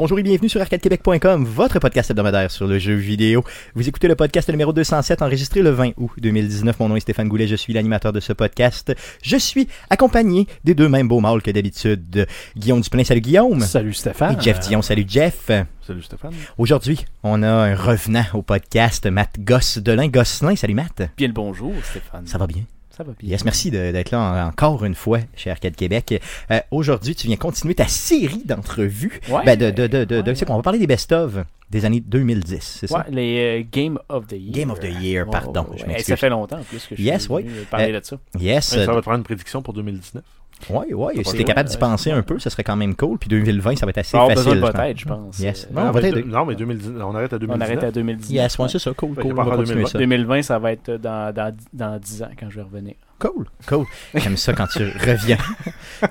[0.00, 3.44] Bonjour et bienvenue sur arcadequebec.com, votre podcast hebdomadaire sur le jeu vidéo.
[3.74, 6.80] Vous écoutez le podcast numéro 207 enregistré le 20 août 2019.
[6.80, 8.94] Mon nom est Stéphane Goulet, je suis l'animateur de ce podcast.
[9.22, 12.26] Je suis accompagné des deux mêmes beaux mâles que d'habitude.
[12.56, 13.60] Guillaume Duplain, salut Guillaume.
[13.60, 14.38] Salut Stéphane.
[14.38, 15.50] Et Jeff Dion, salut Jeff.
[15.86, 16.32] Salut Stéphane.
[16.56, 20.08] Aujourd'hui, on a un revenant au podcast, Matt Gosselin.
[20.08, 21.10] Gosselin, salut Matt.
[21.18, 22.26] Bien le bonjour Stéphane.
[22.26, 22.62] Ça va bien?
[23.00, 23.30] Ça va bien.
[23.30, 26.20] Yes, merci de- d'être là en- encore une fois chez Arcade Québec.
[26.50, 29.22] Euh, Aujourd'hui, tu viens continuer ta série d'entrevues.
[29.30, 29.42] Ouais.
[29.46, 31.38] Ben, de, de, de, de, de- Ouais, c'est quoi, on va parler des best-of
[31.70, 33.06] des années 2010, c'est Ouais, ça?
[33.10, 34.52] les euh, Game of the Year.
[34.52, 35.88] Game of the Year, Ouais, pardon, ouais, je ouais.
[35.88, 36.08] m'excuse.
[36.08, 37.46] ça fait longtemps en plus que je Yes, suis oui.
[37.70, 38.18] parler Euh, de ça.
[38.38, 38.72] Yes.
[38.72, 40.22] Ouais, ça va te prendre une prédiction pour 2019.
[40.68, 41.24] Ouais, ouais.
[41.24, 43.18] Si t'es capable d'y penser un peu, ce serait quand même cool.
[43.18, 44.60] Puis 2020, ça va être assez On va avoir facile.
[44.60, 44.80] de je pense.
[44.86, 45.38] aide, je pense.
[45.38, 45.68] Yes.
[45.72, 47.62] Non, on mais non, 2010, on arrête à on 2019.
[47.62, 48.30] arrête à 2019.
[48.30, 49.88] Yes, ouais, c'est ça, cool, On va part en continuer 2020.
[49.88, 49.98] ça.
[49.98, 52.94] 2020, ça va être dans, dans, dans 10 ans quand je vais revenir.
[53.18, 53.84] Cool, cool.
[54.14, 55.36] J'aime ça quand tu reviens.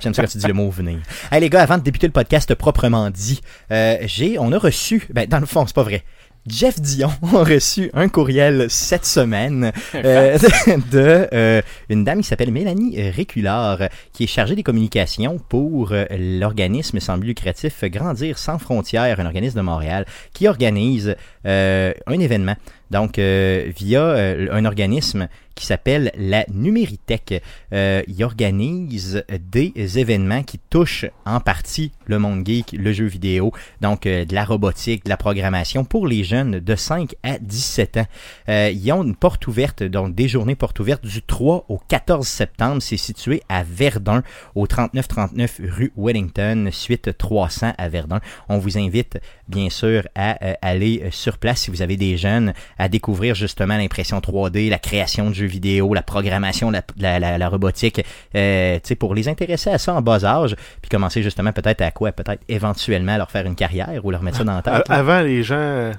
[0.00, 0.98] J'aime ça quand tu dis le mot venir.
[1.32, 3.40] Hey les gars, avant de débuter le podcast proprement dit,
[3.72, 6.04] euh, j'ai, on a reçu, ben dans le fond c'est pas vrai.
[6.46, 10.38] Jeff Dion a reçu un courriel cette semaine euh,
[10.90, 13.80] de euh, une dame qui s'appelle Mélanie Réculard,
[14.12, 19.26] qui est chargée des communications pour euh, l'organisme sans but lucratif Grandir sans frontières, un
[19.26, 21.14] organisme de Montréal, qui organise
[21.46, 22.56] euh, un événement.
[22.90, 25.28] Donc, via un organisme
[25.60, 32.44] qui s'appelle la Numéritech, euh, il organise des événements qui touchent en partie le monde
[32.46, 36.60] geek, le jeu vidéo, donc euh, de la robotique, de la programmation pour les jeunes
[36.60, 38.06] de 5 à 17 ans.
[38.48, 42.26] Euh, ils ont une porte ouverte, donc des journées portes ouvertes du 3 au 14
[42.26, 42.80] septembre.
[42.80, 44.22] C'est situé à Verdun,
[44.54, 48.20] au 3939 rue Wellington, suite 300 à Verdun.
[48.48, 49.18] On vous invite
[49.50, 53.34] bien sûr à euh, aller euh, sur place si vous avez des jeunes à découvrir
[53.34, 58.04] justement l'impression 3D, la création de jeux vidéo, la programmation, la, la, la- la robotique,
[58.34, 62.12] euh, pour les intéresser à ça en bas âge, puis commencer justement peut-être à quoi,
[62.12, 64.84] peut-être éventuellement leur faire une carrière ou leur mettre ça dans la tête.
[64.90, 65.92] Avant, les gens euh,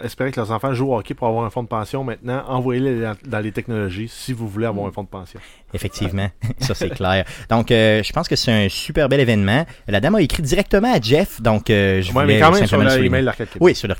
[0.00, 2.02] espéraient que leurs enfants jouent au hockey pour avoir un fonds de pension.
[2.04, 5.38] Maintenant, envoyez-les dans- dans les technologies si vous voulez avoir un fonds de pension.
[5.74, 6.28] Effectivement,
[6.60, 7.24] ça c'est clair.
[7.48, 9.64] Donc, euh, je pense que c'est un super bel événement.
[9.88, 12.58] La dame a écrit directement à Jeff, donc euh, je Ouais, voulais mais quand même
[12.60, 13.08] sur simplement le souligner.
[13.08, 13.62] l'email d'Arcade Québec.
[13.62, 13.98] Oui, sur leur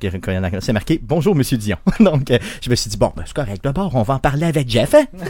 [0.60, 1.76] c'est marqué Bonjour Monsieur Dion.
[2.00, 3.62] Donc, euh, je me suis dit, bon, ben, c'est correct.
[3.62, 4.94] D'abord, on va en parler avec Jeff.
[4.94, 5.04] Hein?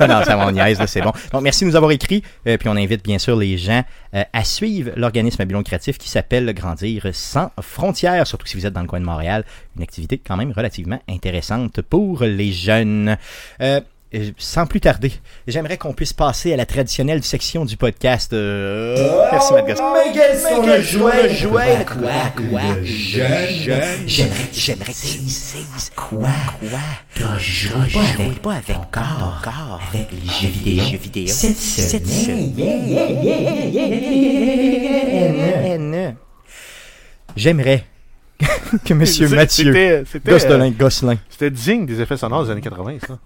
[0.00, 1.12] Non, non, ça m'en niaise, c'est bon.
[1.32, 2.22] Donc, merci de nous avoir écrit.
[2.46, 3.82] Euh, puis, on invite bien sûr les gens
[4.14, 8.66] euh, à suivre l'organisme à but lucratif qui s'appelle Grandir sans frontières, surtout si vous
[8.66, 9.44] êtes dans le coin de Montréal.
[9.76, 13.16] Une activité quand même relativement intéressante pour les jeunes.
[14.14, 15.12] Euh, euh, sans plus tarder,
[15.46, 18.32] j'aimerais qu'on puisse passer à la traditionnelle section du podcast.
[18.32, 19.92] Euh, Merci, Matt Gosselin.
[19.94, 24.94] Mais quels sont le jouet, jouet, quoi, quoi, j'aimerais, j'aimerais,
[25.94, 26.28] quoi,
[26.60, 26.78] quoi,
[27.14, 27.86] t'as joué
[28.42, 32.54] pas avec, avec les jeux vidéo, jeux vidéo, cette semaine,
[37.36, 37.84] J'aimerais
[38.84, 42.98] que Monsieur Mathieu c'était- c'était, Gosselin, Gosselin, C'était digne des effets sonores des années 80,
[43.06, 43.18] ça.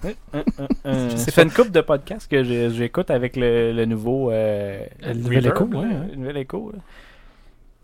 [0.86, 4.30] Euh, ça fait une couple de podcasts que j'écoute avec le, le nouveau.
[4.30, 5.92] euh, Le nouvel écho, là, ouais, ouais.
[6.12, 6.72] Le nouvel écho.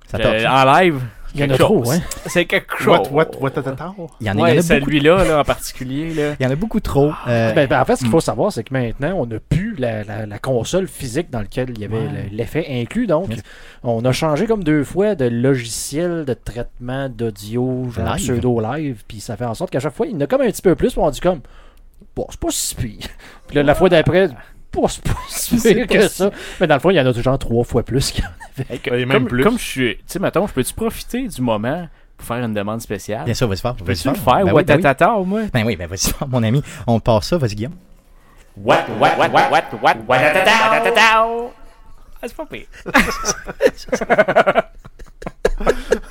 [0.07, 1.01] ça Euh, en live.
[1.35, 2.01] Il y en a trop, hein.
[2.27, 2.87] C'est quelque chose.
[3.11, 6.15] What, what, what, what, what, Il y en a, a celui-là là, en particulier.
[6.15, 6.35] Là.
[6.41, 7.13] Il y en a beaucoup trop.
[7.29, 9.75] Euh, Ben, ben, en fait, ce qu'il faut savoir, c'est que maintenant, on n'a plus
[9.77, 13.07] la, la- la console physique dans laquelle il y avait l'effet inclus.
[13.07, 13.43] Donc, Yes.
[13.83, 18.25] on a changé comme deux fois de logiciel de traitement d'audio, genre Live.
[18.25, 19.03] pseudo-live.
[19.07, 20.63] Puis ça fait en sorte qu'à chaque fois, il y en a comme un petit
[20.63, 20.93] peu plus.
[20.93, 21.41] Puis on dit comme,
[22.17, 23.07] bon, c'est pas si pire.
[23.47, 24.29] Puis là, la fois d'après,
[24.73, 26.31] bon, c'est pas si pire que ça.
[26.61, 28.31] Mais dans le fond, il y en a genre trois fois plus qu'il y en
[28.31, 28.48] avait.
[28.69, 29.43] Hey, que- Et même comme, plus.
[29.45, 29.97] comme je suis.
[29.99, 33.25] Tu sais, mettons, je peux-tu profiter du moment pour faire une demande spéciale?
[33.25, 33.75] Bien sûr, vas-y faire.
[33.75, 34.25] Vas-y Peux-tu le faire.
[34.25, 35.27] Ben oui, What ben oui.
[35.27, 35.47] Moins?
[35.53, 36.63] Ben oui, ben vas-y faire, mon ami.
[36.87, 37.75] On part ça, vas-y Guillaume.
[38.57, 41.27] What, what, what, what, what, what, Watatata Watatata
[42.21, 42.67] Ah, c'est pas pire.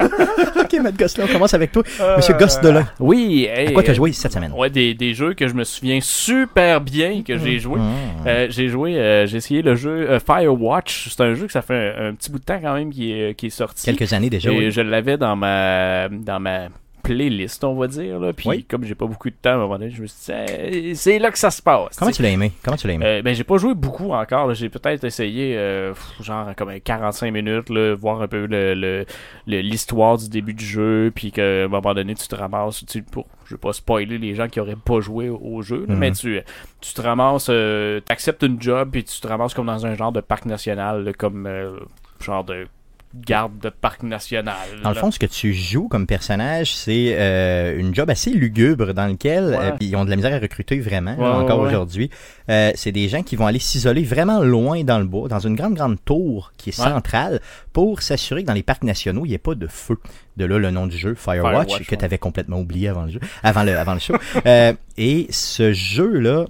[0.60, 1.84] ok, Matt Gosselin, on commence avec toi.
[2.18, 4.52] Monsieur Gosselin, Oui, hey, à quoi t'as euh, joué cette semaine?
[4.54, 7.80] Ouais, des, des jeux que je me souviens super bien que j'ai joué.
[7.80, 8.28] Mmh.
[8.28, 11.10] Euh, j'ai joué, euh, j'ai essayé le jeu euh, Firewatch.
[11.10, 13.12] C'est un jeu que ça fait un, un petit bout de temps quand même qui
[13.12, 13.86] est, qui est sorti.
[13.86, 14.52] Quelques années déjà.
[14.52, 14.72] Et oui.
[14.72, 16.68] je l'avais dans ma dans ma
[17.08, 18.20] playlist, on va dire.
[18.20, 18.34] Là.
[18.34, 18.64] Puis Oui.
[18.64, 20.34] comme j'ai pas beaucoup de temps, à un moment donné, je me suis
[20.72, 21.98] dit, c'est là que ça se passe.
[21.98, 22.52] Comment tu tu l'as aimé?
[22.64, 23.06] Comment tu l'as aimé?
[23.06, 24.54] euh, ben j'ai pas joué beaucoup encore.
[24.54, 29.06] J'ai peut-être essayé euh, genre comme un 45 minutes, là, voir un peu le,
[29.48, 33.26] l'histoire du début du jeu, puis qu'à un moment donné tu te ramasses, tu, pour,
[33.46, 36.00] je vais pas spoiler les gens qui auraient pas joué au, jeu, là, Mhm.
[36.00, 36.42] mais tu,
[36.82, 40.12] tu te ramasses, euh, t'acceptes une job, puis tu te ramasses comme dans un genre
[40.12, 41.80] de parc national, là, comme euh,
[42.20, 42.68] genre de
[43.16, 44.56] garde de parc national.
[44.84, 48.94] Dans le fond, ce que tu joues comme personnage, c'est euh, une job assez lugubre
[48.94, 49.58] dans lequel Ouais.
[49.60, 52.10] euh, ils ont de la misère à recruter vraiment Ouais, encore ouais, aujourd'hui.
[52.50, 55.56] Euh, c'est des gens qui vont aller s'isoler vraiment loin dans le bois, dans une
[55.56, 57.40] grande grande tour qui est centrale,
[57.74, 59.98] pour s'assurer que dans les parcs nationaux il n'y ait pas de feu.
[60.36, 63.12] De là le nom du jeu Firewatch, Firewatch, que tu avais complètement oublié avant le
[63.12, 64.16] jeu, avant le avant le show.
[64.46, 66.46] Euh, et ce jeu là.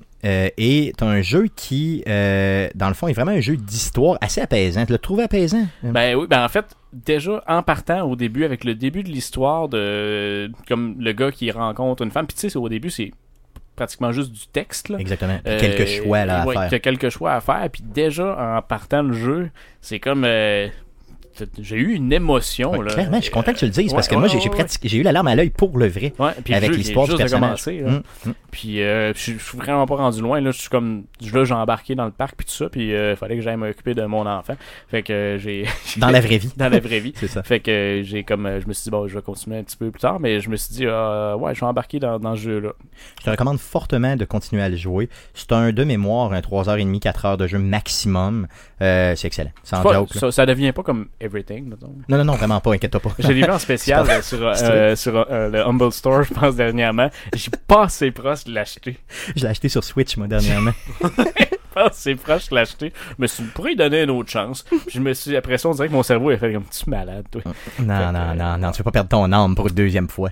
[0.57, 4.85] Est un jeu qui, euh, dans le fond, est vraiment un jeu d'histoire assez apaisant.
[4.85, 5.65] Tu l'as trouvé apaisant?
[5.83, 9.69] Ben oui, ben en fait, déjà en partant au début, avec le début de l'histoire
[9.69, 13.11] de comme le gars qui rencontre une femme, puis tu sais, c'est- au début, c'est
[13.75, 14.89] pratiquement juste du texte.
[14.89, 14.97] Là.
[14.99, 15.37] Exactement.
[15.43, 16.81] Puis Euh, quelques choix là, à ouais, faire.
[16.81, 19.49] quelques choix à faire, puis déjà en partant le jeu,
[19.81, 20.67] c'est comme euh,
[21.61, 22.93] j'ai eu une émotion Ouais, là.
[22.93, 24.29] clairement, je suis content que tu le dises Ouais, parce que ouais, moi,
[24.83, 26.13] j'ai eu la larme à l'œil pour le vrai.
[26.43, 27.41] Puis avec l'histoire du personnage.
[27.63, 27.87] commencé, là.
[27.89, 28.33] Hum, hum.
[28.51, 31.53] Puis euh, je suis suis vraiment pas rendu loin là, je suis comme là j'ai
[31.53, 34.25] embarqué dans le parc puis tout ça, puis euh, fallait que j'aille m'occuper de mon
[34.25, 34.55] enfant.
[34.89, 35.65] Fait que euh, j'ai
[35.97, 36.51] Dans la vraie vie.
[36.57, 37.13] dans la vraie vie.
[37.17, 37.43] C'est ça.
[37.43, 39.91] Fait que j'ai comme je me suis dit bon je vais continuer un petit peu
[39.91, 42.41] plus tard mais je me suis dit euh, ouais je vais embarquer dans, dans ce
[42.41, 42.69] jeu là.
[43.19, 45.09] Je te recommande fortement de continuer à le jouer.
[45.33, 48.47] C'est un de mémoire, un 3h30, 4h de jeu maximum.
[48.79, 49.51] C'est excellent.
[49.63, 50.13] Sans joke.
[50.13, 50.19] là.
[50.19, 51.93] ça, ça devient pas comme Everything mettons.
[52.07, 53.11] Non, non, non, vraiment pas, inquiète-toi pas.
[53.19, 56.33] Je l'ai vu en spécial pas- euh, sur, euh, sur euh, le Humble Store, je
[56.33, 57.09] pense, dernièrement.
[57.35, 58.97] J'ai pas assez proche de l'acheter.
[59.35, 60.71] Je l'ai acheté sur Switch, moi, dernièrement.
[61.83, 62.91] Pas assez proche de l'acheter.
[63.09, 64.63] Je me suis dit, pourrais lui donner une autre chance.
[64.63, 66.83] Puis je me suis, après ça, on dirait que mon cerveau a fait comme, tu
[66.87, 67.41] es malade, toi.
[67.79, 70.29] non, non, non, non, tu veux pas perdre ton âme pour une deuxième fois.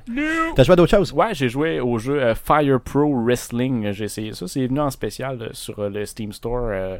[0.56, 1.12] T'as joué à d'autres choses?
[1.13, 3.92] Ouais, j'ai joué au jeu euh, Fire Pro Wrestling.
[3.92, 4.47] J'ai essayé ça.
[4.47, 6.97] C'est venu en spécial euh, sur euh, le Steam Store euh,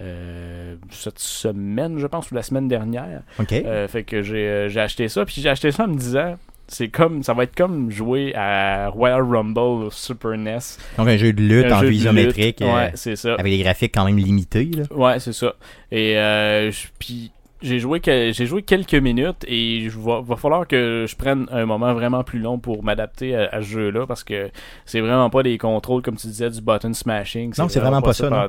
[0.00, 3.22] euh, cette semaine, je pense, ou la semaine dernière.
[3.40, 3.52] OK.
[3.52, 5.24] Euh, fait que j'ai euh, j'ai acheté ça.
[5.24, 6.36] Puis j'ai acheté ça en me disant,
[6.68, 10.58] c'est comme, ça va être comme jouer à Royal Rumble au Super NES.
[10.98, 13.34] Donc, un jeu de lutte Un en jeu vue isométrique, euh, Ouais, c'est ça.
[13.34, 14.70] avec des graphiques quand même limités.
[14.76, 14.84] Là.
[14.94, 15.54] Ouais, c'est ça.
[15.90, 20.64] Et euh, puis j'ai joué que j'ai joué quelques minutes et il va, va falloir
[20.68, 24.22] que je prenne un moment vraiment plus long pour m'adapter à, à ce jeu-là parce
[24.22, 24.50] que
[24.86, 27.52] c'est vraiment pas des contrôles comme tu disais du button smashing.
[27.58, 28.48] Non, c'est vraiment pas ça.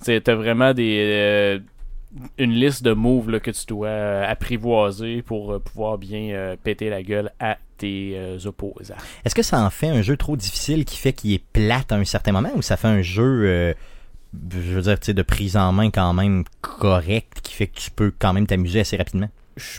[0.00, 1.58] C'est t'as vraiment des euh,
[2.38, 6.56] une liste de moves là, que tu dois euh, apprivoiser pour euh, pouvoir bien euh,
[6.62, 8.94] péter la gueule à tes opposants.
[9.24, 11.96] Est-ce que ça en fait un jeu trop difficile qui fait qu'il est plate à
[11.96, 13.74] un certain moment ou ça fait un jeu,
[14.50, 18.10] je veux dire, de prise en main quand même correct qui fait que tu peux
[18.18, 19.28] quand même t'amuser assez rapidement?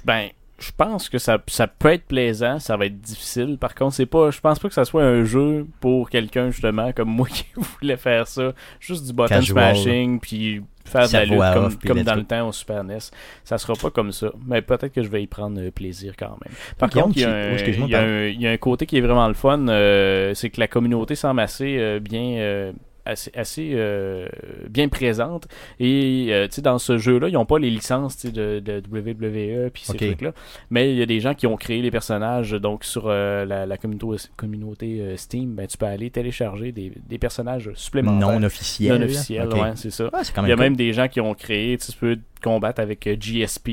[0.06, 3.57] Ben, je pense que ça, ça peut être plaisant, ça va être difficile.
[3.59, 6.92] Par contre, c'est pas, je pense pas que ça soit un jeu pour quelqu'un justement
[6.94, 9.75] comme moi qui voulait faire ça, juste du button Casual.
[9.75, 12.98] smashing puis faire de la lutte comme, off, dans le temps au Super NES.
[13.44, 16.30] Ça sera pas comme ça, mais peut-être que je vais y prendre euh, plaisir quand
[16.44, 16.54] même.
[16.77, 18.98] Par contre, il y, un, oh, il y un- il y a un côté qui
[18.98, 22.38] est vraiment le fun, euh, c'est que la communauté semble assez euh, bien.
[22.39, 22.71] euh,
[23.07, 24.27] assez, assez euh,
[24.69, 25.48] bien présente
[25.80, 28.81] et euh, tu sais dans ce jeu là ils n'ont pas les licences de, de
[28.92, 29.98] WWE puis ces Ok.
[29.98, 30.31] trucs là
[30.69, 33.65] mais il y a des gens qui ont créé les personnages donc sur euh, la,
[33.65, 38.44] la communauté, communauté euh, Steam ben, tu peux aller télécharger des, des personnages supplémentaires Non
[38.45, 38.98] officiel.
[39.00, 40.63] non officiels ouais c'est ça quand il y a cool.
[40.63, 43.69] même des gens qui ont créé, tu peux combattre avec GSP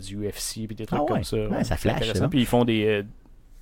[0.00, 1.08] du UFC puis des trucs Ah ouais.
[1.08, 1.36] comme ça.
[1.36, 2.12] Ouais, ça flash.
[2.30, 3.02] Puis ils font des,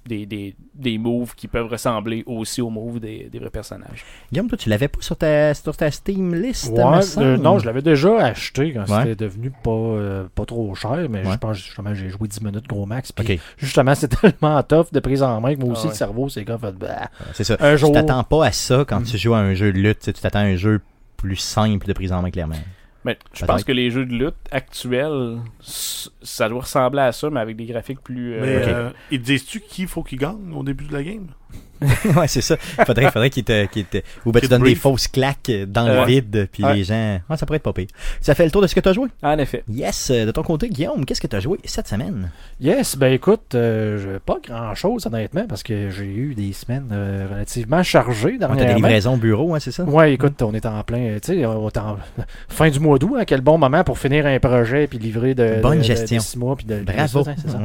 [0.07, 4.05] des, des, des moves qui peuvent ressembler aussi aux moves des, des vrais personnages.
[4.33, 7.67] Guillaume, toi, tu l'avais pas sur ta, sur ta Steam list, Ouais, euh, non, je
[7.67, 9.03] l'avais déjà acheté quand Ouais.
[9.05, 11.33] c'était devenu pas, euh, pas trop cher, mais Ouais.
[11.33, 13.13] je pense justement j'ai joué 10 minutes gros max.
[13.13, 15.91] Puis justement, c'est tellement tough de prise en main que moi aussi Ah ouais.
[15.93, 17.57] le cerveau, c'est comme fait, bah, c'est ça.
[17.61, 17.93] un Tu jour.
[17.93, 19.05] t'attends pas à ça quand Mm.
[19.05, 20.01] tu joues à un jeu de lutte.
[20.01, 20.81] tu Tu t'attends à un jeu
[21.17, 22.57] plus simple de prise en main, clairement.
[23.07, 27.41] Mais je pense que les jeux de lutte actuels, ça doit ressembler à ça, mais
[27.41, 28.35] avec des graphiques plus.
[28.35, 28.69] euh, Mais Ok.
[28.69, 31.29] euh, ils disent-tu qu'il faut qu'il gagne au début de la game?
[32.17, 32.57] ouais, c'est ça.
[32.87, 36.07] Faudrait, faudrait qu'il te, te- Ou ben, tu donnes des fausses claques dans Euh, le
[36.07, 36.77] vide, puis ouais.
[36.77, 37.21] les gens.
[37.29, 37.89] Ouais, ça pourrait être pas pire.
[38.23, 39.09] Ça fait le tour de ce que tu as joué?
[39.23, 39.63] En effet.
[39.69, 40.09] Yes.
[40.11, 42.31] euh, De ton côté, Guillaume, qu'est-ce que tu as joué cette semaine?
[42.63, 47.27] Yes, ben écoute, euh, pas grand chose honnêtement parce que j'ai eu des semaines euh,
[47.31, 48.75] relativement chargées Ouais, T'as dernièrement.
[48.75, 49.85] des livraisons au bureau, hein, c'est ça?
[49.85, 51.99] Ouais, écoute, on est en plein, tu sais, on est en
[52.49, 55.61] fin du mois d'août, hein, quel bon moment pour finir un projet puis livrer de,
[55.61, 56.17] Bonne de- gestion.
[56.17, 57.23] de six mois puis de Bravo.
[57.23, 57.61] ça, c'est ça.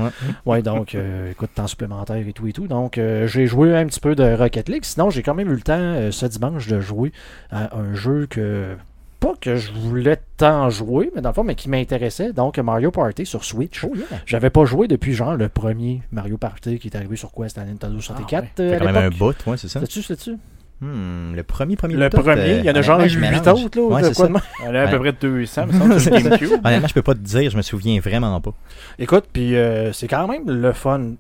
[0.46, 0.62] Ouais.
[0.62, 0.98] Donc,
[1.32, 2.68] écoute, temps supplémentaire et tout et tout.
[2.68, 4.84] Donc, j'ai joué un petit peu de Rocket League.
[4.86, 7.12] Sinon, j'ai quand même eu le temps euh, ce dimanche de jouer
[7.52, 8.76] à un jeu que.
[9.20, 12.34] Pas que je voulais tant jouer, mais dans le fond, mais qui m'intéressait.
[12.34, 13.84] Donc, Mario Party sur Switch.
[13.84, 14.06] Oh, yeah.
[14.26, 17.48] J'avais pas joué depuis genre le premier Mario Party qui est arrivé sur quoi?
[17.48, 18.50] C'était Nintendo 64 ouais.
[18.66, 19.80] euh, à quand même un bout, ouais, c'est ça.
[19.82, 20.38] C'est-tu, c'est-tu
[20.84, 23.20] Hmm, le premier, premier Le tout, premier, il y en a euh, genre honnêtement, je
[23.20, 23.66] 8 mélange.
[23.66, 24.46] autres, là, ou Ouais, de c'est quoi ça.
[24.66, 26.52] On a à peu près 200, me semble, sur le GameCube.
[26.66, 28.56] Honnêtement, je peux pas te dire, je me souviens vraiment pas.
[28.98, 31.12] Écoute, puis euh, c'est quand même le fun.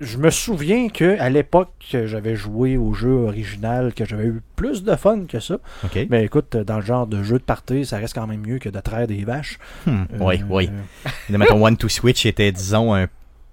[0.00, 4.40] Je me souviens que à l'époque, que j'avais joué au jeu original, que j'avais eu
[4.56, 5.58] plus de fun que ça.
[6.10, 8.68] Mais écoute, dans le genre de jeu de party, ça reste quand même mieux que
[8.68, 9.58] de traire des vaches.
[9.86, 10.70] Hmm, Oui, Euh, oui.
[11.28, 13.06] Mais ton One to Switch était, disons, un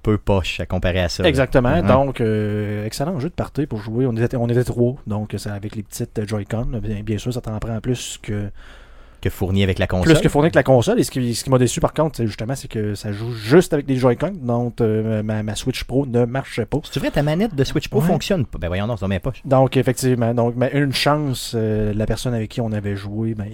[0.04, 1.24] peu poche à comparer à ça.
[1.24, 1.82] Exactement.
[1.84, 4.06] Donc, euh, excellent jeu de party pour jouer.
[4.08, 4.96] On était, on était trois.
[5.08, 6.80] Donc, c'est avec les petites euh, Joy-Con.
[6.82, 8.50] Bien, bien sûr, ça t'en prend plus que,
[9.22, 10.13] Que fourni avec la console.
[10.13, 11.00] plus que fournir avec la console.
[11.00, 13.32] Et ce qui, ce qui m'a déçu, par contre, c'est justement, c'est que ça joue
[13.34, 14.34] juste avec des Joy-Con.
[14.42, 16.80] Donc, euh, ma, ma Switch Pro ne marchait pas.
[16.92, 18.08] C'est vrai, ta manette de Switch Pro Ouais.
[18.08, 18.58] fonctionne pas.
[18.58, 19.42] Ben voyons, non, c'est dans mes poches.
[19.46, 23.46] Donc, effectivement, donc, mais une chance, euh, la personne avec qui on avait joué, ben,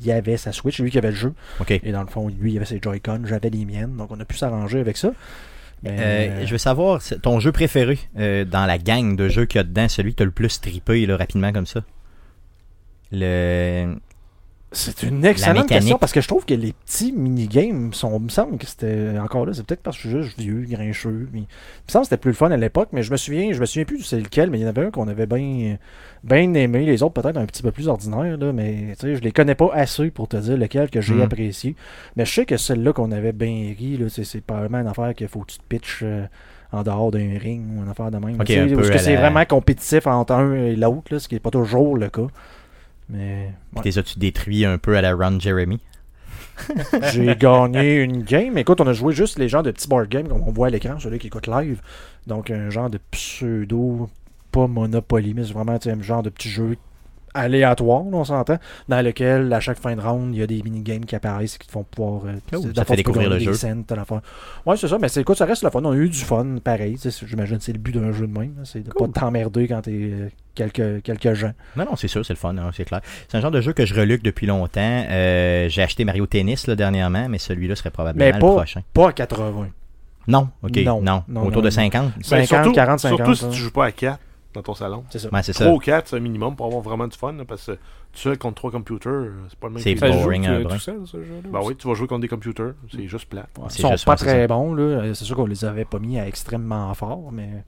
[0.00, 1.32] il y avait sa Switch, lui qui avait le jeu.
[1.60, 1.72] OK.
[1.72, 3.96] Et dans le fond, lui, il avait ses Joy-Con, j'avais les miennes.
[3.96, 5.10] Donc, on a pu s'arranger avec ça.
[5.82, 6.02] Mais, Euh,
[6.42, 9.60] euh, je veux savoir, ton jeu préféré euh, dans la gang de jeux qu'il y
[9.60, 11.80] a dedans, celui que tu as le plus trippé là, rapidement comme ça?
[13.12, 13.96] Le.
[14.76, 18.16] C'est une excellente question parce que je trouve que les petits minigames sont.
[18.18, 19.52] Il me semble que c'était encore là.
[19.54, 21.28] C'est peut-être parce que je suis juste vieux, grincheux.
[21.32, 23.52] mais- il me semble que c'était plus le fun à l'époque, mais je me souviens,
[23.52, 25.76] je me souviens plus c'est lequel, mais il y en avait un qu'on avait bien
[26.24, 26.84] bien aimé.
[26.84, 30.10] Les autres peut-être un petit peu plus ordinaires, là, mais je les connais pas assez
[30.10, 31.22] pour te dire lequel que j'ai Mm.
[31.22, 31.76] apprécié.
[32.16, 35.40] Mais je sais que celle-là qu'on avait bien ri, c'est, probablement une affaire qu'il faut
[35.40, 36.26] que tu te pitches euh,
[36.72, 38.34] en dehors d'un ring ou une affaire de même.
[38.40, 41.16] Ok, Tu sais, un peu parce que c'est la- vraiment compétitif entre un et l'autre,
[41.18, 42.26] ce qui n'est pas toujours le cas.
[43.08, 43.82] Mais ouais.
[43.84, 45.80] Les as-tu détruit un peu à la Ron Jeremy
[47.12, 48.56] J'ai gagné une game.
[48.58, 50.70] Écoute, on a joué juste les genres de petits board games comme on voit à
[50.70, 51.80] l'écran, celui qui écoute live.
[52.26, 54.08] Donc un genre de pseudo,
[54.50, 56.76] pas Monopoly, mais c'est vraiment tu un genre de petit jeu
[57.36, 61.04] aléatoire, on s'entend, dans lequel à chaque fin de round, il y a des mini-games
[61.04, 62.22] qui apparaissent et qui te font pouvoir.
[62.26, 63.52] euh, Oh, dans ça fait découvrir le des jeu.
[64.64, 65.80] Ouais, c'est ça, mais c'est, écoute, ça reste le fun.
[65.84, 66.96] On a eu du fun, pareil.
[67.26, 68.54] J'imagine que c'est le but d'un jeu de même.
[68.64, 69.10] C'est de Cool.
[69.12, 71.52] pas t'emmerder quand t'es euh, quelques, quelques gens.
[71.76, 73.00] Non, non, c'est sûr, c'est le fun, hein, c'est clair.
[73.28, 75.04] C'est un genre de jeu que je reluque depuis longtemps.
[75.10, 78.80] Euh, J'ai acheté Mario Tennis là, dernièrement, mais celui-là serait probablement Mais le pas- prochain.
[78.92, 79.68] Pas à 80.
[80.28, 81.00] Non, ok, non.
[81.02, 81.70] Non, non, Autour non, de non.
[81.70, 82.12] 50.
[82.16, 83.16] Ben, 50, surtout, 40, 50.
[83.18, 83.48] Surtout si hein.
[83.52, 84.18] tu joues pas à 4
[84.56, 85.04] dans ton salon.
[85.10, 85.28] C'est ça.
[85.32, 85.72] Ouais, c'est 3 ça.
[85.72, 87.32] ou 4, c'est un minimum pour avoir vraiment du fun.
[87.32, 87.78] là, parce que tu
[88.22, 91.00] seul contre 3 computers, c'est pas le même C'est boring, tout, un euh, tout seul,
[91.04, 91.48] ce jeu-là.
[91.50, 92.72] Ben oui, tu vas jouer contre des computers.
[92.92, 93.46] C'est juste plat.
[93.58, 94.46] Ouais, C'est Ils sont juste, pas ouais, c'est très ça.
[94.48, 94.82] bons, là.
[94.82, 97.64] Euh, C'est sûr qu'on les avait pas mis à extrêmement fort, mais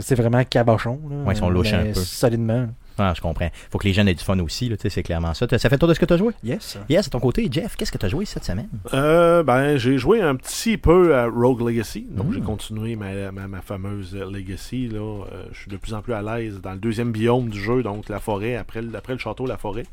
[0.00, 0.98] c'est vraiment cabochon.
[1.08, 1.16] Là.
[1.24, 2.00] Ouais, ils sont louches Mais un peu.
[2.00, 2.68] Solidement.
[2.98, 3.48] Ah, je comprends.
[3.70, 5.46] Faut que les jeunes aient du fun aussi, là, tu sais, c'est clairement ça.
[5.50, 6.32] Ça fait le tour de ce que tu as joué?
[6.44, 6.78] Yes.
[6.88, 8.68] Yes, à ton côté, Jeff, qu'est-ce que tu as joué cette semaine?
[8.92, 12.06] Euh, ben, j'ai joué un petit peu à Rogue Legacy.
[12.10, 12.32] Donc, Mm.
[12.34, 14.88] j'ai continué ma, ma, ma fameuse Legacy.
[14.88, 14.98] Là.
[15.00, 17.82] Euh, je suis de plus en plus à l'aise dans le deuxième biome du jeu,
[17.82, 19.84] donc la forêt, après, le- après le château, la forêt.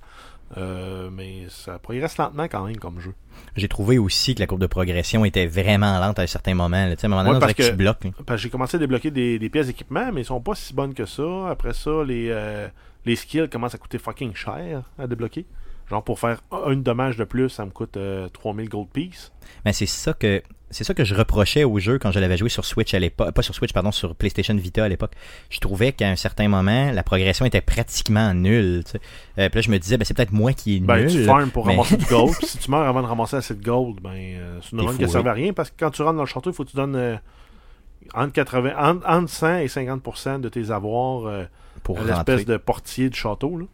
[0.55, 3.13] Euh, mais ça progresse lentement quand même comme jeu.
[3.57, 6.85] J'ai trouvé aussi que la courbe de progression était vraiment lente à un certain moment.
[6.85, 6.95] là.
[6.95, 8.03] Tu sais, à un moment donné, Ouais, parce que tu que- bloques.
[8.05, 8.11] là.
[8.25, 10.73] Parce que j'ai commencé à débloquer des, des pièces d'équipement, mais ils sont pas si
[10.73, 11.49] bonnes que ça.
[11.49, 12.67] Après ça, les, euh,
[13.05, 15.45] les skills commencent à coûter fucking cher à débloquer.
[15.89, 19.31] Genre pour faire un dommage de plus, ça me coûte euh, 3000 gold piece.
[19.65, 22.49] Mais c'est ça que c'est ça que je reprochais au jeu quand je l'avais joué
[22.49, 25.13] sur Switch à l'époque, pas sur Switch pardon, sur PlayStation Vita à l'époque.
[25.49, 28.83] Je trouvais qu'à un certain moment, la progression était pratiquement nulle.
[28.83, 28.99] tu sais.
[29.39, 31.09] Euh, puis là, je me disais, ben, c'est peut-être moi qui est Ben, nul.
[31.09, 32.33] tu farmes pour mais- ramasser du gold.
[32.37, 34.97] puis si tu meurs avant de ramasser assez de gold, ben, euh, c'est une run
[34.97, 36.71] qui servait à rien parce que quand tu rentres dans le château, il faut que
[36.71, 37.15] tu donnes euh,
[38.13, 41.47] entre, 80, entre, entre 100 et 50% de tes avoirs
[41.83, 43.57] pour l'espèce de portier du château.
[43.57, 43.65] Là.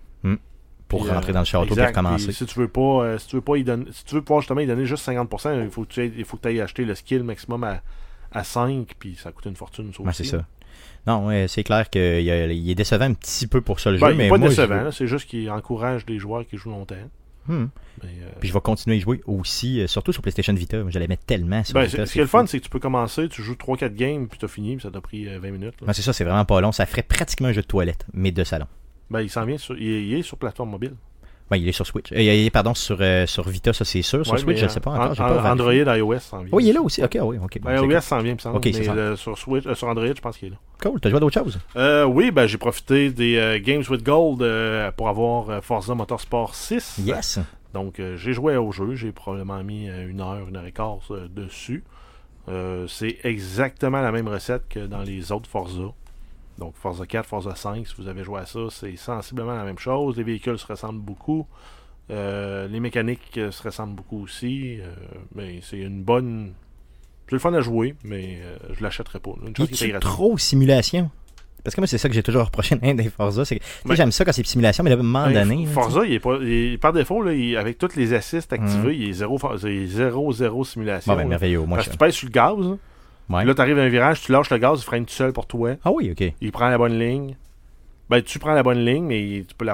[0.97, 1.83] Pour Puis, rentrer euh, dans le château exact.
[1.83, 2.31] et recommencer.
[2.31, 4.41] Si tu veux pas, euh, si tu veux pas y donner, si tu veux pouvoir
[4.41, 6.85] justement y donner juste 50%, il faut que tu aies- il faut que ailles acheter
[6.85, 7.81] le skill maximum à,
[8.31, 9.89] à 5, puis ça coûte une fortune.
[9.99, 10.45] Aussi, c'est ça.
[11.05, 14.15] Non, ouais, c'est clair qu'il est décevant un petit peu pour ça le Ben, jeu,
[14.15, 16.95] mais pas moi, décevant, c'est juste qu'il encourage des joueurs qui jouent longtemps.
[17.45, 17.65] Hmm.
[18.01, 20.77] Mais, euh, Puis je vais continuer à y jouer aussi, euh, surtout sur PlayStation Vita.
[20.87, 22.05] Je l'aimais tellement sur ben, Vita.
[22.05, 24.39] ce qui est le fun, c'est que tu peux commencer, tu joues 3-4 games, puis
[24.39, 25.73] t'as fini, puis ça t'a pris euh, 20 minutes.
[25.91, 26.71] c'est ça, c'est vraiment pas long.
[26.71, 28.67] Ça ferait pratiquement un jeu de toilette, mais de salon.
[29.09, 30.93] Ben, il s'en vient sur, il, est, il est sur plateforme mobile.
[31.51, 32.11] Ouais, il est sur Switch.
[32.13, 34.25] Euh, il est, pardon, sur, euh, sur Vita, ça c'est sûr.
[34.25, 35.15] Sur Ouais, Switch, je ne sais pas euh, encore.
[35.27, 35.51] pas.
[35.51, 36.49] Android, iOS s'en vient.
[36.53, 37.03] Oh, il est là aussi.
[37.03, 37.59] Ok, oui, ok.
[37.61, 38.59] Ben, iOS s'en vient, il me semble.
[38.63, 40.57] Mais euh, sur, Switch, euh, sur Android, je pense qu'il est là.
[40.81, 40.99] cool.
[41.01, 41.59] T'as joué à d'autres choses?
[42.07, 44.39] Oui, ben, j'ai profité des Games with Gold
[44.95, 46.99] pour avoir Forza Motorsport 6.
[47.05, 47.39] Yes.
[47.73, 48.95] Donc, j'ai joué au jeu.
[48.95, 51.83] J'ai probablement mis une heure, une heure et quart dessus.
[52.87, 55.91] C'est exactement la même recette que dans les autres Forza.
[56.57, 59.79] Donc, Forza 4, Forza 5, si vous avez joué à ça, c'est sensiblement la même
[59.79, 60.17] chose.
[60.17, 61.47] Les véhicules se ressemblent beaucoup.
[62.11, 64.79] Euh, les mécaniques se ressemblent beaucoup aussi.
[64.79, 64.93] Euh,
[65.35, 66.53] mais c'est une bonne.
[67.27, 69.31] C'est le fun à jouer, mais euh, je l'achèterai pas.
[69.47, 71.09] Une chose qui trop simulation?
[71.63, 73.45] Parce que moi, c'est ça que j'ai toujours reproché dans des Forza.
[73.45, 73.95] c'est que.
[73.95, 75.63] J'aime ça quand c'est simulation, mais à un moment Ben, donné.
[75.65, 78.51] Là, Forza, il est pas, il est- par défaut, là, il- avec toutes les assists
[78.51, 79.01] activés, Mhm.
[79.01, 81.13] il est zéro, for- c'est zéro, zéro simulation.
[81.13, 81.29] Bon, ben, là.
[81.29, 81.61] merveilleux.
[81.61, 82.77] Moi, Parce que tu pèses sur le gaz, hein.
[83.29, 83.45] Ouais.
[83.45, 85.47] Là, tu arrives à un virage, tu lâches le gaz, il freine tout seul pour
[85.47, 85.75] toi.
[85.83, 86.33] Ah oui, ok.
[86.41, 87.35] Il prend la bonne ligne.
[88.09, 89.65] Ben, tu prends la bonne ligne, mais tu peux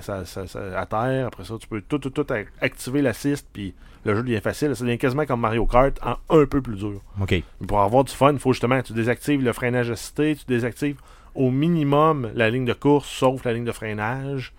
[0.00, 1.26] sa- sa- sa- à terre.
[1.26, 4.74] Après ça, tu peux tout, tout, tout ac- activer l'assist, puis le jeu devient facile.
[4.76, 7.00] Ça devient quasiment comme Mario Kart, en un peu plus dur.
[7.20, 7.30] OK.
[7.60, 10.44] Mais Pour avoir du fun, il faut justement que tu désactives le freinage assisté, tu
[10.46, 10.96] désactives
[11.34, 14.52] au minimum la ligne de course, sauf la ligne de freinage.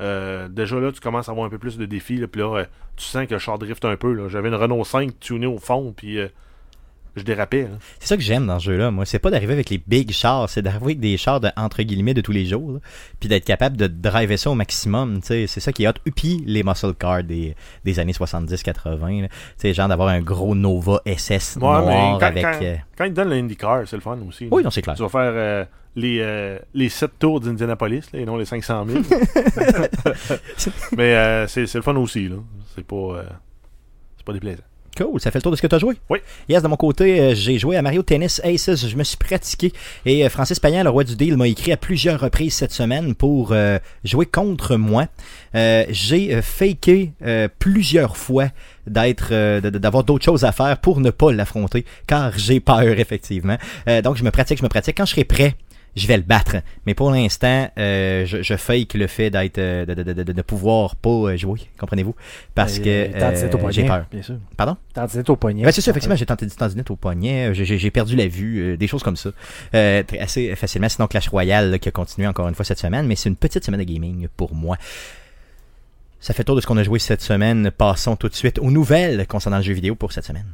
[0.00, 2.16] Euh, déjà là, tu commences à avoir un peu plus de défis.
[2.18, 2.64] Là, puis là, euh,
[2.96, 4.28] tu sens que le char drift un peu.
[4.28, 6.28] J'avais une Renault 5 tunée au fond, puis euh,
[7.16, 7.68] je dérapais.
[8.00, 8.90] C'est ça que j'aime dans ce jeu-là.
[8.90, 11.82] Moi, c'est pas d'arriver avec les big chars, c'est d'arriver avec des chars de, entre
[11.82, 12.78] guillemets de tous les jours, là,
[13.20, 15.20] puis d'être capable de driver ça au maximum.
[15.20, 15.46] tu sais.
[15.46, 15.92] C'est ça qui est hot.
[16.14, 19.22] Puis les muscle cars des, des années 70-80.
[19.22, 19.28] là.
[19.28, 22.42] Tu sais, genre d'avoir un gros Nova SS Ouais, noir quand, avec.
[22.44, 24.44] quand- euh, quand ils te donnent l'IndyCar, c'est le fun aussi.
[24.44, 24.50] là.
[24.52, 24.94] Oui, non, c'est clair.
[24.96, 25.64] Tu vas faire euh,
[25.96, 29.02] les, euh, les 7 tours d'Indianapolis et non les 500 000.
[30.96, 32.28] Mais euh, c'est c'est le fun aussi.
[32.28, 32.36] là.
[32.74, 33.22] C'est pas, euh,
[34.16, 34.62] c'est pas déplaisant.
[34.98, 35.94] Cool, ça fait le tour de ce que tu as joué?
[36.10, 36.18] Oui.
[36.48, 39.72] Yes, de mon côté, euh, j'ai joué à Mario Tennis Aces, je me suis pratiqué
[40.04, 43.14] et euh, Francis Pagnan, le roi du deal, m'a écrit à plusieurs reprises cette semaine
[43.14, 45.06] pour euh, jouer contre moi.
[45.54, 48.48] Euh, j'ai faké euh, plusieurs fois
[48.88, 53.56] d'être euh, d'avoir d'autres choses à faire pour ne pas l'affronter car j'ai peur effectivement.
[53.86, 55.54] Euh, donc je me pratique, je me pratique quand je serai prêt.
[55.98, 56.56] Je vais le battre.
[56.86, 60.42] Mais pour l'instant, euh, je, je fake le fait d'être euh, de, de, de, de-
[60.42, 62.14] pouvoir pas euh, jouer, comprenez-vous?
[62.54, 64.06] Parce que Euh, j'ai peur.
[64.10, 64.36] Bien sûr.
[64.56, 64.76] Pardon?
[64.94, 65.64] Tendinite au poignet?
[65.64, 68.76] Ouais, c'est ça, effectivement, j'ai tenté du tendinite au poignet, j'ai- perdu la vue, euh,
[68.76, 69.30] des choses comme ça.
[69.72, 70.88] Assez facilement.
[70.88, 73.36] Sinon, Clash Royale là, qui a continué encore une fois cette semaine, mais c'est une
[73.36, 74.76] petite semaine de gaming pour moi.
[76.20, 77.70] Ça fait tour de ce qu'on a joué cette semaine.
[77.70, 80.46] Passons tout de suite aux nouvelles concernant le jeu vidéo pour cette semaine.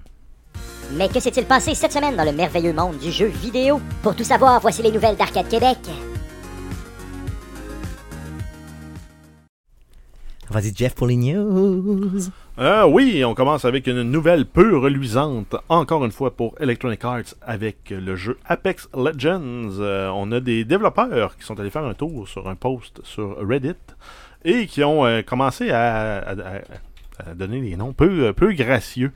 [0.92, 3.80] Mais que s'est-il passé cette semaine dans le merveilleux monde du jeu vidéo?
[4.02, 5.78] Pour tout savoir, voici les nouvelles d'Arcade Québec.
[10.50, 12.20] Vas-y, Jeff, pour les news.
[12.58, 17.34] Euh, oui, on commence avec une nouvelle peu reluisante, encore une fois pour Electronic Arts,
[17.42, 19.80] avec le jeu Apex Legends.
[19.80, 23.36] Euh, on a des développeurs qui sont allés faire un tour sur un post sur
[23.44, 23.72] Reddit
[24.44, 29.12] et qui ont euh, commencé à, à- donner des noms peu, peu gracieux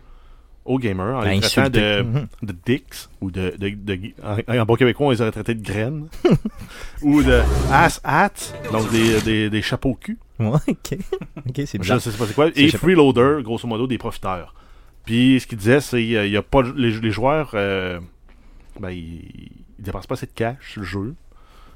[0.68, 2.26] aux gamers en les traitant de, Mhm.
[2.42, 5.62] de dicks ou de, de, de- en, en bon québécois on les aurait traités de
[5.62, 6.08] graines
[7.02, 8.30] ou de ass hats
[8.72, 10.98] donc des, des, des chapeaux cul Ouais, ok.
[11.48, 11.96] Ok, c'est je bizarre.
[11.96, 12.48] ne sais pas c'est quoi.
[12.54, 14.54] Et je freeloader, grosso modo, des profiteurs.
[15.04, 17.98] Puis ce qu'il disait, c'est qu'il y a pas les, les joueurs, euh,
[18.78, 19.24] ben, ils,
[19.78, 21.14] ils dépensent pas assez de cash sur le jeu.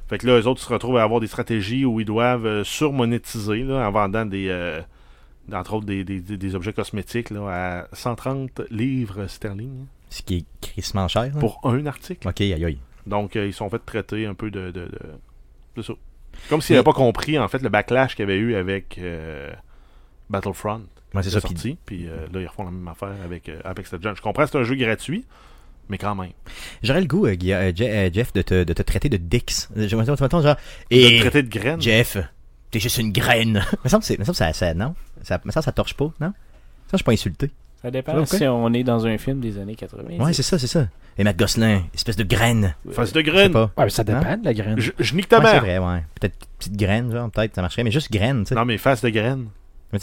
[0.09, 2.63] Fait que là, eux autres se retrouvent à avoir des stratégies où ils doivent euh,
[2.63, 4.81] surmonétiser là, en vendant des, euh,
[5.53, 7.49] entre autres des, des, des- objets cosmétiques là,
[7.83, 11.25] à 130 livres sterling Ce qui est crissement cher.
[11.35, 11.41] là.
[11.41, 12.29] pour un article.
[12.29, 12.79] Ok, aïe aïe.
[13.07, 14.67] Donc, euh, ils sont fait traiter un peu de.
[14.71, 14.99] de, de,
[15.77, 15.93] de ça.
[16.49, 19.51] Comme s'ils n'avaient pas compris, en fait, le backlash qu'il y avait eu avec euh,
[20.31, 20.83] Battlefront.
[21.15, 21.41] Ouais, c'est ça.
[21.41, 21.79] puis- sorti.
[21.85, 24.15] Puis euh, là, ils refont la même affaire avec euh, Apex Legends.
[24.15, 25.27] Je comprends, c'est un jeu gratuit,
[25.89, 26.31] mais quand même.
[26.83, 29.69] J'aurais le goût, euh, Je- Jeff, de te, de te traiter de Dix.
[29.77, 30.57] Dire, mettons, genre.
[30.91, 31.83] De Et te traiter de graine.
[31.83, 32.17] Jeff,
[32.71, 33.55] t'es juste une graine.
[33.85, 34.95] me me semble que ça, ça, non?
[35.23, 36.29] Ça, que ça torche pas, non?
[36.31, 37.51] Ça, je suis pas insulté.
[37.81, 38.29] Ça dépend Ouais, ok.
[38.29, 40.25] si on est dans un film des années 80.
[40.25, 40.87] Ouais, c'est ça, c'est ça.
[41.19, 42.75] Et Matt Gosselin, espèce de graine.
[42.93, 43.55] Face de graine.
[43.57, 44.79] Ouais, mais ça dépend de la graine.
[44.79, 45.63] Je, je nique ta Ouais, c'est mère.
[45.63, 46.05] vrai, ouais.
[46.21, 48.55] Peut-être petite graine, genre, peut-être, ça marcherait, mais juste graine, tu sais.
[48.55, 49.47] Non, mais face de graine.
[49.93, 49.99] Mais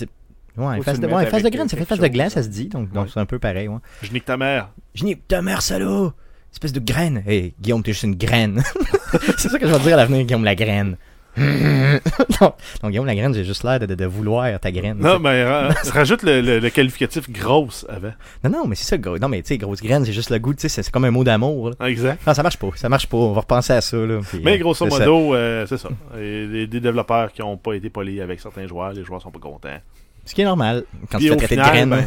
[0.57, 2.41] Ouais, Faut face de, ouais, face de graine, ça fait face de glace, ça.
[2.41, 3.05] ça se dit, donc, Ouais.
[3.13, 3.77] c'est un peu pareil, ouais.
[4.01, 4.69] Je nique ta mère.
[4.93, 6.11] Je nique ta mère, salaud!
[6.51, 7.23] Espèce de graine.
[7.27, 8.61] Hé, Guillaume, t'es juste une graine.
[9.37, 10.97] c'est ça que je vais dire à l'avenir, Guillaume la graine.
[12.41, 14.97] non, non, Guillaume la graine, j'ai juste l'air de, de, de vouloir ta graine.
[14.99, 18.11] Non, mais euh, rajoute le, le- le qualificatif grosse avant.
[18.43, 19.17] Non, non, mais c'est ça, gros.
[19.17, 21.11] Non, mais tu sais, grosse graine, c'est juste le goût, tu sais, c'est comme un
[21.11, 21.71] mot d'amour.
[21.79, 21.87] là.
[21.87, 22.25] Exact.
[22.25, 23.17] Non, ça marche pas, ça marche pas.
[23.17, 24.19] On va repenser à ça, là.
[24.43, 25.89] Mais euh, grosso modo, euh, c'est ça.
[26.19, 29.39] Et des, développeurs qui n'ont pas été polis avec certains joueurs, les joueurs sont pas
[29.39, 29.77] contents.
[30.25, 31.89] Ce qui est normal quand Puis tu fais traiter de graine.
[31.89, 32.05] ben,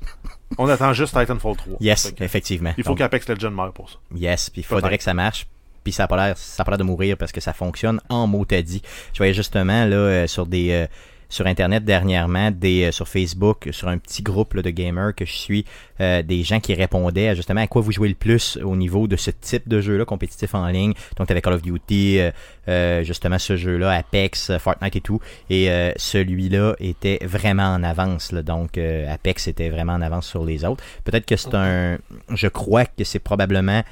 [0.58, 1.76] on attend juste Titanfall 3.
[1.80, 2.72] yes, effectivement.
[2.78, 3.96] Il faut Donc, qu'Apex Legends meure pour ça.
[4.14, 5.46] Yes, puis il faudrait que ça marche.
[5.86, 8.00] Puis ça a pas l'air, ça a pas l'air de mourir parce que ça fonctionne
[8.08, 8.82] en mot t'as dit.
[9.12, 10.86] Je voyais justement là euh, sur des euh,
[11.28, 15.24] sur internet dernièrement, des euh, sur Facebook, sur un petit groupe là, de gamers que
[15.24, 15.64] je suis,
[16.00, 19.14] des gens qui répondaient à justement à quoi vous jouez le plus au niveau de
[19.14, 20.92] ce type de jeu-là compétitif en ligne.
[21.16, 22.18] Donc avec Call of Duty,
[23.02, 25.20] justement ce jeu-là, Apex, euh, Fortnite et tout.
[25.50, 28.32] Et celui-là était vraiment en avance.
[28.32, 28.42] là.
[28.42, 30.82] Donc Apex était vraiment en avance sur les autres.
[31.04, 31.98] Peut-être que c'est un,
[32.30, 33.82] je crois que c'est probablement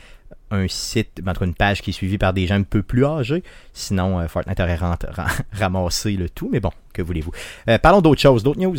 [0.54, 2.82] un site, en tout cas une page qui est suivie par des gens un peu
[2.82, 3.42] plus âgés.
[3.72, 4.78] Sinon, euh, Fortnite aurait
[5.52, 6.48] ramassé le tout.
[6.52, 7.32] Mais bon, que voulez-vous.
[7.68, 8.76] Euh, parlons d'autres choses, d'autres news.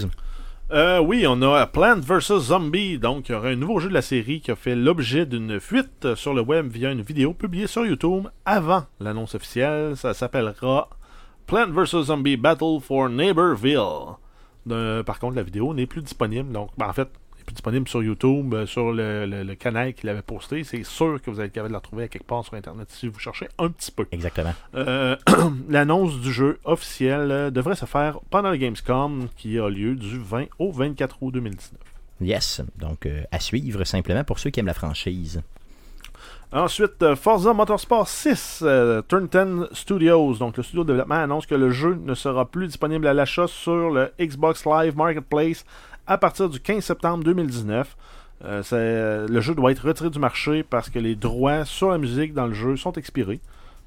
[0.72, 2.40] Euh, oui, on a Plant vs.
[2.40, 2.98] Zombie.
[2.98, 5.60] Donc, il y aura un nouveau jeu de la série qui a fait l'objet d'une
[5.60, 9.96] fuite sur le web via une vidéo publiée sur YouTube avant l'annonce officielle.
[9.96, 10.90] Ça s'appellera
[11.46, 12.06] Plant vs.
[12.06, 14.16] Zombie Battle for Neighborville.
[15.06, 16.52] Par contre, la vidéo n'est plus disponible.
[16.52, 17.10] Donc, ben, en fait,
[17.54, 20.64] disponible sur YouTube, euh, sur le, le- le canal qu'il avait posté.
[20.64, 22.88] C'est sûr que vous allez être capable de la retrouver à quelque part sur Internet
[22.92, 24.06] si vous cherchez un petit peu.
[24.12, 24.54] Exactement.
[24.76, 25.16] Euh,
[25.70, 30.20] L'annonce du jeu officiel euh, devrait se faire pendant le Gamescom qui a lieu du
[30.20, 31.80] 20 au 24 août 2019.
[32.22, 32.62] Yes.
[32.78, 35.42] Donc, à suivre simplement pour ceux qui aiment la franchise.
[36.52, 41.56] Ensuite, Forza Motorsport 6, euh, Turn 10 Studios, donc le studio de développement annonce que
[41.56, 45.66] le jeu ne sera plus disponible à l'achat sur le Xbox Live Marketplace
[46.08, 47.96] à partir du 15 septembre 2019.
[48.44, 51.98] Euh, euh, le jeu doit être retiré du marché parce que les droits sur la
[51.98, 53.40] musique dans le jeu sont expirés.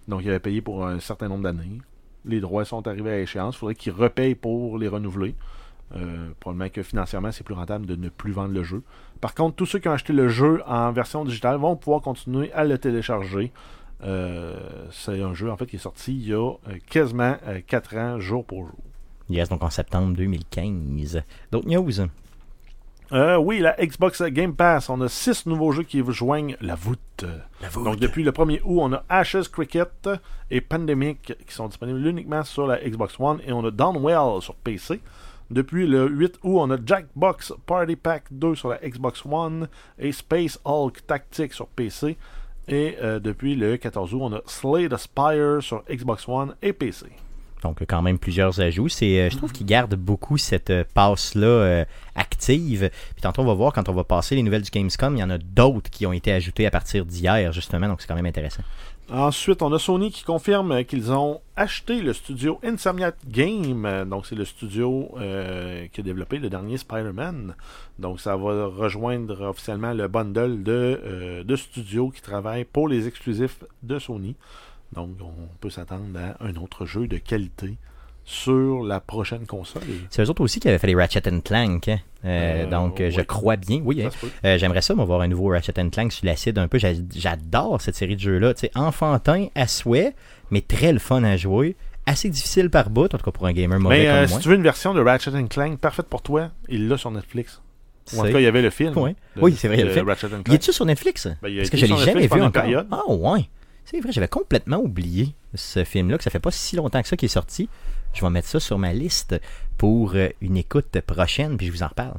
[0.09, 1.81] Donc il avait payé pour un certain nombre d'années.
[2.25, 3.57] Les droits sont arrivés à échéance.
[3.57, 5.35] Il faudrait qu'il repaye pour les renouveler.
[5.97, 8.83] Euh, probablement que financièrement, c'est plus rentable de ne plus vendre le jeu.
[9.21, 12.53] Par contre, tous ceux qui ont acheté le jeu en version digitale vont pouvoir continuer
[12.53, 13.53] à le télécharger.
[14.01, 16.53] C'est un jeu en fait qui est sorti il y a
[16.89, 18.88] quasiment 4 ans, jour pour jour.
[19.31, 21.23] Yes, donc en septembre 2015.
[21.51, 22.09] D'autres news?
[23.11, 27.25] Euh, oui, la Xbox Game Pass, on a 6 nouveaux jeux qui joignent la voûte.
[27.75, 30.11] Donc depuis le 1er août, on a Ashes Cricket
[30.51, 34.55] et Pandemic qui sont disponibles uniquement sur la Xbox One et on a Downwell sur
[34.57, 35.01] PC.
[35.51, 40.13] Depuis le 8 août, on a Jackbox Party Pack 2 sur la Xbox One et
[40.13, 42.19] Space Hulk Tactics sur PC.
[42.69, 46.75] Et euh, depuis le 14 août, on a Slay the Spire sur Xbox One et
[46.75, 47.07] PC.
[47.63, 48.89] Donc, quand même plusieurs ajouts.
[48.89, 52.91] C'est, euh, je trouve qu'ils gardent beaucoup cette euh, passe-là euh, active.
[53.13, 55.23] Puis tantôt, on va voir, quand on va passer les nouvelles du Gamescom, il y
[55.23, 57.89] en a d'autres qui ont été ajoutées à partir d'hier, justement.
[57.89, 58.63] Donc, c'est quand même intéressant.
[59.11, 64.05] Ensuite, on a Sony qui confirme qu'ils ont acheté le studio Insomniac Game.
[64.07, 67.55] Donc, c'est le studio qui a développé le dernier Spider-Man.
[67.99, 73.65] Donc, ça va rejoindre officiellement le bundle de, de studios qui travaillent pour les exclusifs
[73.83, 74.37] de Sony.
[74.95, 77.77] Donc, on peut s'attendre à un autre jeu de qualité
[78.25, 79.83] sur la prochaine console.
[80.11, 81.89] C'est eux autres aussi qui avaient fait les Ratchet Clank.
[81.89, 81.99] hein.
[82.25, 83.81] Euh, Euh, donc, euh, je crois bien.
[83.85, 84.11] Oui, hein.
[84.45, 86.79] Euh, J'aimerais ça, moi, voir un nouveau Ratchet Clank sur l'acide un peu.
[86.79, 88.55] J'a- J'adore cette série de jeux-là.
[88.55, 90.15] Tu sais, enfantin à souhait,
[90.51, 91.77] mais très le fun à jouer.
[92.07, 94.41] Assez difficile par bout, en tout cas pour un gamer mauvais Mais comme si moi.
[94.43, 97.61] tu veux une version de Ratchet Clank parfaite pour toi, il l'a sur Netflix.
[98.15, 98.97] Ou en tout cas, il y avait le film.
[98.97, 99.15] Ouais.
[99.37, 100.09] de- Oui, c'est vrai, il y a le de film.
[100.09, 100.49] Ratchet Il Clank.
[100.55, 101.27] est-tu sur Netflix?
[101.43, 102.65] Ben, il Parce que je l'ai jamais vu encore.
[102.91, 103.49] Ah ouais.
[103.91, 107.17] C'est vrai, j'avais complètement oublié ce film-là, que ça fait pas si longtemps que ça
[107.17, 107.71] qui est sorti.
[108.13, 109.41] Je vais mettre ça sur ma liste
[109.79, 112.19] pour euh, une écoute prochaine, puis je vous en reparle.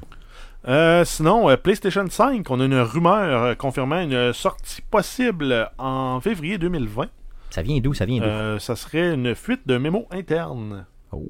[0.67, 6.19] Euh, sinon, euh, PlayStation 5, on a une rumeur euh, confirmant une sortie possible en
[6.21, 7.08] février 2020.
[7.51, 7.93] Ça vient d'où?
[7.93, 8.60] Ça vient d'où?
[8.60, 10.88] Ça serait une fuite de mémo interne.
[11.12, 11.23] Oh.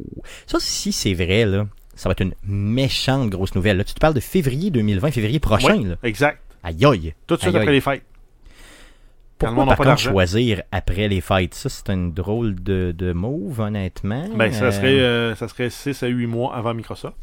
[0.47, 3.75] Ça, si c'est vrai, là, ça va être une méchante grosse nouvelle.
[3.75, 3.84] Là.
[3.84, 5.80] Tu te parles de février 2020, février prochain.
[5.80, 5.95] Ouais, Là.
[6.02, 6.39] Exact.
[6.63, 7.13] Aïe aïe.
[7.28, 8.04] Tout de suite après les fêtes.
[9.39, 11.54] Pourquoi par contre choisir après les fêtes?
[11.54, 14.25] Ça, c'est une drôle de, de move, honnêtement.
[14.36, 17.15] Ben, ça Euh, serait, euh, ça serait 6 à 8 mois avant Microsoft.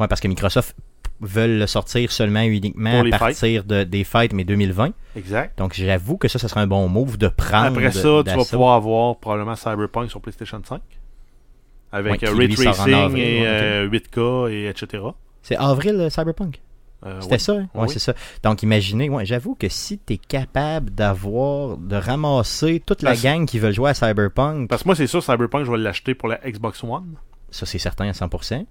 [0.00, 0.74] Ouais, parce que Microsoft
[1.20, 4.90] veulent le sortir seulement uniquement Pour à partir de, des fêtes, mais 2020.
[5.16, 5.56] Exact.
[5.58, 7.66] Donc, j'avoue que ça, ça serait un bon move de prendre.
[7.78, 10.80] Après ça, tu vas pouvoir avoir probablement Cyberpunk sur PlayStation 5.
[11.92, 15.02] Avec Ouais, euh, Ray Tracing et ouais, euh, 8K et etc.
[15.42, 16.60] C'est avril, euh, Cyberpunk?
[17.04, 17.38] Euh, C'était ouais.
[17.38, 17.68] ça, hein?
[17.74, 17.88] Ouais, Oui.
[17.90, 18.14] c'est ça.
[18.42, 23.22] Donc, imaginez, ouais, j'avoue que si tu es capable d'avoir, de ramasser toute la Parce-
[23.22, 26.14] gang qui veut jouer à Cyberpunk, Parce que moi, c'est sûr, Cyberpunk, je vais l'acheter
[26.14, 27.14] pour la Xbox One.
[27.50, 28.66] ça, c'est certain à 100%.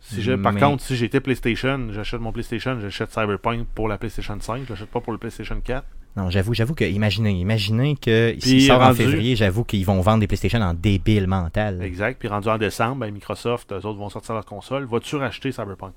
[0.00, 3.98] Si j'ai, par Mais- contre, si j'étais PlayStation, j'achète mon PlayStation, j'achète Cyberpunk pour la
[3.98, 5.84] PlayStation 5, je l'achète pas pour le PlayStation 4.
[6.16, 10.00] Non, j'avoue, j'avoue que, imaginez, imaginez que Puis, s'il sort en février, j'avoue qu'ils vont
[10.00, 11.82] vendre des PlayStation en débile mental.
[11.82, 12.18] Exact.
[12.18, 14.84] Puis rendu en décembre, ben, Microsoft, eux autres vont sortir leur console.
[14.86, 15.92] Vas-tu racheter Cyberpunk?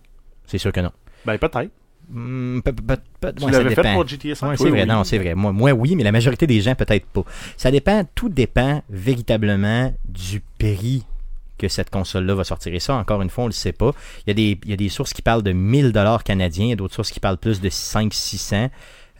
[0.49, 0.91] C'est sûr que non.
[1.25, 1.69] Ben peut-être.
[2.11, 3.93] Pe- pe- pe- Tu ouais, ça l'avais fait dépend.
[3.93, 4.87] pour GTA 5 Ouais, Oui, c'est vrai, oui.
[4.87, 5.35] non, c'est vrai.
[5.35, 7.21] Moi, moi, oui, mais la majorité des gens, peut-être pas.
[7.55, 11.05] Ça dépend, tout dépend véritablement du prix
[11.59, 12.73] que cette console-là va sortir.
[12.73, 13.91] Et ça, encore une fois, on le sait pas.
[14.25, 16.65] Il y a des, il y a des sources qui parlent de 1000 dollars canadiens,
[16.65, 18.69] il y a d'autres sources qui parlent plus de 500-600.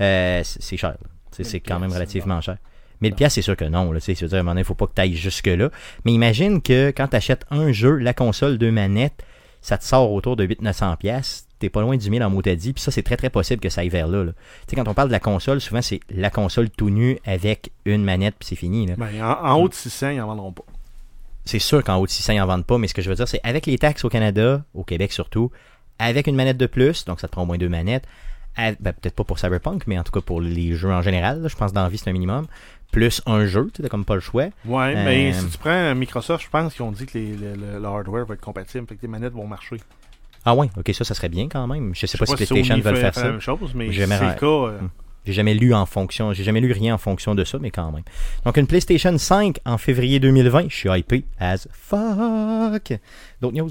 [0.01, 0.95] Euh, c'est c'est cher.
[1.31, 2.57] C'est- C'est quand même relativement cher.
[3.01, 3.91] 1000 pièces c'est sûr que non.
[3.91, 5.01] Là, tu sais, je veux dire, à un moment donné, il faut pas que tu
[5.01, 5.69] ailles jusque-là.
[6.05, 9.23] Mais imagine que quand tu achètes un jeu, la console, deux manettes,
[9.61, 11.47] ça te sort autour de 800-900 pièces.
[11.59, 12.73] T'es pas loin du 1000 en mot dit.
[12.73, 14.23] Puis ça, c'est très très possible que ça aille vers là.
[14.23, 14.31] là.
[14.31, 17.71] Tu sais, quand on parle de la console, souvent c'est la console tout nue avec
[17.85, 18.85] une manette puis c'est fini.
[18.87, 18.95] Là.
[18.97, 20.63] Ben, en, en haut de 600, ils en vendront pas.
[21.43, 23.15] C'est sûr qu'en haut de 600, ils en vendent pas, mais ce que je veux
[23.15, 25.51] dire, c'est avec les taxes au Canada, au Québec surtout,
[25.97, 28.05] avec une manette de plus, donc ça te prend au moins deux manettes,
[28.57, 31.47] ben, peut-être pas pour Cyberpunk, mais en tout cas pour les jeux en général, là,
[31.47, 32.45] je pense que dans la vie c'est un minimum,
[32.91, 34.45] plus un jeu, tu sais, comme pas le choix.
[34.65, 37.53] Ouais, mais Euh, si tu prends Microsoft, je pense qu'ils ont dit que les- le,
[37.55, 39.77] le- le hardware va être compatible, fait que les manettes vont marcher.
[40.45, 41.93] Ah ouais, ok, ça, ça serait bien quand même.
[41.93, 43.25] Je sais pas, si si PlayStation veulent faire ça.
[43.25, 44.89] la même chose, mais J'ai si c'est jamais- le cas, euh, Hmm.
[45.25, 47.91] J'ai jamais lu en fonction, j'ai jamais lu rien en fonction de ça, mais quand
[47.91, 48.03] même.
[48.45, 52.93] Donc une PlayStation 5 en février 2020, je suis hypé as fuck.
[53.41, 53.69] D'autres news?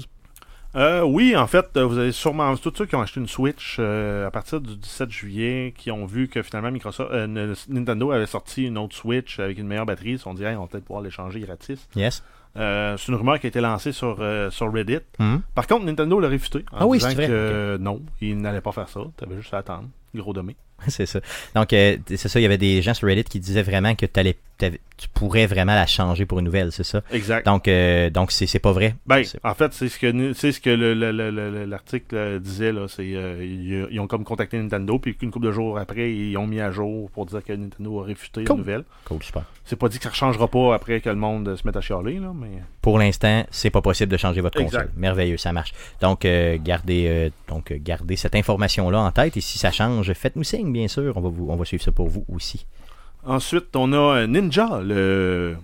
[0.75, 3.77] Euh, oui, en fait, euh, vous avez sûrement tous ceux qui ont acheté une Switch
[3.79, 8.27] euh, à partir du 17 juillet, qui ont vu que finalement Microsoft, euh, Nintendo avait
[8.27, 10.11] sorti une autre Switch avec une meilleure batterie.
[10.11, 11.87] Ils se sont dit, Hey, on va peut-être pouvoir l'échanger gratis.
[11.95, 12.23] Yes.
[12.55, 14.99] C'est une rumeur qui a été lancée sur, sur Reddit.
[15.19, 15.41] Mhm.
[15.55, 17.27] Par contre, Nintendo l'a réfuté en Ah oui, disant c'est vrai.
[17.27, 19.01] que non, il n'allait pas faire ça.
[19.17, 19.87] T'avais juste à attendre.
[20.15, 20.55] Gros dommé.
[20.87, 21.19] c'est ça.
[21.55, 24.05] Donc, euh, c'est ça, il y avait des gens sur Reddit qui disaient vraiment que
[24.05, 24.39] t'allais- t'avais-
[24.97, 27.01] tu pourrais vraiment la changer pour une nouvelle, c'est ça?
[27.11, 27.45] Exact.
[27.45, 28.95] Donc, euh, donc c'est c'est pas vrai.
[29.05, 32.39] Ben, en fait, c'est ce que c'est ce que le- le- le- le- l'article euh,
[32.39, 35.79] disait là, c'est euh, ils, ils ont comme contacté Nintendo puis qu'une couple de jours
[35.79, 38.57] après, ils ont mis à jour pour dire que Nintendo a réfuté Cool.
[38.57, 38.83] la nouvelle.
[39.05, 39.43] Cool, super.
[39.63, 41.81] C'est pas dit que ça ne changera pas après que le monde se mette à
[41.81, 44.79] chialer là, mais Pour l'instant, c'est pas possible de changer votre Exact.
[44.87, 44.93] console.
[44.97, 45.73] Merveilleux, ça marche.
[46.01, 50.71] Donc, euh, gardez, donc, gardez cette information-là en tête et si ça change, faites-nous signe,
[50.73, 51.13] bien sûr.
[51.15, 52.65] On va, vous, on va suivre ça pour vous aussi.
[53.25, 55.55] Ensuite on a euh, Ninja le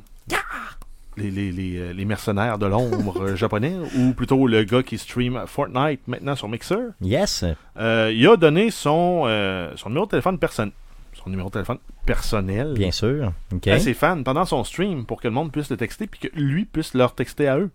[1.18, 4.98] les, les, les, euh, les mercenaires de l'ombre euh, japonais, ou plutôt le gars qui
[4.98, 7.46] stream Fortnite maintenant sur Mixer, Yes.
[7.78, 10.74] euh, il a donné son, euh, son numéro de téléphone personnel.
[11.14, 12.74] Son numéro de téléphone personnel.
[12.74, 13.32] Bien sûr.
[13.54, 13.66] OK.
[13.70, 16.28] à ses fans pendant son stream pour que le monde puisse le texter puis que
[16.38, 17.70] lui puisse leur texter à eux.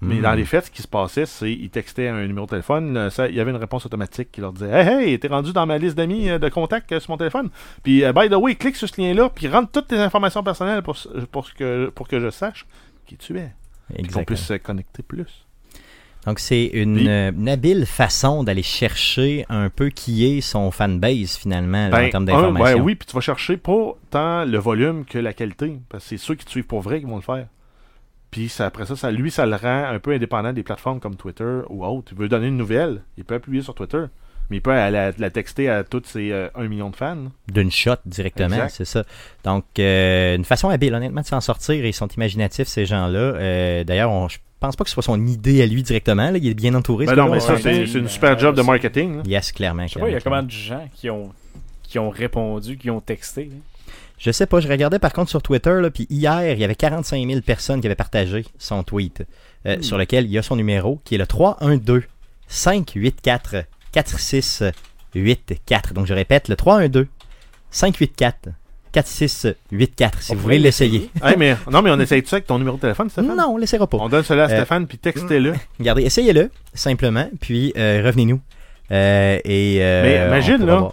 [0.00, 3.08] Mais dans les faits, ce qui se passait, c'est qu'ils textaient un numéro de téléphone,
[3.10, 5.64] ça- il y avait une réponse automatique qui leur disait Hey, hey, t'es rendu dans
[5.66, 7.50] ma liste d'amis euh, de contacts euh, sur mon téléphone.
[7.84, 10.82] Puis, euh, by the way, clique sur ce lien-là, puis rentre toutes tes informations personnelles
[10.82, 10.96] pour,
[11.30, 12.66] pour, que, pour que je sache
[13.06, 13.52] qui tu es.
[13.94, 15.46] Puis qu'on puisse se connecter plus.
[16.26, 21.88] Donc, c'est une, euh, habile façon d'aller chercher un peu qui est son fanbase, finalement,
[21.88, 22.78] là, en termes Ben, un, d'information.
[22.78, 25.78] ben oui, puis tu vas chercher pas tant le volume que la qualité.
[25.88, 27.46] Parce que c'est ceux qui te suivent pour vrai qui vont le faire.
[28.32, 31.14] Puis ça, après ça, ça, lui, ça le rend un peu indépendant des plateformes comme
[31.14, 32.10] Twitter ou autre.
[32.12, 34.02] Il veut donner une nouvelle, il peut appuyer sur Twitter.
[34.50, 37.16] Mais il peut aller la, la texter à tous ses 1 million de fans.
[37.48, 39.04] D'une shot directement, c'est ça.
[39.44, 41.86] Donc, euh, une façon habile, honnêtement, de s'en sortir.
[41.86, 43.18] Ils sont imaginatifs, ces gens-là.
[43.18, 46.30] Euh, D'ailleurs, on- je pense pas que ce soit son idée à lui directement.
[46.30, 46.38] là.
[46.38, 47.06] Il est bien entouré.
[47.06, 49.16] Ben non, mais ça, c'est une super job de marketing.
[49.18, 49.22] là.
[49.26, 49.86] Yes, clairement.
[49.86, 51.30] Je sais pas, il y a combien de gens qui ont,
[51.82, 53.50] qui ont répondu, qui ont texté.
[54.24, 56.76] Je sais pas, je regardais par contre sur Twitter, là, puis hier, il y avait
[56.76, 59.24] 45 000 personnes qui avaient partagé son tweet,
[59.66, 59.82] euh, Hmm.
[59.82, 62.02] sur lequel il y a son numéro, qui est le 312
[62.46, 65.94] 584 4684.
[65.94, 67.06] Donc je répète, le 312
[67.70, 68.50] 584
[68.92, 71.10] 4684, si On vous voulez l'essayer.
[71.22, 73.34] Hey, mais, non, mais on essaye tout ça avec ton numéro de téléphone, Stéphane?
[73.36, 73.96] Non, on l'essaiera pas.
[73.98, 75.54] On donne cela à Euh, Stéphane, puis textez-le.
[75.78, 78.40] Regardez, essayez-le, simplement, puis euh, revenez-nous.
[78.90, 80.92] Euh, et, Mais imagine, là.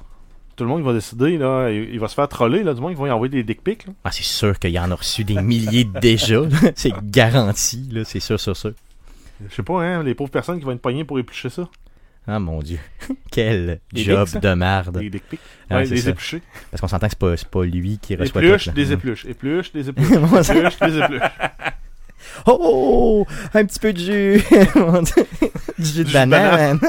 [0.59, 2.91] Tout le monde va décider, là, il, il va se faire troller, là, du moins,
[2.91, 3.87] ils vont y envoyer des dick pics.
[3.87, 3.93] là.
[4.03, 6.41] Ah, c'est sûr qu'il y en a reçu des milliers déjà.
[6.75, 8.73] c'est garanti, là, c'est sûr, sûr, sûr.
[9.49, 11.69] Je sais pas, hein, les pauvres personnes qui vont être pognées pour éplucher ça.
[12.27, 12.77] Ah mon dieu.
[13.31, 14.99] Quel Des job dicks, de merde.
[14.99, 15.39] Des dick pics.
[15.69, 16.41] Ah, ouais, des épluchés.
[16.69, 19.25] Parce qu'on s'entend que c'est pas, c'est pas lui qui reçoit Épluche, tout, des épluches.
[19.27, 20.11] Épluche, des épluches.
[20.11, 21.21] Épluche, des épluches.
[22.45, 24.43] Oh, oh, oh, un petit peu de jus.
[25.79, 26.81] Du jus de banane.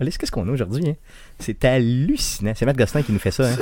[0.00, 0.90] Qu'est-ce qu'on a aujourd'hui?
[0.90, 0.94] hein?
[1.38, 2.52] C'est hallucinant.
[2.54, 3.44] C'est Matt Gosselin qui nous fait ça.
[3.48, 3.56] Hein?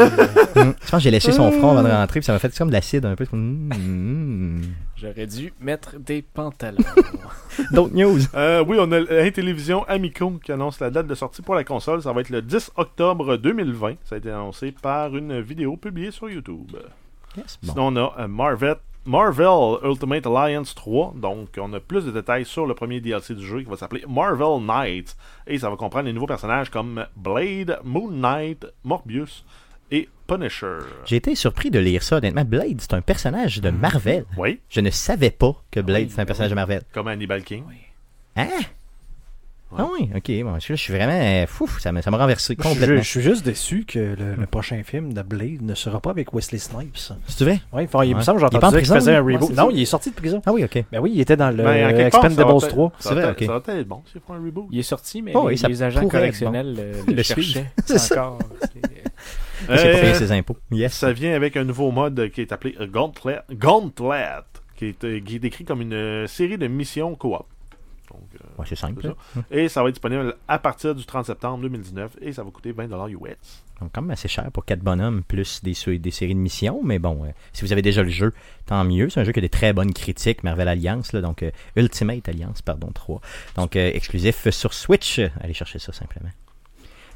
[0.57, 0.75] Hum.
[0.83, 2.69] Je pense que j'ai léché son front avant de rentrer, puis ça m'a fait comme
[2.69, 3.27] de l'acide un peu.
[3.33, 4.63] Hum.
[4.97, 6.79] J'aurais dû mettre des pantalons.
[7.73, 8.21] D'autres news?
[8.35, 12.03] Euh, oui, on a Intellivision Amico qui annonce la date de sortie pour la console.
[12.03, 13.97] Ça va être le 10 octobre 2020.
[14.05, 16.77] Ça a été annoncé par une vidéo publiée sur YouTube.
[17.37, 17.73] Yes, bon.
[17.73, 18.75] Sinon, on a euh,
[19.07, 21.15] Marvel, Ultimate Alliance 3.
[21.17, 24.05] Donc, on a plus de détails sur le premier DLC du jeu qui va s'appeler
[24.09, 25.17] Marvel Knights.
[25.47, 29.45] Et ça va comprendre les nouveaux personnages comme Blade, Moon Knight, Morbius
[29.91, 30.79] et Punisher.
[31.05, 32.17] J'ai été surpris de lire ça.
[32.17, 34.25] Honnêtement, Blade, c'est un personnage de Marvel.
[34.37, 36.55] Oui, Je ne savais pas que Blade, Oui, c'est un personnage oui.
[36.55, 36.83] de Marvel.
[36.93, 37.63] comme Hannibal King.
[38.35, 38.49] Hein?
[39.73, 39.79] Ouais.
[39.81, 40.45] Ah oui, ok.
[40.45, 41.13] Bon, je, je suis vraiment.
[41.21, 43.03] euh, Fou, ça m'a renversé Je, suis- complètement.
[43.03, 46.33] je suis juste déçu que le, le prochain film de Blade ne sera pas avec
[46.33, 46.97] Wesley Snipes.
[47.27, 47.61] C'est vrai?
[47.73, 48.23] Il me Ouais.
[48.23, 49.35] semble que j'ai entendu qu'il faisait un lui?
[49.35, 49.51] reboot.
[49.51, 49.69] Non, ça.
[49.73, 50.41] il est sorti de prison.
[50.47, 50.85] Ah oui, ok.
[50.93, 52.93] Ben oui, il était dans le Ben, Expendables peut-être- 3.
[53.01, 53.43] Ça C'est vrai, ok.
[53.45, 54.67] ça va peut-être être bon un reboot.
[54.71, 57.67] Il est sorti, mais Oh oui, les, agents correctionnels euh, Le cherchaient.
[58.13, 58.39] Encore.
[58.61, 58.71] c'est-
[59.59, 60.57] C'est pour Euh, payer ses impôts.
[60.71, 60.93] Yes.
[60.93, 64.27] Ça vient avec un nouveau mode qui est appelé euh, Gauntlet, Gauntlet
[64.77, 67.45] qui, est, euh, qui est décrit comme une euh, série de missions coop.
[68.15, 69.07] Euh, Ouais, c'est simple.
[69.09, 69.15] là.
[69.35, 69.41] ça.
[69.51, 72.73] Et ça va être disponible à partir du 30 septembre 2019 et ça va coûter
[72.73, 73.63] 20$ US.
[73.81, 76.81] Donc, quand même assez cher pour 4 bonhommes plus des, des séries de missions.
[76.83, 78.33] Mais bon, euh, si vous avez déjà le jeu,
[78.67, 79.11] tant mieux.
[79.11, 80.43] C'est un jeu qui a des très bonnes critiques.
[80.45, 83.21] Marvel Alliance, là, donc euh, Ultimate Alliance, pardon, 3.
[83.57, 85.21] Donc, euh, exclusif sur Switch.
[85.41, 86.31] Allez chercher ça simplement.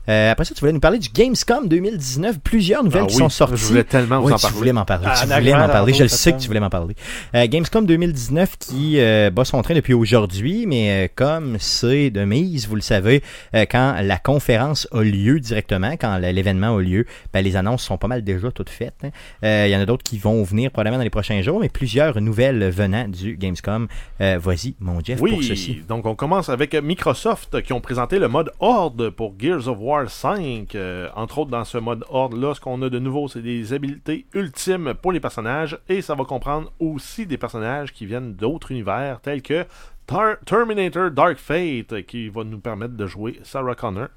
[0.08, 2.38] Euh, après ça, tu voulais nous parler du Gamescom 2019.
[2.40, 3.56] Plusieurs nouvelles Ah qui oui, sont sorties.
[3.56, 4.56] Je voulais tellement vous Oui, en tu parler.
[4.56, 5.06] voulais m'en parler.
[5.08, 5.92] Ah, tu voulais m'en parler.
[5.92, 6.94] Je le sais que tu voulais m'en parler.
[7.34, 12.24] Euh, Gamescom 2019 qui euh, bat son train depuis aujourd'hui, mais euh, comme c'est de
[12.24, 13.22] mise, vous le savez,
[13.54, 17.98] euh, quand la conférence a lieu directement, quand l'événement a lieu, ben, les annonces sont
[17.98, 18.94] pas mal déjà toutes faites.
[19.04, 19.10] hein.
[19.44, 21.68] Euh, Il y en a d'autres qui vont venir probablement dans les prochains jours, mais
[21.68, 23.86] plusieurs nouvelles venant du Gamescom.
[24.20, 25.76] Euh, Vas-y, mon Jeff, pour ceci.
[25.78, 29.76] Oui, donc on commence avec Microsoft qui ont présenté le mode Horde pour Gears of
[29.80, 30.74] War 5.
[30.74, 34.26] Euh, entre autres, dans ce mode Horde-là, ce qu'on a de nouveau, c'est des habilités
[34.34, 39.20] ultimes pour les personnages et ça va comprendre aussi des personnages qui viennent d'autres univers
[39.20, 39.66] tels que
[40.06, 44.08] Tar- Terminator Dark Fate qui va nous permettre de jouer Sarah Connor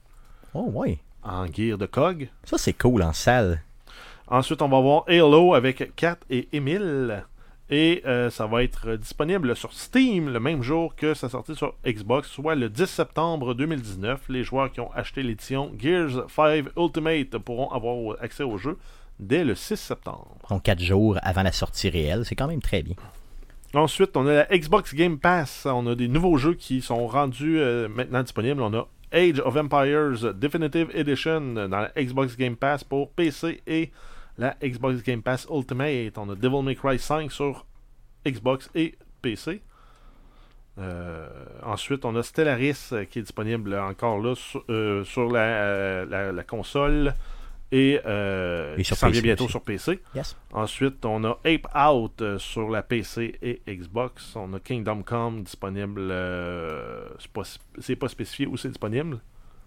[0.54, 1.00] Oh, ouais.
[1.24, 2.30] en gear de COG.
[2.44, 3.62] Ça, c'est cool en salle.
[4.28, 7.26] Ensuite, on va voir Halo avec Kat et Emile.
[7.76, 11.74] Et euh, ça va être disponible sur Steam le même jour que sa sortie sur
[11.84, 14.26] Xbox, soit le 10 septembre 2019.
[14.30, 18.78] Les joueurs qui ont acheté l'édition Gears 5 Ultimate pourront avoir accès au jeu
[19.20, 20.38] dès le 6 septembre.
[20.52, 22.26] Donc, quatre jours avant la sortie réelle.
[22.26, 22.94] C'est quand même très bien.
[23.74, 25.66] Ensuite, on a la Xbox Game Pass.
[25.66, 28.62] On a des nouveaux jeux qui sont rendus euh, maintenant disponibles.
[28.62, 33.90] On a Age of Empires Definitive Edition dans la Xbox Game Pass pour PC et
[34.38, 36.18] la Xbox Game Pass Ultimate.
[36.18, 37.66] On a Devil May Cry 5 sur
[38.28, 39.62] Xbox et PC.
[40.80, 41.28] Euh,
[41.64, 46.32] ensuite, on a Stellaris euh, qui est disponible encore là sur, euh, sur la, la-
[46.32, 47.14] la console
[47.72, 49.52] et, euh, Et qui vient bientôt aussi.
[49.52, 50.00] sur PC.
[50.16, 50.36] Yes.
[50.52, 54.36] Ensuite, on a Ape Out euh, sur la PC et Xbox.
[54.36, 56.08] On a Kingdom Come disponible.
[56.10, 57.44] euh, c'est pas,
[57.80, 59.20] c'est pas spécifié où c'est disponible.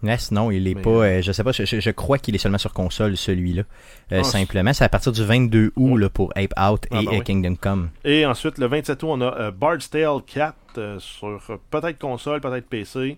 [0.03, 0.89] Yes, non, il est Mais, pas.
[0.89, 3.63] euh, euh, je sais pas, je, crois qu'il est seulement sur console, celui-là.
[4.11, 6.01] Euh, Ah, simplement, c'est à partir du 22 août Ouais.
[6.01, 7.23] là, pour Ape Out Ah, et ben euh, oui.
[7.23, 7.89] Kingdom Come.
[8.05, 11.39] Et ensuite, le 27 août, on a euh, Bard's Tale 4 euh, sur
[11.71, 13.17] peut-être console, peut-être PC.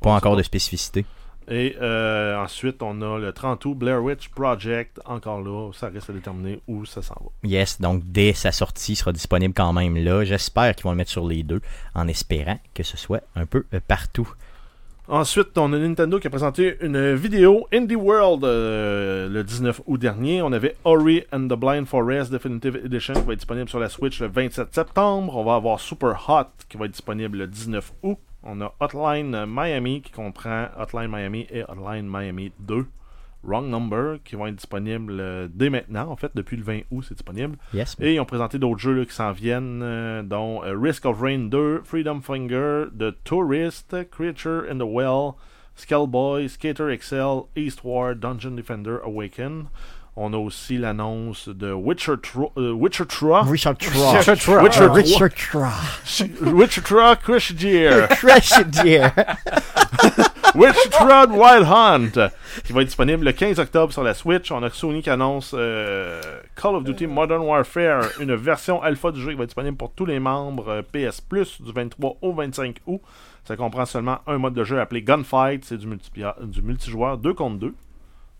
[0.00, 1.04] Pas On encore de spécificité.
[1.46, 4.98] Et euh, ensuite, on a le 30 août, Blair Witch Project.
[5.04, 7.28] Encore là, ça reste à déterminer où ça s'en va.
[7.48, 10.24] Yes, donc dès sa sortie, il sera disponible quand même là.
[10.24, 11.60] J'espère qu'ils vont le mettre sur les deux,
[11.94, 14.26] en espérant que ce soit un peu partout.
[15.06, 19.98] Ensuite, on a Nintendo qui a présenté une vidéo Indie World euh, le 19 août
[19.98, 20.40] dernier.
[20.40, 23.90] On avait Ori and the Blind Forest Definitive Edition qui va être disponible sur la
[23.90, 25.36] Switch le 27 septembre.
[25.36, 28.18] On va avoir Super Hot qui va être disponible le 19 août.
[28.44, 32.86] On a Hotline Miami qui comprend Hotline Miami et Hotline Miami 2.
[33.46, 36.10] Wrong Number qui vont être disponibles euh, dès maintenant.
[36.10, 37.56] En fait, depuis le 20 août, c'est disponible.
[37.72, 37.96] Yes.
[38.00, 41.20] Et ils ont présenté d'autres jeux là, qui s'en viennent, euh, dont euh, Risk of
[41.20, 45.34] Rain 2, Freedom Finger, The Tourist, Creature in the Well,
[45.76, 49.66] Skullboy, Skater XL, Eastward, Dungeon Defender Awaken.
[50.16, 55.34] On a aussi l'annonce de Witcher 3, euh, Witcher 3, Richard Richard Tra- Witcher Richard
[55.34, 55.72] Tra.
[56.52, 58.70] Witcher 3 Crush Gear, Crash it,
[60.54, 62.30] Witcher 3 Wild Hunt,
[62.64, 64.52] qui va être disponible le 15 octobre sur la Switch.
[64.52, 66.20] On a Sony qui annonce euh,
[66.54, 69.92] Call of Duty Modern Warfare, une version alpha du jeu qui va être disponible pour
[69.92, 73.00] tous les membres euh, PS Plus du 23 au 25 août.
[73.44, 75.88] Ça comprend seulement un mode de jeu appelé Gunfight, c'est du,
[76.62, 77.74] multijoueur 2 contre 2,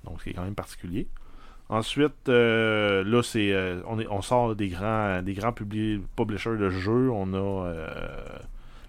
[0.05, 1.09] donc ce qui est quand même particulier.
[1.68, 3.53] Ensuite, euh, là, c'est,
[3.88, 7.11] on, on sort des grands, des grands publi- publishers de jeux.
[7.11, 7.72] On a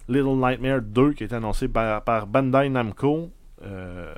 [0.08, 3.30] Little Nightmare 2 qui a été annoncé par, par Bandai Namco.
[3.62, 4.12] Euh,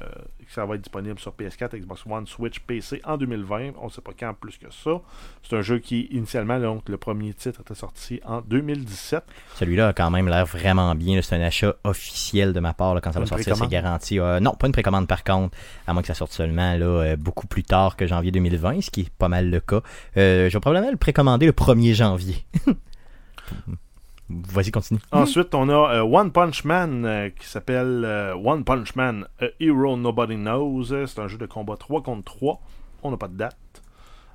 [0.49, 3.73] ça va être disponible sur PS4, Xbox One, Switch, PC en 2020.
[3.81, 5.01] On ne sait pas quand plus que ça.
[5.43, 9.23] C'est un jeu qui, initialement, donc, le premier titre était sorti en 2017.
[9.57, 11.21] Celui-là a quand même l'air vraiment bien.
[11.23, 13.57] C'est un achat officiel de ma part là, quand ça va sortir.
[13.57, 14.19] C'est garanti.
[14.19, 15.57] Euh, non, pas une précommande par contre.
[15.87, 18.91] À moins que ça sorte seulement là, euh, beaucoup plus tard que janvier 2020, ce
[18.91, 19.83] qui est pas mal le cas.
[20.17, 22.47] Euh, je vais probablement le précommander le 1er janvier.
[24.31, 25.01] Vas-y, continue.
[25.11, 29.47] Ensuite, on a euh, One Punch Man euh, qui s'appelle euh, One Punch Man A
[29.59, 30.85] Hero Nobody Knows.
[30.85, 32.61] C'est un jeu de combat 3 contre 3.
[33.03, 33.57] On n'a pas de date.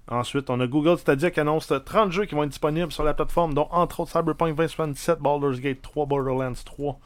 [0.07, 3.13] Ensuite, on a Google Stadia qui annonce 30 jeux qui vont être disponibles sur la
[3.13, 6.99] plateforme, dont entre autres Cyberpunk 2077, Baldur's Gate 3, Borderlands 3,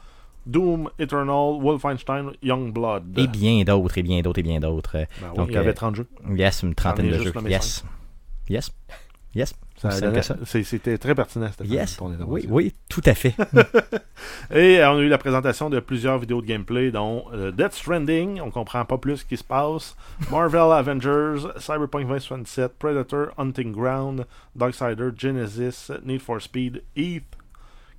[0.47, 3.19] Doom, Eternal, Wolfenstein, Youngblood.
[3.19, 4.93] Et bien d'autres, et bien d'autres, et bien d'autres.
[4.93, 6.07] Ben oui, donc, il y avait euh, 30 jeux.
[6.35, 7.33] Yes, une trentaine ai de jeux.
[7.47, 7.85] Yes.
[8.49, 8.71] Yes.
[9.35, 9.53] Yes.
[10.45, 11.97] C'était très pertinent, Stéphane, Yes.
[11.97, 13.35] ton Oui, oui, tout à fait.
[14.53, 17.73] Et euh, on a eu la présentation de plusieurs vidéos de gameplay, dont euh, Death
[17.73, 19.95] Stranding, on comprend pas plus ce qui se passe,
[20.31, 27.23] Marvel Avengers, Cyberpunk 2077, Predator, Hunting Ground, Darksider, Genesis, Need for Speed, Heath,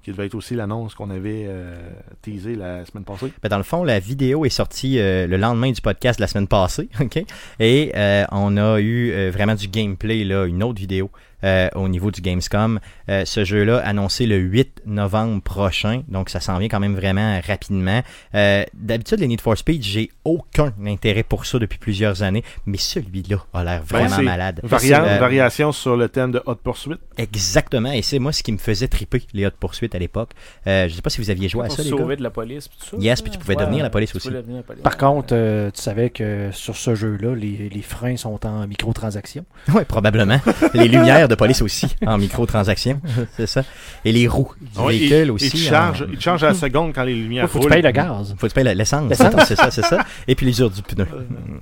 [0.02, 1.76] qui devait être aussi l'annonce qu'on avait euh,
[2.22, 3.32] teasé la semaine passée.
[3.42, 6.28] Ben, dans le fond, la vidéo est sortie euh, le lendemain du podcast de la
[6.28, 7.24] semaine passée, ok?
[7.60, 11.10] Et euh, on a eu vraiment du gameplay là, une autre vidéo
[11.44, 12.80] euh, au niveau du Gamescom.
[13.08, 17.40] Euh, ce jeu-là annoncé le 8 novembre prochain, donc ça s'en vient quand même vraiment
[17.46, 18.02] rapidement.
[18.34, 22.78] Euh, D'habitude, les Need for Speed, j'ai aucun intérêt pour ça depuis plusieurs années, mais
[22.78, 24.60] celui-là a l'air vraiment malade.
[24.62, 26.94] Variant, Euh, variation sur le thème de Hot Pursuit.
[27.16, 30.30] Exactement, et c'est moi ce qui me faisait triper les Hot Pursuit à l'époque.
[30.66, 31.96] Euh, je sais pas si vous aviez joué à ça, les gars.
[31.96, 32.68] sauver de la police.
[32.68, 34.30] Puis tout ça, Yes, puis tu pouvais Ouais, devenir la police aussi.
[34.30, 34.82] la police.
[34.82, 39.44] Par contre, euh, tu savais que sur ce jeu-là, les, les freins sont en microtransactions.
[39.74, 40.38] Oui, probablement.
[40.74, 43.00] les lumières de police aussi, en microtransactions,
[43.36, 43.62] c'est ça.
[44.04, 45.50] Et les roues du Ouais, véhicule il, aussi.
[45.66, 47.68] il en- il te charge à la seconde quand les lumières Il faut que tu
[47.68, 47.72] roulent.
[47.74, 48.34] payes le gaz.
[48.38, 49.12] Faut que tu payes la- l'essence,
[49.46, 50.04] c'est ça, c'est ça.
[50.26, 51.06] Et puis l'usure du pneu,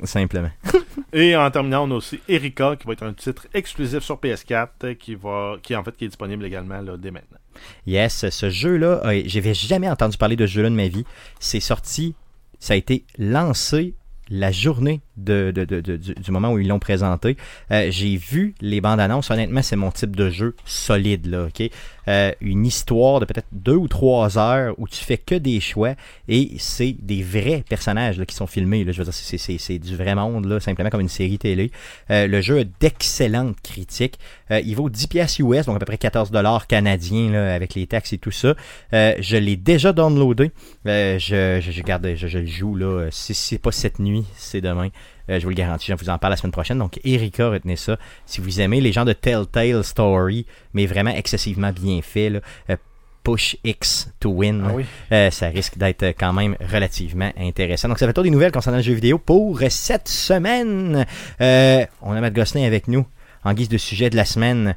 [0.04, 0.50] simplement.
[1.12, 4.68] Et en terminant, on a aussi Erika, qui va être un titre exclusif sur PS4,
[4.84, 7.38] euh, qui va, qui en fait qui est disponible également là, dès maintenant.
[7.86, 11.04] Yes, ce jeu-là, euh, j'avais jamais entendu parler de ce jeu-là de ma vie.
[11.40, 12.14] C'est sorti,
[12.58, 13.94] ça a été lancé
[14.28, 17.36] la journée de, de- de- du, du moment où ils l'ont présenté.
[17.70, 19.30] Euh, J'ai vu les bandes annonces.
[19.30, 21.70] Honnêtement, c'est mon type de jeu solide, là, ok?
[22.08, 25.94] Euh, une histoire de peut-être deux ou trois heures où tu fais que des choix
[26.28, 28.84] et c'est des vrais personnages là, qui sont filmés.
[28.84, 28.92] Là.
[28.92, 29.12] Je veux dire,
[29.58, 31.72] c'est du vrai monde, là, simplement comme une série télé.
[32.10, 34.18] Euh, le jeu a d'excellentes critiques.
[34.52, 37.74] Euh, il vaut 10 pièces US, donc à peu près 14 dollars canadiens là, avec
[37.74, 38.54] les taxes et tout ça.
[38.92, 40.52] Euh, je l'ai déjà downloadé.
[40.86, 43.08] Euh, je, je, je, garde, je, je le joue là.
[43.10, 44.88] Si c'est pas cette nuit, c'est demain.
[45.30, 46.78] Euh, je vous le garantis, je vous en parle la semaine prochaine.
[46.78, 47.96] Donc, Erika, retenez ça.
[48.26, 52.76] Si vous aimez les gens de Telltale Story, mais vraiment excessivement bien fait, là, euh,
[53.24, 54.84] Push X to win, Ah oui.
[55.10, 57.88] euh, ça risque d'être quand même relativement intéressant.
[57.88, 61.04] Donc, ça fait tout des nouvelles concernant le jeu vidéo pour cette semaine.
[61.40, 63.04] Euh, on a Matt Gosselin avec nous
[63.42, 64.76] en guise de sujet de la semaine.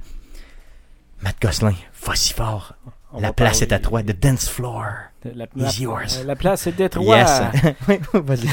[1.21, 1.75] Matt Gosselin,
[2.05, 2.73] vas-y fort.
[3.13, 4.85] On la place est à toi, the dance floor.
[5.35, 6.23] La, is la- yours.
[6.25, 7.17] la place est Détroit.
[7.17, 7.41] Yes.
[7.87, 8.47] Oui, vas-y.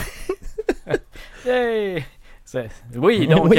[2.96, 3.58] Oui, donc, Oui.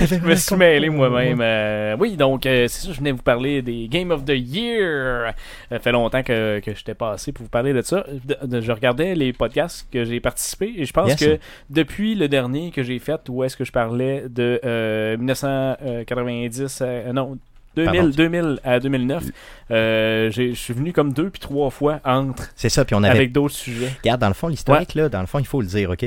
[0.00, 1.40] je me suis mêlé moi-même.
[1.42, 5.34] Euh, oui, donc, euh, c'est ça, je venais vous parler des Game of the Year.
[5.68, 8.04] Ça fait longtemps que, que j'étais passé pour vous parler de ça.
[8.24, 11.18] De- de- je regardais les podcasts que j'ai participé et je pense Yes.
[11.18, 11.38] que
[11.70, 17.12] depuis le dernier que j'ai fait, où est-ce que je parlais de euh, 1990, euh,
[17.12, 17.36] non,
[17.76, 18.08] 2000, Pardon.
[18.16, 19.24] 2000 à 2009,
[19.70, 23.16] euh, je suis venu comme deux puis trois fois entre C'est ça, puis on avait
[23.16, 23.92] avec d'autres sujets.
[24.02, 26.04] Regarde, dans le fond, l'historique, là, dans le fond, il faut le dire, OK?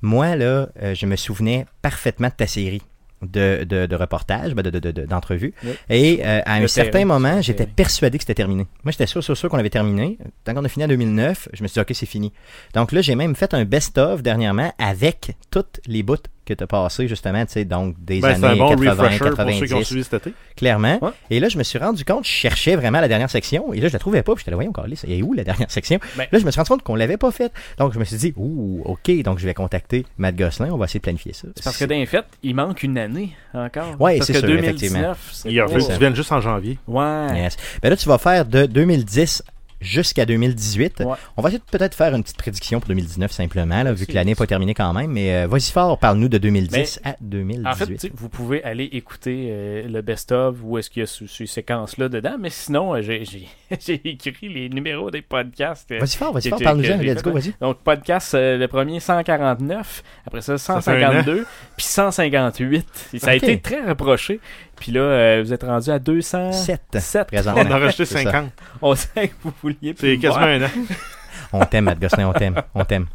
[0.00, 2.82] Moi, là, euh, je me souvenais parfaitement de ta série
[3.22, 5.54] de, de, de reportages, ben, de, de, de- de- d'entrevues.
[5.62, 5.70] Oui.
[5.88, 8.66] Et euh, à un certain moment, j'étais persuadé que c'était terminé.
[8.82, 10.18] Moi, j'étais sûr, sûr, sûr qu'on avait terminé.
[10.42, 12.32] Tant qu'on a fini en 2009, je me suis dit, OK, c'est fini.
[12.74, 16.66] Donc là, j'ai même fait un best-of dernièrement avec toutes les bouts que tu as
[16.66, 19.34] passées, justement, tu sais, donc des Ben, c'est un années bon 80, refresher pour ceux
[19.34, 20.34] qui ont 90 suivi cet été.
[20.56, 20.98] clairement.
[21.00, 21.10] Ouais.
[21.30, 23.88] Et là, je me suis rendu compte, je cherchais vraiment la dernière section, et là,
[23.88, 25.70] je la trouvais pas, puis j'étais là, voyons, Carlis, il y a où la dernière
[25.70, 25.98] section?
[26.16, 27.52] Ben- Là, je me suis rendu compte qu'on l'avait pas faite.
[27.78, 30.86] Donc, je me suis dit, ouh, ok, donc je vais contacter Matt Gosselin, on va
[30.86, 31.48] essayer de planifier ça.
[31.54, 34.00] C'est parce que les fêtes, il manque une année encore.
[34.00, 36.40] Ouais, parce c'est que sûr, 2019, c'est Il a pas- fallu qu'ils viennent juste en
[36.40, 36.78] janvier.
[36.88, 37.28] Ouais.
[37.34, 37.56] Yes.
[37.82, 39.42] Ben là, tu vas faire de 2010
[39.82, 41.00] jusqu'à 2018.
[41.00, 41.14] Ouais.
[41.36, 44.12] On va essayer de peut-être faire une petite prédiction pour 2019 simplement, là, vu que
[44.12, 45.10] l'année n'est pas terminée quand même.
[45.10, 47.86] Mais euh, vas-y fort, parle-nous de 2010 à En fait, 2018.
[47.86, 51.26] tu sais, vous pouvez aller écouter euh, le best-of où est-ce qu'il y a ce-
[51.26, 53.48] ces séquences-là dedans, mais sinon, euh, j'ai j'ai-
[53.84, 55.90] j'ai écrit les numéros des podcasts.
[55.92, 57.52] euh, vas-y fort, vas-y fort, parle-nous-en, let's go, vas-y.
[57.60, 62.86] Donc, podcast, euh, le premier 149, après ça fait un 152, puis 158.
[63.14, 64.40] Et Ça a été très reproché.
[64.76, 66.80] Puis là, euh, vous êtes rendu à 207.
[66.98, 67.62] 7 présentement.
[67.66, 68.30] On a rajouté C'est ça.
[68.32, 68.50] 50.
[68.80, 70.48] On sait que vous vouliez C'est plus quasiment voir.
[70.48, 70.68] un an.
[71.52, 73.06] On t'aime, Matt Gosselin, on t'aime, on t'aime.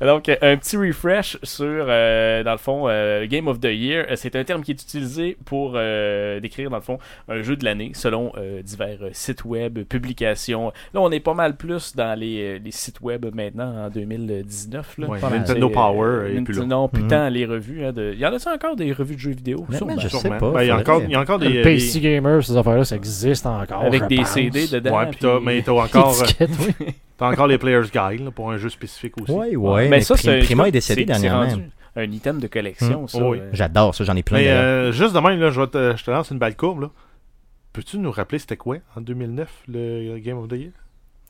[0.00, 4.06] Donc, un petit refresh sur, euh, dans le fond, euh, Game of the Year.
[4.10, 7.56] Euh, C'est un terme qui est utilisé pour euh, décrire, dans le fond, un jeu
[7.56, 10.72] de l'année selon euh, divers sites web, publications.
[10.92, 14.98] Là, on est pas mal plus dans les, les sites web maintenant en 2019.
[14.98, 15.06] Là.
[15.08, 15.18] Ouais.
[15.30, 16.66] Nintendo Power et plus là.
[16.66, 17.08] Non, plus Mhm.
[17.08, 17.84] tant les revues.
[17.84, 18.12] Hein, de...
[18.12, 19.66] Il y en a encore des revues de jeux vidéo?
[19.72, 19.98] Sûrement.
[19.98, 21.48] je sais pas, Ben, il, y a encore, il y a encore des.
[21.48, 23.82] Le des- PC Gamer, ces affaires-là, ça existe encore.
[23.84, 24.28] Avec je des pense.
[24.32, 24.98] CD dedans.
[24.98, 26.44] Ouais, puis mais t'as encore, euh.
[27.18, 29.30] T'as encore les Player's Guide là, pour un jeu spécifique aussi.
[29.32, 29.82] Ouais, ouais.
[29.84, 31.46] Mais mais ça, c'est Prima est décédé dernièrement.
[31.48, 31.64] rendu
[31.96, 33.08] un item de collection, Hmm.
[33.08, 33.18] ça.
[33.22, 33.38] Oui.
[33.40, 33.50] euh.
[33.52, 36.04] J'adore ça, j'en ai plein Mais euh, juste de même, là, je, vais te, je
[36.04, 36.82] te lance une balle courbe.
[36.82, 36.90] Là.
[37.72, 40.70] Peux-tu nous rappeler c'était quoi en 2009 le Game of the Year?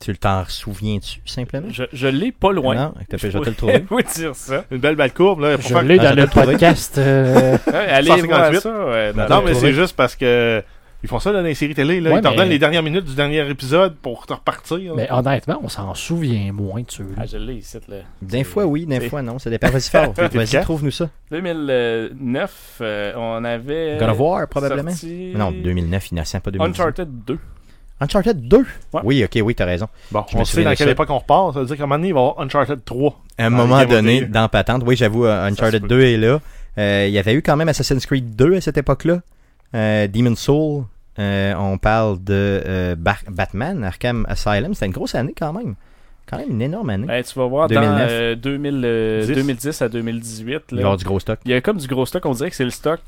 [0.01, 1.67] Tu le t'en souviens-tu, simplement?
[1.71, 2.73] Je, je l'ai pas loin.
[2.75, 3.79] Non, je vais te le trouver.
[3.89, 4.63] vous dire ça.
[4.71, 5.41] Une belle balle courbe.
[5.41, 6.97] Là, Je l'ai dans j'avais le podcast.
[6.97, 8.27] euh, Ouais, allez 158.
[8.29, 8.85] voir ça.
[8.85, 10.63] ouais, dans Non, mais c'est juste parce que
[11.03, 12.01] ils font ça dans les séries télé.
[12.01, 12.09] Là.
[12.11, 14.77] Ouais, ils t'en mais- donnent les dernières minutes du dernier épisode pour te repartir.
[14.79, 14.93] là.
[14.95, 17.09] mais honnêtement, on s'en souvient moins de ceux-là.
[17.17, 17.97] Ah, je l'ai ici, là.
[18.21, 19.39] Des fois, oui, des C'est- fois, non.
[19.39, 19.69] Ça dépend.
[19.69, 20.13] Vas-y fort.
[20.33, 21.09] Vas-y, trouve-nous ça.
[21.31, 23.97] 2009, euh, on avait.
[23.99, 24.91] God of War, probablement.
[24.91, 26.79] sorti Non, 2009, innocent, pas 2010.
[26.79, 27.39] Uncharted 2.
[28.01, 28.57] Uncharted 2?
[28.93, 29.01] Ouais.
[29.03, 29.87] Oui, ok, oui, t'as raison.
[30.11, 30.91] Bon, je me on sait dans quelle ça.
[30.91, 31.53] époque on repart.
[31.53, 33.21] Ça veut dire qu'à un moment donné, il va y avoir Uncharted 3.
[33.37, 36.39] À un moment donné, dans Patente, oui, j'avoue, euh, Uncharted se 2 est là.
[36.77, 39.19] Euh, Il y avait eu quand même Assassin's Creed 2 à cette époque-là.
[39.75, 40.83] Euh, Demon's Soul,
[41.19, 44.73] euh, on parle de euh, Bar- Batman, Arkham Asylum.
[44.73, 45.75] C'était une grosse année quand même.
[46.25, 47.07] Quand même une énorme année.
[47.07, 47.91] Ben, tu vas voir 2009.
[47.97, 49.33] dans euh, 2000, euh, 10.
[49.33, 50.61] 2010 à 2018.
[50.71, 51.39] Il y avoir du gros stock.
[51.45, 52.99] il y a comme du gros stock, on dirait que c'est le stock.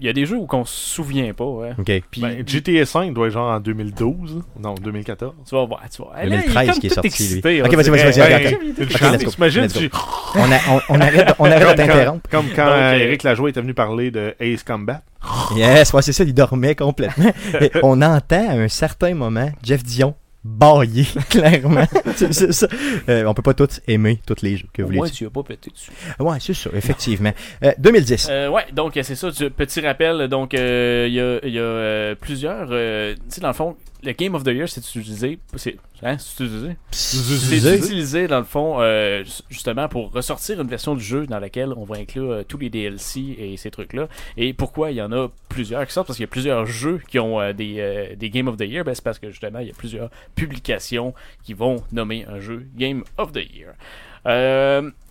[0.00, 1.44] Il y a des jeux où qu'on se souvient pas.
[1.44, 1.72] Ouais.
[1.78, 2.02] OK.
[2.10, 4.42] Puis Ben, GTA 5 doit être genre en 2012.
[4.60, 5.34] Non, 2014.
[5.46, 5.82] tu vas voir.
[5.90, 6.24] Tu vas...
[6.24, 7.62] Là, 2013 il est comme qui est tout sorti, excité, lui.
[7.62, 9.90] on Ok, vas-y, vas-y, vas-y,
[10.88, 12.28] On, arrête, on arrête comme d'interrompre.
[12.30, 15.02] quand, comme quand Donc, euh, Eric Lajoie était venu parler de Ace Combat.
[15.56, 17.32] Yes, ouais, c'est ça, il dormait complètement.
[17.60, 20.14] Et on entend à un certain moment Jeff Dion
[20.48, 21.84] bailler, clairement.
[22.16, 22.66] c'est ça.
[23.08, 25.10] Euh, on peut pas tous aimer tous les jeux que vous voulez.
[25.10, 25.90] tu as pas pété dessus.
[26.18, 27.32] Ouais, c'est ça, effectivement.
[27.62, 28.28] Euh, 2010.
[28.30, 29.30] Euh, ouais, donc euh, c'est ça.
[29.30, 32.68] tu- petit rappel, donc euh, il y a, il y a, euh, plusieurs.
[32.70, 35.38] euh, tu sais, dans le fond, le Game of the Year, c'est utilisé.
[35.56, 36.76] C'est hein, c'est utilisé?
[36.90, 37.76] C'est Utilisé.
[37.78, 41.72] utilisé dans le fond, euh, ju- justement pour ressortir une version du jeu dans laquelle
[41.76, 44.08] on va inclure euh, tous les DLC et ces trucs-là.
[44.36, 46.06] Et pourquoi il y en a plusieurs qui sortent?
[46.06, 48.62] Parce qu'il y a plusieurs jeux qui ont euh, des, euh, des Game of the
[48.62, 48.84] Year.
[48.84, 51.12] Ben, c'est parce que justement, il y a plusieurs publications
[51.44, 53.74] qui vont nommer un jeu Game of the Year.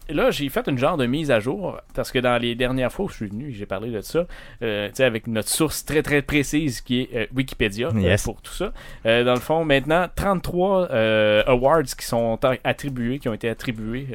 [0.09, 3.05] Là, j'ai fait une genre de mise à jour parce que dans les dernières fois
[3.05, 4.25] où je suis venu, j'ai parlé de ça,
[4.61, 8.41] euh, tu sais, avec notre source très très précise qui est euh, Wikipédia euh, pour
[8.41, 8.71] tout ça.
[9.05, 14.07] Euh, dans le fond, maintenant, 33 euh, awards qui sont attribués, qui ont été attribués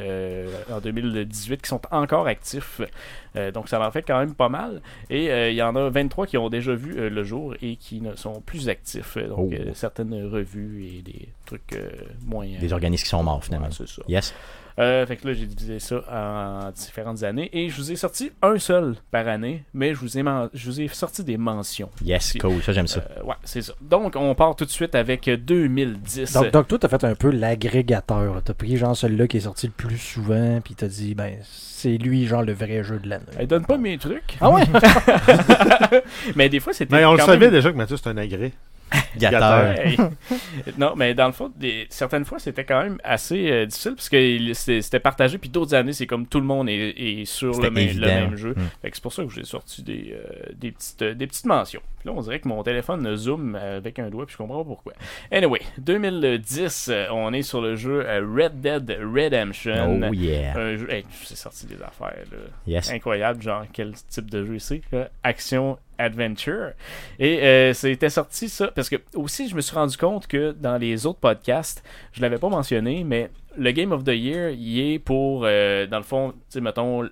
[0.73, 2.81] en 2018, qui sont encore actifs.
[3.55, 4.83] Donc, ça en fait quand même pas mal.
[5.09, 8.15] Et il y en a 23 qui ont déjà vu le jour et qui ne
[8.15, 9.17] sont plus actifs.
[9.19, 9.71] Donc, Oh.
[9.75, 11.79] certaines revues et des trucs
[12.27, 12.47] moins.
[12.61, 13.67] Des organismes qui sont morts, finalement.
[13.67, 14.03] Ouais, c'est ça.
[14.09, 14.35] Yes.
[14.79, 18.33] Euh, fait que là, j'ai divisé ça en différentes années et je vous ai sorti
[18.43, 20.23] un seul par année, mais je vous ai,
[20.55, 21.91] je vous ai sorti des mentions.
[22.05, 22.63] Yes, cool.
[22.63, 23.05] Ça, j'aime ça.
[23.19, 23.75] Euh, ouais, c'est ça.
[23.81, 26.33] Donc, on part tout de suite avec 2010.
[26.33, 28.41] Donc, donc toi, t'as fait un peu l'agrégateur.
[28.45, 31.99] T'as pris genre celui-là qui est sorti le plus souvent, puis t'as dit, ben, c'est
[31.99, 33.25] lui, genre, le vrai jeu de l'année.
[33.39, 34.37] Elle donne pas mes trucs.
[34.41, 34.63] Ah ouais?
[36.37, 36.95] mais des fois, c'était.
[36.97, 38.53] Mais on le savait même- déjà que Mathieu, c'est un agré.
[39.19, 39.75] Gâteur.
[39.79, 39.97] Ouais.
[40.79, 44.09] non, mais dans le fond, des- certaines fois, c'était quand même assez euh, difficile parce
[44.09, 47.71] que c'était partagé, puis d'autres années, c'est comme tout le monde est, est sur le
[47.71, 48.07] même, le évident.
[48.07, 48.51] même jeu.
[48.51, 48.89] Mm.
[48.89, 51.81] Que c'est pour ça que j'ai sorti des, euh, des, petites, des petites mentions.
[52.01, 54.69] Puis là, on dirait que mon téléphone zoom avec un doigt, puis je comprends pas
[54.69, 54.93] pourquoi.
[55.31, 60.01] Anyway, 2010, euh, on est sur le jeu Red Dead Redemption.
[60.11, 60.57] Oh yeah.
[60.59, 62.91] Un jeu, hey, c'est sorti des affaires, là Yes.
[62.91, 64.83] incroyable, genre quel type de jeu c'est,
[65.23, 66.71] action adventure.
[67.19, 70.77] Et euh, c'était sorti ça parce que aussi je me suis rendu compte que dans
[70.77, 71.83] les autres podcasts,
[72.13, 75.99] je l'avais pas mentionné, mais le Game of the Year, il est pour euh, dans
[75.99, 77.09] le fond, tu sais mettons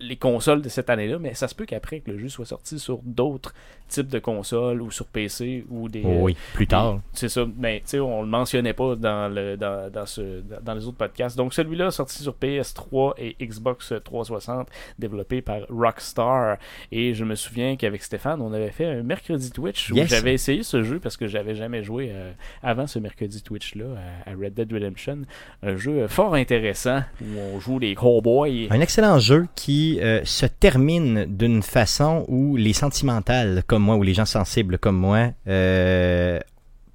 [0.00, 2.78] les consoles de cette année-là, mais ça se peut qu'après que le jeu soit sorti
[2.78, 3.52] sur d'autres
[3.88, 7.00] types de consoles ou sur PC ou des oui, plus tard.
[7.14, 10.60] c'est ça, mais tu sais, on le mentionnait pas dans, le, dans, dans, ce, dans,
[10.62, 11.36] dans les autres podcasts.
[11.36, 14.68] Donc celui-là, sorti sur PS3 et Xbox 360,
[14.98, 16.58] développé par Rockstar.
[16.92, 20.10] Et je me souviens qu'avec Stéphane, on avait fait un mercredi Twitch où Yes.
[20.10, 22.30] j'avais essayé ce jeu parce que j'avais jamais joué euh,
[22.62, 23.86] avant ce mercredi Twitch-là
[24.26, 25.22] à, à Red Dead Redemption.
[25.62, 28.68] Un jeu fort intéressant où on joue les cowboys.
[28.70, 34.02] Un excellent jeu qui euh, se termine d'une façon où les sentimentales comme moi ou
[34.02, 36.38] les gens sensibles comme moi euh,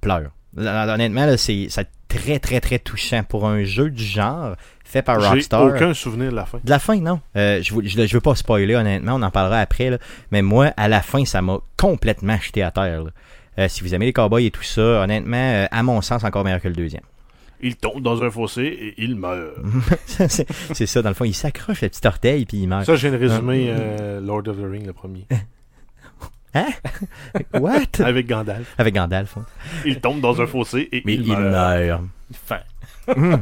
[0.00, 0.30] pleurent.
[0.56, 5.18] Honnêtement, là, c'est c'est très très très touchant pour un jeu du genre fait par
[5.20, 5.64] J'ai Rockstar.
[5.64, 6.60] aucun souvenir de la fin.
[6.62, 7.20] De la fin, non.
[7.36, 7.74] Euh, je,
[8.06, 9.90] je veux pas spoiler, honnêtement, on en parlera après.
[9.90, 9.98] là.
[10.30, 13.02] Mais moi, à la fin, ça m'a complètement jeté à terre.
[13.58, 16.44] Euh, si vous aimez les cowboys et tout ça, honnêtement, euh, à mon sens, encore
[16.44, 17.02] meilleur que le deuxième.
[17.60, 19.54] Il tombe dans un fossé et il meurt.
[20.06, 22.84] c'est ça, dans le fond, il s'accroche le petit orteil puis il meurt.
[22.84, 25.26] Ça, j'ai une résumé euh, Lord of the Ring, le premier.
[27.54, 28.00] What?
[28.00, 28.74] Avec Gandalf.
[28.78, 29.36] Avec Gandalf.
[29.36, 29.44] hein.
[29.84, 31.42] Il tombe dans un fossé et Mais il, il meurt.
[31.42, 32.02] meurt.
[32.32, 32.60] Fin.
[33.08, 33.34] Hmm.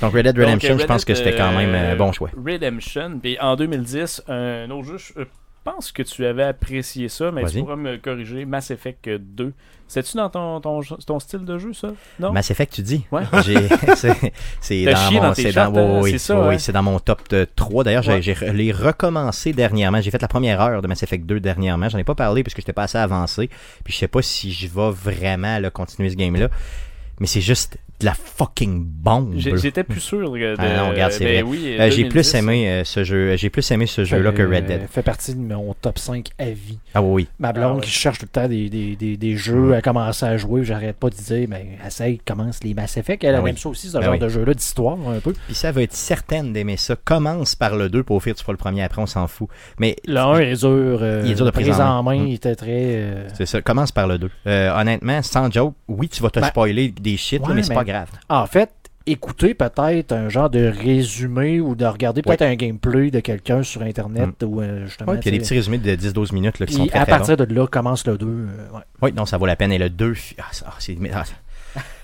[0.00, 2.12] Donc Red Dead Donc, Redemption, Red je pense que c'était quand même euh, un bon
[2.12, 2.30] choix.
[2.36, 3.18] Redemption.
[3.20, 5.22] Puis en 2010, un autre jeu, je
[5.70, 8.44] pense que tu avais apprécié ça, mais tu pourras me corriger.
[8.44, 9.52] Mass Effect 2.
[9.86, 11.88] C'est-tu dans ton, ton, ton style de jeu, ça?
[12.20, 12.30] Non?
[12.32, 13.06] Mass Effect, tu dis?
[13.10, 13.22] Ouais.
[14.60, 16.98] C'est- dans mon, dans tes c'est shots, dans, oui, c'est ça, oui, c'est dans mon
[16.98, 17.84] top de 3.
[17.84, 18.72] D'ailleurs, j'ai- Ouais.
[18.72, 20.00] recommencé dernièrement.
[20.00, 21.88] J'ai fait la première heure de Mass Effect 2 dernièrement.
[21.88, 23.48] J'en ai pas parlé parce que j'étais pas assez avancé.
[23.84, 26.48] Puis je sais pas si je vais vraiment là, continuer ce game-là.
[27.20, 29.34] Mais c'est juste de la fucking bombe.
[29.36, 30.54] J'ai- J'étais plus sûr de.
[30.58, 31.50] Ah non, regarde, c'est ben vrai.
[31.50, 33.36] oui, Euh, j'ai 2010, plus aimé euh, ce jeu.
[33.36, 34.82] J'ai plus aimé ce jeu-là que Red Dead.
[34.82, 36.78] Euh, fait partie de mon top 5 à vie.
[36.94, 37.26] Ah oui.
[37.40, 37.80] Ma blonde Ah ouais.
[37.82, 40.96] qui cherche tout le temps des, des, des, des jeux à commencer à jouer, j'arrête
[40.96, 43.24] pas de dire, mais essaye, commence les Mass Effect.
[43.24, 43.54] Elle Ah aime oui.
[43.56, 44.18] ça aussi, ce Ben genre oui.
[44.20, 45.32] de jeu-là, d'histoire un peu.
[45.46, 46.94] Puis ça va être certaine d'aimer ça.
[47.04, 49.48] Commence par le 2 pour au pire tu feras le premier après, on s'en fout.
[49.80, 50.68] Mais Le 1 est dur.
[51.02, 52.14] euh, Il est dur de prise en en main.
[52.16, 52.22] main.
[52.22, 52.28] Mm.
[52.28, 52.68] Il était très.
[52.70, 54.30] euh, c'est ça, commence par le 2.
[54.46, 57.70] Euh, honnêtement, sans joke, oui, tu vas te Ben, spoiler des shit, là, mais c'est
[57.70, 58.08] mais- pas grave.
[58.28, 58.70] En fait,
[59.06, 63.82] écouter peut-être un genre de résumé ou de regarder peut-être un gameplay de quelqu'un sur
[63.82, 65.12] Internet ou euh, justement.
[65.12, 66.98] Ouais, puis il y a des petits résumés de 10-12 minutes là, qui sont très,
[66.98, 67.18] à très longs.
[67.18, 68.26] partir de là, commence le 2.
[68.26, 68.82] euh, ouais.
[69.02, 69.72] Oui, non, ça vaut la peine.
[69.72, 70.74] Et le 2, ah, ça- ah,
[71.14, 71.24] ah,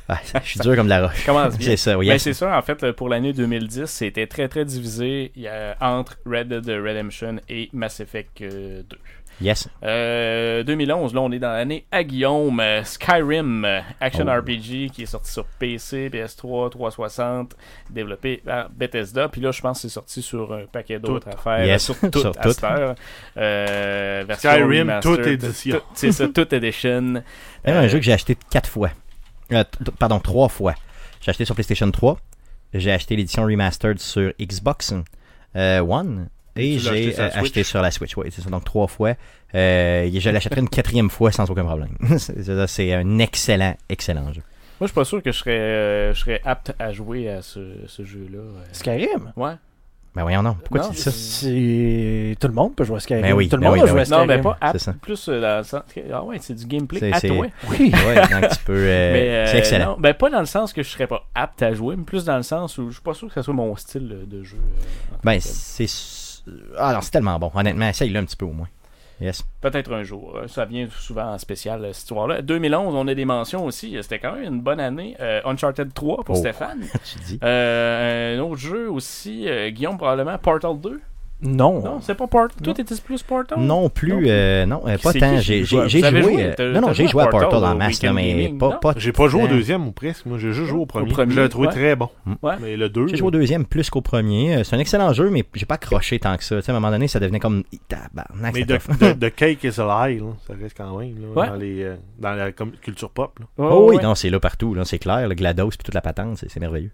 [0.35, 1.25] ah, je suis dur comme de la roche.
[1.27, 1.67] Commence bien.
[1.71, 2.09] C'est ça, oui.
[2.09, 5.77] Ben, c'est ça, en fait, pour l'année 2010, c'était très très divisé il y a-
[5.81, 8.99] entre Red Dead Redemption et Mass Effect euh, 2.
[9.41, 9.69] Yes.
[9.83, 12.61] Euh, 2011, là, on est dans l'année à Guillaume.
[12.61, 14.41] euh, Skyrim, euh, Action Oh.
[14.41, 17.57] RPG, qui est sorti sur PC, PS3, 360,
[17.91, 19.29] développé par Bethesda.
[19.29, 21.65] Puis là, je pense que c'est sorti sur un paquet d'autres affaires.
[21.67, 21.85] Yes.
[21.85, 22.53] Sur tout, Sur à tout.
[22.53, 22.95] cette heure.
[23.37, 25.81] Euh, version Skyrim, toute édition.
[25.95, 27.21] C'est ça, toute Euh,
[27.67, 28.91] un jeu que j'ai acheté quatre fois.
[29.53, 29.65] Euh,
[29.99, 30.75] pardon, trois fois.
[31.21, 32.19] J'ai acheté sur PlayStation 3.
[32.73, 34.95] J'ai acheté l'édition remastered sur Xbox
[35.57, 36.29] euh, One.
[36.57, 38.17] Et acheté j'ai euh, acheté sur la Switch.
[38.17, 38.51] Oui, c'est ça.
[38.51, 39.15] Donc trois fois.
[39.55, 41.97] Euh, et je l'achèterai une quatrième fois sans aucun problème.
[42.67, 44.43] c'est un excellent, excellent jeu.
[44.81, 47.43] Moi, je suis pas sûr que je serais, euh, je serais apte à jouer à
[47.43, 48.39] ce, ce jeu-là.
[48.39, 48.65] euh.
[48.73, 49.33] Skyrim?
[49.37, 49.53] Ouais.
[50.17, 50.55] Ben voyons non.
[50.55, 51.11] Pourquoi Non, tu dis ça?
[51.11, 52.37] C'est...
[52.41, 53.23] Tout le monde peut jouer à Skyrim.
[53.23, 54.05] Ben oui, Tout le ben monde oui, a ben joué à.
[54.05, 54.21] Skyrim.
[54.21, 54.79] Non, mais pas apte.
[54.79, 54.95] C'est ça.
[55.01, 55.83] Plus dans le sens.
[56.13, 57.47] Ah ouais, c'est du gameplay C'est- à c'est- toi.
[57.71, 57.93] Oui.
[58.07, 58.73] Ouais, donc tu peux.
[58.77, 59.93] euh, Mais, c'est excellent.
[59.93, 62.25] non, ben pas dans le sens que je serais pas apte à jouer, mais plus
[62.25, 64.57] dans le sens où je suis pas sûr que ça soit mon style de jeu.
[64.57, 65.87] euh, Ben, c'est.
[66.79, 67.51] Ah non, c'est tellement bon.
[67.55, 68.69] Honnêtement, essaye-le un petit peu au moins.
[69.21, 69.45] Yes.
[69.61, 70.37] Peut-être un jour.
[70.37, 72.43] euh, Ça vient souvent en spécial, euh, cette histoire-là.
[72.43, 73.97] 2011, on a des mentions aussi.
[73.97, 75.17] euh, C'était quand même une bonne année.
[75.21, 76.39] Euh, Uncharted 3 pour Oh.
[76.41, 76.81] Stéphane.
[77.05, 77.39] tu dis.
[77.45, 81.01] Euh, un autre jeu aussi, euh, Guillaume, probablement Portal 2.
[81.43, 81.83] Non.
[81.83, 82.57] Non, c'est pas Portal.
[82.63, 84.23] Toi, t'étais plus Portal Non plus, Non.
[84.27, 85.39] euh, non, euh, pas tant.
[85.41, 85.81] J'ai joué.
[86.03, 89.29] euh, non, non, j'ai joué joué à Portal Portal en masse, mais pas, J'ai pas
[89.29, 90.27] joué au deuxième ou presque.
[90.27, 91.11] Moi, j'ai juste joué au premier.
[91.13, 91.73] premier, je l'ai trouvé ouais.
[91.75, 92.09] très bon.
[92.43, 92.55] Ouais.
[92.61, 93.09] Mais le 2.
[93.09, 94.57] J'ai joué au deuxième plus qu'au premier.
[94.57, 96.57] Euh, C'est un excellent jeu, mais j'ai pas accroché tant que ça.
[96.57, 97.63] Tu sais, à un moment donné, ça devenait comme.
[97.89, 101.49] Tabarnak, Mais de Cake is a Lie, là, ça reste quand même là, Ouais.
[101.49, 103.39] dans, les, euh, dans la culture pop.
[103.59, 104.03] Oh oui, ouais.
[104.03, 104.75] non, c'est là partout.
[104.85, 105.29] C'est clair.
[105.29, 106.91] Le GLaDOS puis toute la patente, c'est merveilleux.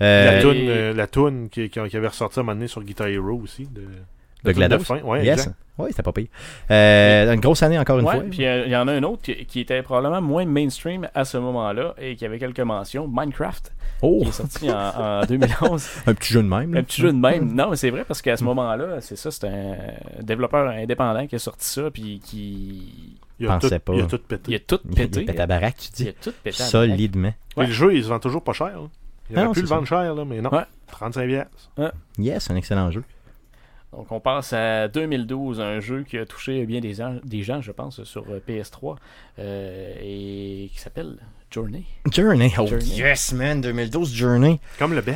[0.00, 2.82] La Euh, toune, et- euh, la toune qui, avait ressorti à un moment donné sur
[2.82, 3.66] Guitar Hero aussi.
[3.66, 3.82] De,
[4.44, 4.84] de GLaDOS.
[5.04, 5.40] Ouais, yes.
[5.40, 5.56] exact.
[5.78, 6.28] Oui, c'était pas pire.
[6.70, 8.22] Euh, une grosse année encore une Ouais, fois.
[8.30, 11.24] puis euh, il y en a un autre qui, qui était probablement moins mainstream à
[11.26, 13.06] ce moment-là et qui avait quelques mentions.
[13.08, 13.72] Minecraft,
[14.02, 15.88] Oh, qui est sorti en, en 2011.
[16.06, 16.72] un petit jeu de même.
[16.74, 16.80] là.
[16.80, 17.52] un petit jeu de même.
[17.54, 19.76] Non, mais c'est vrai parce qu'à ce moment-là, c'est ça, c'est un
[20.22, 23.18] développeur indépendant qui a sorti ça puis qui.
[23.38, 23.92] Il a, tout, pas.
[23.94, 24.52] il a tout pété.
[24.52, 25.38] Il a tout Il y a pété.
[25.40, 26.08] à baraque, tu Il dis.
[26.08, 26.62] a tout pété.
[26.62, 27.34] à Solidement.
[27.56, 27.66] Mais Ouais.
[27.66, 28.70] le jeu, il se vend toujours pas cher.
[29.30, 30.50] Il Ah aurait non, pu le vendre cher, là, mais non.
[30.52, 30.64] Ouais.
[30.88, 31.70] 35 piastres.
[32.18, 33.02] Yes, un excellent jeu.
[33.92, 37.62] Donc on passe à 2012, un jeu qui a touché bien des, gens- des gens,
[37.62, 38.96] je pense, sur euh, PS3
[39.38, 41.16] euh, et qui s'appelle
[41.50, 41.84] Journey.
[42.12, 42.52] Journey.
[42.58, 42.84] Oh, Journey.
[42.84, 43.60] yes, man.
[43.60, 44.60] 2012 Journey.
[44.78, 45.12] Comme le band.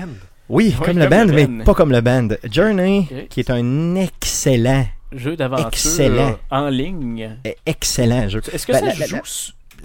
[0.48, 1.64] Oui, Oui, comme le comme band, le mais band.
[1.64, 2.28] pas comme le band.
[2.50, 6.38] Journey, qui est un excellent, Jeu d'aventure Excellent.
[6.50, 7.36] en ligne.
[7.66, 8.40] excellent jeu.
[8.52, 9.22] Est-ce que La- ça la- joue la-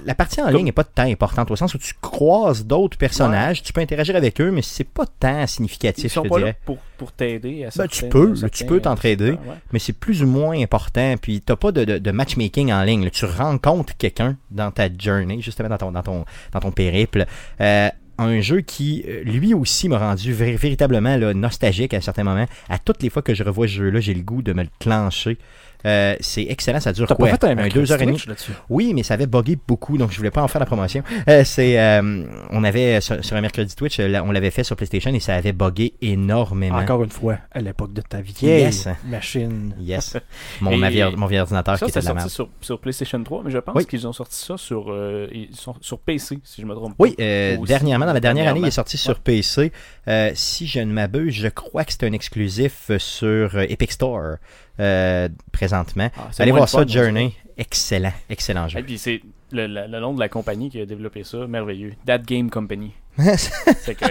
[0.06, 3.64] La partie en ligne n'est pas tant importante au sens où tu croises d'autres personnages,
[3.64, 6.78] tu peux interagir avec eux, mais c'est pas tant Ils significatif, sont je là pour,
[6.98, 9.32] pour t'aider à Ben, tu peux, certains- tu peux t'entraider.
[9.32, 9.38] Ouais.
[9.72, 11.16] Mais c'est plus ou moins important.
[11.22, 13.04] Puis t'as pas de, de- de matchmaking en ligne.
[13.06, 13.10] là.
[13.10, 17.26] Tu rencontres quelqu'un dans ta journey, justement dans ton, dans ton, dans ton périple.
[17.62, 22.24] Euh, un jeu qui, euh, lui aussi, m'a rendu vé- véritablement là, nostalgique à certains
[22.24, 22.46] moments.
[22.70, 24.70] À toutes les fois que je revois ce jeu-là, j'ai le goût de me le
[24.80, 25.38] clencher.
[25.86, 27.30] Euh, c'est excellent, ça dure T'as quoi?
[27.30, 28.24] pas fait un, un deux heures et demie?
[28.70, 31.04] Oui, mais ça avait buggé beaucoup, donc je voulais pas en faire la promotion.
[31.30, 35.14] Euh, c'est, euh, on avait sur, sur un mercredi Twitch, on l'avait fait sur PlayStation
[35.14, 36.78] et ça avait buggé énormément.
[36.78, 38.88] Encore une fois, à l'époque de ta vieille Yes.
[39.06, 39.74] machine.
[39.80, 40.18] Yes.
[40.62, 42.50] Mon, Et- ma vieille- mon vieil ordinateur Ça, qui était c'est de la sorti merde.
[42.60, 43.86] sur, sur PlayStation 3, mais je pense Oui.
[43.86, 47.16] qu'ils ont sorti ça sur, euh, ils sont sur PC, si je me trompe Oui,
[47.16, 47.24] pas.
[47.24, 49.72] euh, dernièrement, dans la dernière année, il est sorti sur PC.
[50.08, 54.38] Euh, si je ne m'abuse, je crois que c'est un exclusif sur Epic Store
[54.80, 56.10] euh, présentement.
[56.18, 57.34] Ah, Allez voir ça, fun, Journey.
[57.58, 58.84] Excellent, excellent Et jeu.
[58.84, 59.22] puis c'est
[59.52, 61.94] le, le- le nom de la compagnie qui a développé ça, merveilleux.
[62.06, 62.92] That Game Company.
[63.18, 64.06] C'est que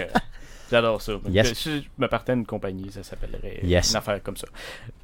[0.75, 1.13] j'adore ça.
[1.29, 1.53] Yes.
[1.53, 3.91] Si je me partais à une compagnie, ça s'appellerait Yes.
[3.91, 4.47] une affaire comme ça.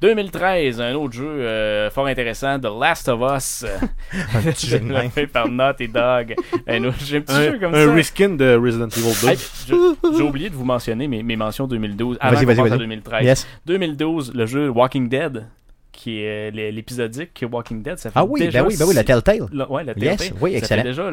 [0.00, 3.64] 2013, un autre jeu euh, fort intéressant, The Last of Us,
[4.44, 6.34] petit jeu développé par Naughty Dog.
[6.66, 7.94] Un autre un petit Un, jeu comme un ça.
[7.94, 9.28] reskin de Resident Evil 2.
[9.28, 9.36] Hey,
[9.68, 12.78] je- J'ai oublié de vous mentionner mes, mes mentions 2012 avant qu'on passe à vas-y.
[12.78, 13.24] 2013.
[13.24, 13.46] yes.
[13.66, 15.46] 2012, le jeu Walking Dead,
[15.92, 18.94] qui est euh, l'épisodique Walking Dead, ça fait Ah oui, déjà ben oui, ben oui,
[18.94, 19.46] la Telltale.
[19.52, 20.38] le- ouais, la Yes, Telltale.
[20.40, 20.82] oui, Ça excellent.
[20.82, 21.10] fait déjà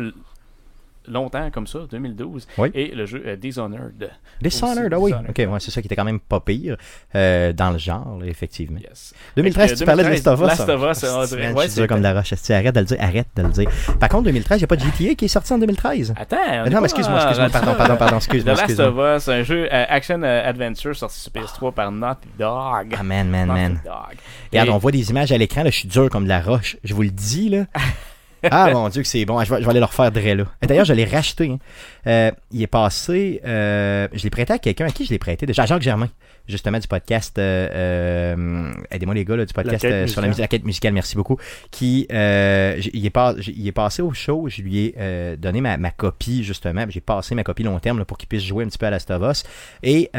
[1.09, 2.47] longtemps comme ça, 2012.
[2.57, 2.69] Oui.
[2.73, 4.09] Et le jeu euh, Dishonored.
[4.41, 5.11] Dishonored, ah oui.
[5.11, 5.29] Dishonored.
[5.31, 6.77] Ok, ouais, c'est ça qui était quand même pas pire
[7.15, 8.79] euh, dans le genre, effectivement.
[8.79, 9.13] Yes.
[9.35, 10.47] 2013, Fait que, tu parlais de 2013, Last of Us.
[10.59, 12.03] Last of Us, Ah, on c'est- dirait- man, ouais, je suis dur c'est- comme de
[12.03, 12.33] la roche.
[12.49, 13.69] Arrête de le dire, arrête de le dire.
[13.99, 16.13] Par contre, 2013, il n'y a pas de GTA qui est sorti en 2013.
[16.17, 19.43] Attends, on non, mais excuse-moi, excuse-moi, pardon, pardon, pardon, The excuse-moi, Last of Us, un
[19.43, 22.95] jeu euh, action euh, adventure sorti sur PS3 par Naughty Dog.
[22.97, 23.79] Ah, man, man, Naughty man.
[23.83, 24.17] Dog.
[24.51, 26.41] Regarde, Et- on voit des images à l'écran, là, je suis dur comme de la
[26.41, 26.77] roche.
[26.83, 27.65] Je vous le dis, là.
[28.51, 29.37] Ah mon dieu que c'est bon.
[29.37, 30.45] Ah, Je vais, je vais aller le refaire de là.
[30.61, 31.49] D'ailleurs, je l'ai racheté.
[31.49, 31.57] hein.
[32.07, 33.41] Euh, il est passé.
[33.45, 34.85] euh, je l'ai prêté à quelqu'un.
[34.87, 35.63] À qui je l'ai prêté déjà?
[35.63, 36.09] À Jacques Germain,
[36.47, 37.37] justement, du podcast.
[37.37, 40.27] euh, Aidez-moi les gars, là, du podcast sur la, musicale.
[40.27, 41.37] musique, la quête musicale, merci beaucoup.
[41.71, 42.15] Qui il,
[43.05, 44.47] est pas, il est passé au show.
[44.47, 46.85] Je lui ai donné ma, ma copie, justement.
[46.89, 48.89] J'ai passé ma copie long terme là, pour qu'il puisse jouer un petit peu à
[48.91, 49.43] Last of Us.
[49.83, 50.09] Et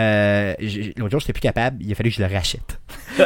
[0.98, 1.82] l'autre jour, j'étais plus capable.
[1.82, 2.78] Il a fallu que je le rachète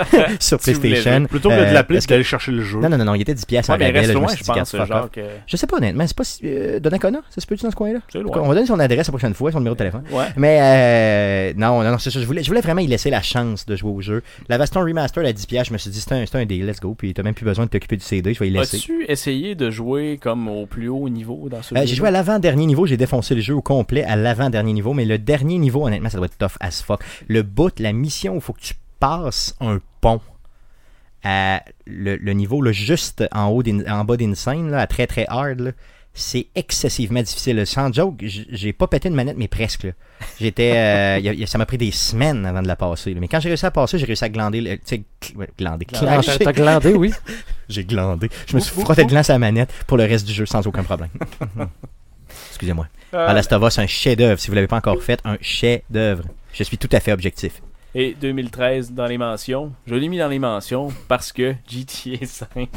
[0.41, 1.27] sur PlayStation.
[1.27, 2.79] Plutôt que Euh, de l'appeler parce et d'aller chercher le jeu.
[2.79, 5.21] Non, non, non, il était 10 pièces en rabais, je je pense, genre que...
[5.47, 8.01] Je sais pas honnêtement, c'est pas si, euh, Donnacona, ça se peut dans ce coin-là?
[8.13, 10.03] C'est On va donner son adresse la prochaine fois, son numéro de téléphone.
[10.11, 10.27] Ouais.
[10.37, 12.21] Mais euh, non, non, non, c'est ça.
[12.21, 14.23] Je voulais, je voulais vraiment y laisser la chance de jouer au jeu.
[14.49, 16.67] La Vaston Remastered à 10 pièces, je me suis dit c'est un, c'est un deal,
[16.67, 16.95] let's go.
[16.97, 18.77] Puis t'as même plus besoin de t'occuper du CD, je vais y laisser.
[18.77, 22.09] As-tu essayé de jouer comme au plus haut niveau dans ce Euh, jeu j'ai joué
[22.09, 25.59] à l'avant-dernier niveau, j'ai défoncé le jeu au complet à l'avant-dernier niveau, mais le dernier
[25.59, 27.01] niveau, honnêtement, ça doit être tough as fuck.
[27.29, 28.75] Le bout, la mission où il faut que tu
[29.09, 30.21] passes un pont
[31.23, 35.27] à le, le niveau là, juste en haut en bas d'Insane, là, à très très
[35.29, 35.75] hard,
[36.13, 37.67] c'est excessivement difficile.
[37.67, 39.87] Sans joke, j'ai pas pété une manette, mais presque.
[40.41, 43.13] J'étais, euh, ça m'a pris des semaines avant de la passer.
[43.15, 43.21] là.
[43.21, 44.79] Mais quand j'ai réussi à passer, j'ai réussi à glander, le-
[45.37, 46.39] ouais, glander, clencher.
[46.45, 47.13] T'as glandé, oui.
[47.69, 48.29] J'ai glandé.
[48.47, 50.67] Je me suis frotté de gland à la manette pour le reste du jeu sans
[50.67, 51.09] aucun problème.
[52.51, 52.87] Excusez-moi.
[53.15, 54.39] Euh, Us, un chef-d'œuvre.
[54.39, 56.25] Si vous l'avez pas encore fait, un chef-d'œuvre.
[56.53, 57.63] Je suis tout à fait objectif.
[57.95, 59.73] Et 2013 dans les mentions.
[59.87, 62.69] Je l'ai mis dans les mentions parce que GTA 5.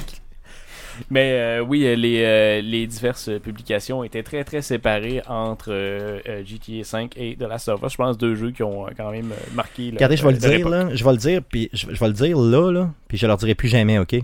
[1.12, 6.20] Mais euh, oui, euh, les, euh, les diverses publications étaient très très séparées entre euh,
[6.28, 7.92] euh, GTA 5 et The Last of Us.
[7.92, 9.92] Je pense deux jeux qui ont quand même marqué.
[9.92, 10.96] la- Regardez, je vais le dire, là.
[10.96, 12.90] Je vais le dire, puis je, je vais le dire là, là.
[13.08, 14.16] Puis je leur dirai plus jamais, OK?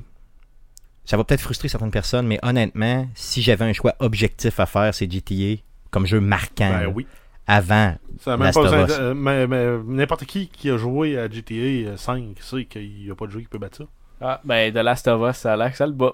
[1.06, 4.94] Ça va peut-être frustrer certaines personnes, mais honnêtement, si j'avais un choix objectif à faire,
[4.96, 6.70] c'est GTA comme jeu marquant.
[6.72, 7.06] Ben là, oui.
[7.48, 7.96] Avant.
[8.20, 11.98] Ça même Last pas de- euh, mais- mais N'importe qui qui a joué à GTA
[11.98, 13.84] 5 sait qu'il n'y a pas de jeu qui peut battre ça.
[14.22, 16.14] Ah, ben The Last of Us, ça a l'air que ça le bat.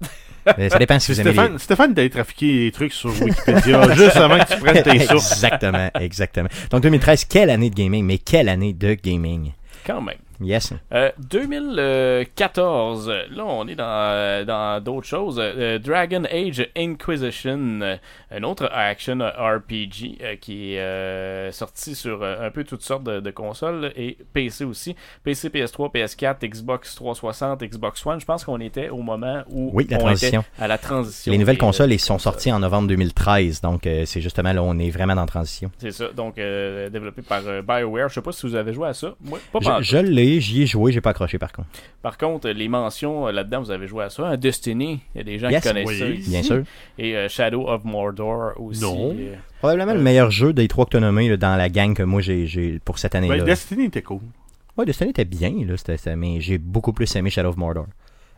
[0.58, 3.92] Mais ça dépend si vous aimez les- Stéphane, Stéphane d'aller trafiquer des trucs sur Wikipédia
[3.94, 5.32] juste avant que tu prennes tes sources.
[5.32, 6.48] exactement, exactement.
[6.70, 9.52] Donc 2013, quelle année de gaming, mais quelle année de gaming?
[9.84, 10.16] Quand même.
[10.40, 10.72] Yes.
[10.92, 15.40] Euh, 2014, là on est dans, dans d'autres choses.
[15.40, 17.96] Euh, Dragon Age Inquisition, euh,
[18.30, 23.04] un autre action RPG euh, qui est euh, sorti sur euh, un peu toutes sortes
[23.04, 24.94] de, de consoles et PC aussi.
[25.24, 28.20] PC, PS3, PS4, Xbox 360, Xbox One.
[28.20, 30.40] Je pense qu'on était au moment où Oui, la on transition.
[30.40, 31.32] était à la transition.
[31.32, 34.62] Les nouvelles consoles euh, ils sont sorties en novembre 2013, donc euh, c'est justement là
[34.62, 35.70] où on est vraiment dans la transition.
[35.78, 38.08] C'est ça, donc euh, développé par euh, BioWare.
[38.08, 39.14] Je sais pas si vous avez joué à ça.
[39.20, 41.68] Moi, pas Je, je l'ai, j'y ai joué, j'ai pas accroché par contre.
[42.02, 44.36] Par contre, les mentions euh, là-dedans, vous avez joué à ça.
[44.36, 45.62] Destiny, il y a des gens Yes.
[45.62, 46.30] qui connaissent Oui, ça ici.
[46.30, 46.62] Bien sûr.
[46.98, 48.82] Et euh, Shadow of Mordor aussi.
[48.82, 49.14] Non.
[49.18, 51.94] Euh, Probablement le meilleur jeu des trois que tu as nommés là, dans la gang
[51.94, 53.38] que moi j'ai pour cette année-là.
[53.38, 54.20] Ben, Destiny était cool.
[54.76, 57.86] Ouais, Destiny était bien, là, mais j'ai beaucoup plus aimé Shadow of Mordor.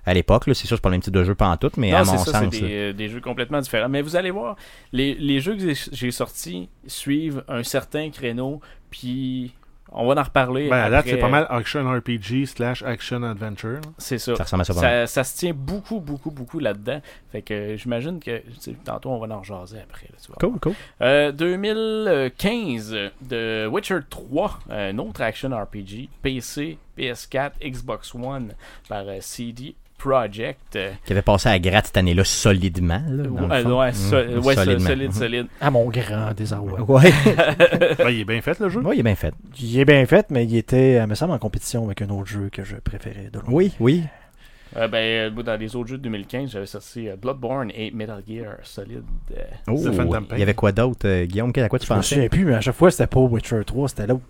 [0.07, 1.91] À l'époque, c'est sûr, c'est pas le même type de jeu pas en tout, mais
[1.91, 2.61] non, à mon ça, c'est sens.
[2.61, 3.89] des, des jeux complètement différents.
[3.91, 4.57] Mais vous allez voir,
[4.93, 8.61] les, les jeux que j'ai sortis suivent un certain créneau,
[8.91, 9.53] puis
[9.93, 10.69] on va en reparler.
[10.69, 13.81] Ben, à date, c'est pas mal action RPG slash action adventure.
[13.97, 14.37] C'est ça.
[14.37, 14.75] Ça ressemble à ça.
[14.75, 17.01] Ça, ça se tient beaucoup, beaucoup, beaucoup là-dedans.
[17.33, 18.43] Fait que euh, j'imagine que
[18.85, 20.07] tantôt on va en jaser après.
[20.11, 20.53] là, tu vas voir.
[20.53, 20.75] Cool, cool.
[21.01, 22.97] Euh, 2015,
[23.29, 28.55] The Witcher 3, un autre action RPG, PC, PS4, Xbox One
[28.89, 30.77] par euh, CD Projekt.
[30.77, 33.03] Euh, Qui avait passé à gratte cette année-là solidement.
[33.09, 34.11] Là, ouais, ouais, Mmh, so-
[34.53, 34.79] solidement.
[34.81, 35.13] solide, Mhm.
[35.13, 35.47] solide.
[35.61, 36.81] À mon grand désarroi.
[36.89, 37.13] Ouais.
[37.99, 38.81] Ben, il est bien fait le jeu.
[38.81, 39.35] ouais, il est bien fait.
[39.61, 42.27] Il est bien fait, mais il était, euh, me semble, en compétition avec un autre
[42.27, 43.49] jeu que je préférais de loin.
[43.49, 44.05] Oui, oui.
[44.77, 48.57] Euh, ben, euh, dans les autres jeux de 2015, j'avais sorti Bloodborne et Metal Gear
[48.63, 49.03] Solid.
[49.37, 49.77] euh, Oh,
[50.33, 51.53] il y avait quoi d'autre, euh, Guillaume?
[51.57, 52.15] À quoi tu Je me pensais?
[52.17, 54.25] souviens plus, mais à chaque fois, c'était pas Witcher 3, c'était l'autre.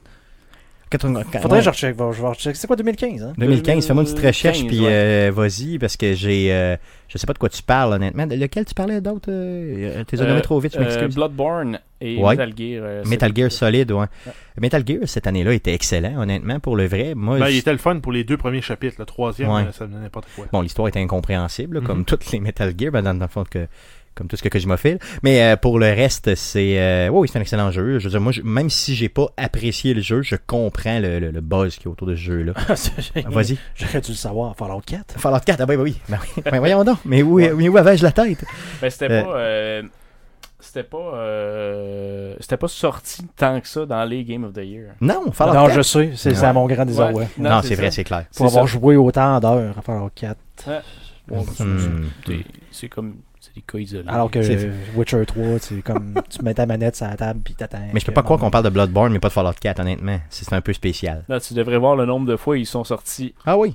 [0.91, 1.97] Faudrait que je recheck.
[1.99, 2.57] Je vais recheck.
[2.57, 3.33] C'est quoi 2015, hein?
[3.37, 4.93] 2015, fais-moi une petite recherche, 2015, puis ouais.
[4.93, 6.53] euh, vas-y, parce que j'ai.
[6.53, 6.77] euh,
[7.09, 8.27] je sais pas de quoi tu parles, honnêtement.
[8.27, 11.15] De lequel tu parlais d'autres euh, T'es nommé trop vite, je euh, m'excuse.
[11.15, 12.37] Bloodborne et Ouais.
[12.37, 12.83] Metal Gear.
[12.85, 13.33] euh, Metal.
[13.35, 14.07] Gear Solid, ouais.
[14.61, 17.15] Metal Gear, cette année-là, était excellent, honnêtement, pour le vrai.
[17.15, 18.97] Moi, Ben, il était le fun pour les deux premiers chapitres.
[18.99, 19.65] Le troisième, Ouais.
[19.73, 20.47] ça venait n'importe quoi.
[20.53, 22.05] Bon, l'histoire était incompréhensible, là, comme Mhm.
[22.05, 23.67] toutes les Metal Gear, ben, dans, dans le fond, que,
[24.19, 24.99] comme tout ce que, je m'offile.
[25.23, 26.79] Mais euh, pour le reste, c'est.
[26.81, 27.99] euh, oui, c'est un excellent jeu.
[27.99, 31.21] Je veux dire, moi, je- même si j'ai pas apprécié le jeu, je comprends le,
[31.21, 32.53] le, le buzz qui est autour de ce jeu-là.
[33.29, 33.57] Vas-y.
[33.77, 35.19] J'aurais dû le savoir, Fallout 4.
[35.19, 35.97] Fallout 4, ah ben oui.
[36.09, 36.43] Ben oui.
[36.45, 36.99] Ben voyons donc.
[37.05, 38.45] Mais où, mais où avais-je la tête?
[38.83, 39.37] Ben, c'était Euh, pas.
[39.39, 39.83] euh,
[40.61, 41.15] c'était pas.
[41.15, 44.91] euh, c'était pas sorti tant que ça dans les Game of the Year.
[45.01, 45.77] Non, Fallout non, 4.
[45.77, 47.23] je sais, c'est à mon grand désarroi.
[47.23, 47.29] Ouais.
[47.39, 48.25] Non, Non, c'est vrai, c'est clair.
[48.37, 48.73] Pour C'est avoir ça.
[48.79, 50.37] joué autant d'heures à Fallout 4.
[51.29, 52.09] Bon, c'est- Hmm.
[52.73, 53.17] C'est comme.
[53.49, 54.09] C'est des cas isolés.
[54.09, 57.41] Alors que C'est- euh, Witcher 3, c'est comme tu mets ta manette sur la table
[57.45, 57.79] puis t'attends.
[57.93, 60.19] Mais je peux pas croire qu'on parle de Bloodborne, mais pas de Fallout 4, honnêtement.
[60.31, 61.25] C'est un peu spécial.
[61.29, 63.75] Là, tu devrais voir le nombre de fois ils sont sortis Ah oui.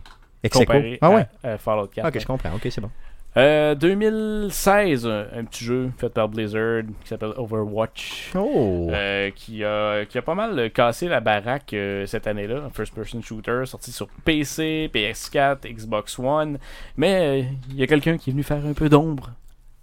[0.52, 1.26] Comparés Ah ouais.
[1.44, 2.08] à, à Fallout 4.
[2.08, 2.50] Ok, je comprends.
[2.56, 2.90] Ok, c'est bon.
[3.36, 8.32] Euh, 2016, un, un petit jeu fait par Blizzard qui s'appelle Overwatch.
[8.38, 8.90] Oh!
[8.92, 12.58] euh, qui, a, qui a pas mal cassé la baraque euh, cette année-là.
[12.68, 16.60] Un first-person shooter sorti sur PC, PS4, Xbox One.
[16.96, 19.32] Mais euh, il y a quelqu'un qui est venu faire un peu d'ombre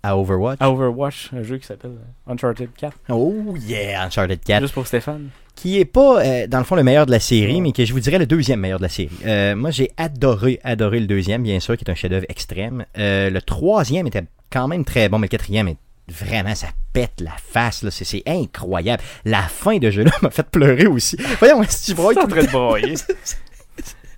[0.02, 0.58] à Overwatch.
[0.60, 2.96] à Overwatch, un jeu qui s'appelle euh, Uncharted 4.
[3.10, 4.62] Oh yeah, Uncharted 4.
[4.62, 5.28] Juste pour Stéphane.
[5.54, 7.92] qui est pas, euh, dans le fond, le meilleur de la série, mais que je
[7.92, 9.10] vous dirais le deuxième meilleur de la série.
[9.26, 12.86] Euh, moi, j'ai adoré, adoré le deuxième, bien sûr, qui est un chef-d'œuvre extrême.
[12.98, 15.76] Euh, le troisième était quand même très bon, mais le quatrième est
[16.08, 17.90] vraiment, ça pète la face, là.
[17.90, 19.02] C'est, incroyable.
[19.24, 21.16] La fin de jeu-là m'a fait pleurer aussi.
[21.38, 22.94] Voyons, si tu broyes T'es en train de broyer.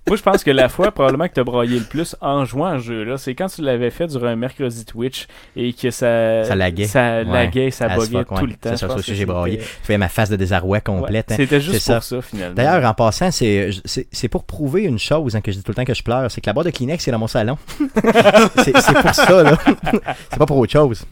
[0.09, 2.79] Moi, je pense que la fois probablement que t'as broyé le plus en jouant à
[2.79, 6.57] ce jeu-là, c'est quand tu l'avais fait durant un mercredi Twitch et que ça, Ça
[6.57, 6.87] laguait.
[6.87, 7.25] ça Ouais.
[7.25, 8.25] laguait, ça buguait ouais.
[8.25, 8.71] tout le temps.
[8.71, 9.59] C'est Je ça, pense ça aussi, que j'ai broyé.
[9.59, 11.29] Tu fais ma face de désarroi complète.
[11.29, 11.37] Ouais, hein.
[11.39, 12.55] C'était juste C'est pour ça, finalement.
[12.55, 15.71] D'ailleurs, en passant, c'est, c'est, c'est pour prouver une chose hein, que je dis tout
[15.71, 17.57] le temps que je pleure, c'est que la boîte de Kleenex est dans mon salon.
[18.65, 19.57] c'est, c'est pour ça, là.
[20.31, 21.05] c'est pas pour autre chose.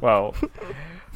[0.00, 0.32] Wow.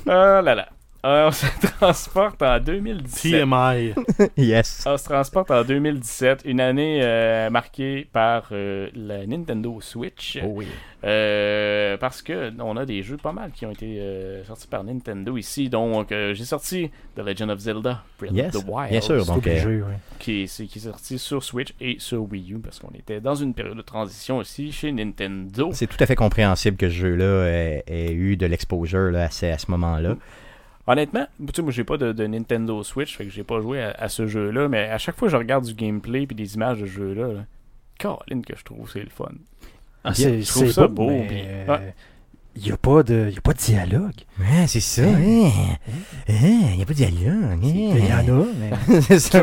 [0.06, 0.68] Oh là là.
[1.06, 1.46] Euh, on se
[1.78, 3.32] transporte en 2017.
[3.44, 3.94] TMI.
[4.36, 4.82] yes.
[4.86, 10.38] On se transporte en 2017, une année euh, marquée par euh, la Nintendo Switch.
[10.42, 10.66] Oh oui.
[11.04, 14.82] Euh, parce que on a des jeux pas mal qui ont été euh, sortis par
[14.82, 15.68] Nintendo ici.
[15.68, 18.90] Donc, euh, j'ai sorti The Legend of Zelda Breath Yes, of the Wild.
[18.90, 19.20] bien sûr.
[19.20, 19.82] C'est Donc, obligé, oui.
[20.18, 23.20] Qui est, c'est- qui est sorti sur Switch et sur Wii U parce qu'on était
[23.20, 25.70] dans une période de transition aussi chez Nintendo.
[25.72, 29.46] C'est tout à fait compréhensible que ce jeu-là ait, ait eu de l'exposure à ce,
[29.46, 30.16] à ce moment-là.
[30.86, 33.82] Honnêtement, tu sais, moi j'ai pas de, de Nintendo Switch, fait que j'ai pas joué
[33.82, 36.54] à, à ce jeu-là, mais à chaque fois que je regarde du gameplay puis des
[36.54, 37.44] images de ce jeu-là, là,
[37.98, 39.26] Caroline que je trouve c'est le fun.
[40.04, 41.94] Ah, c'est, je trouve c'est ça beau, beau, mais, puis- euh, ouais.
[42.58, 44.14] Il n'y a, pas de- il y a pas de dialogue.
[44.40, 45.02] Ouais, c'est ça.
[45.06, 47.58] Il n'y a pas de dialogue.
[47.62, 49.42] Il y en a, mais c'est ça.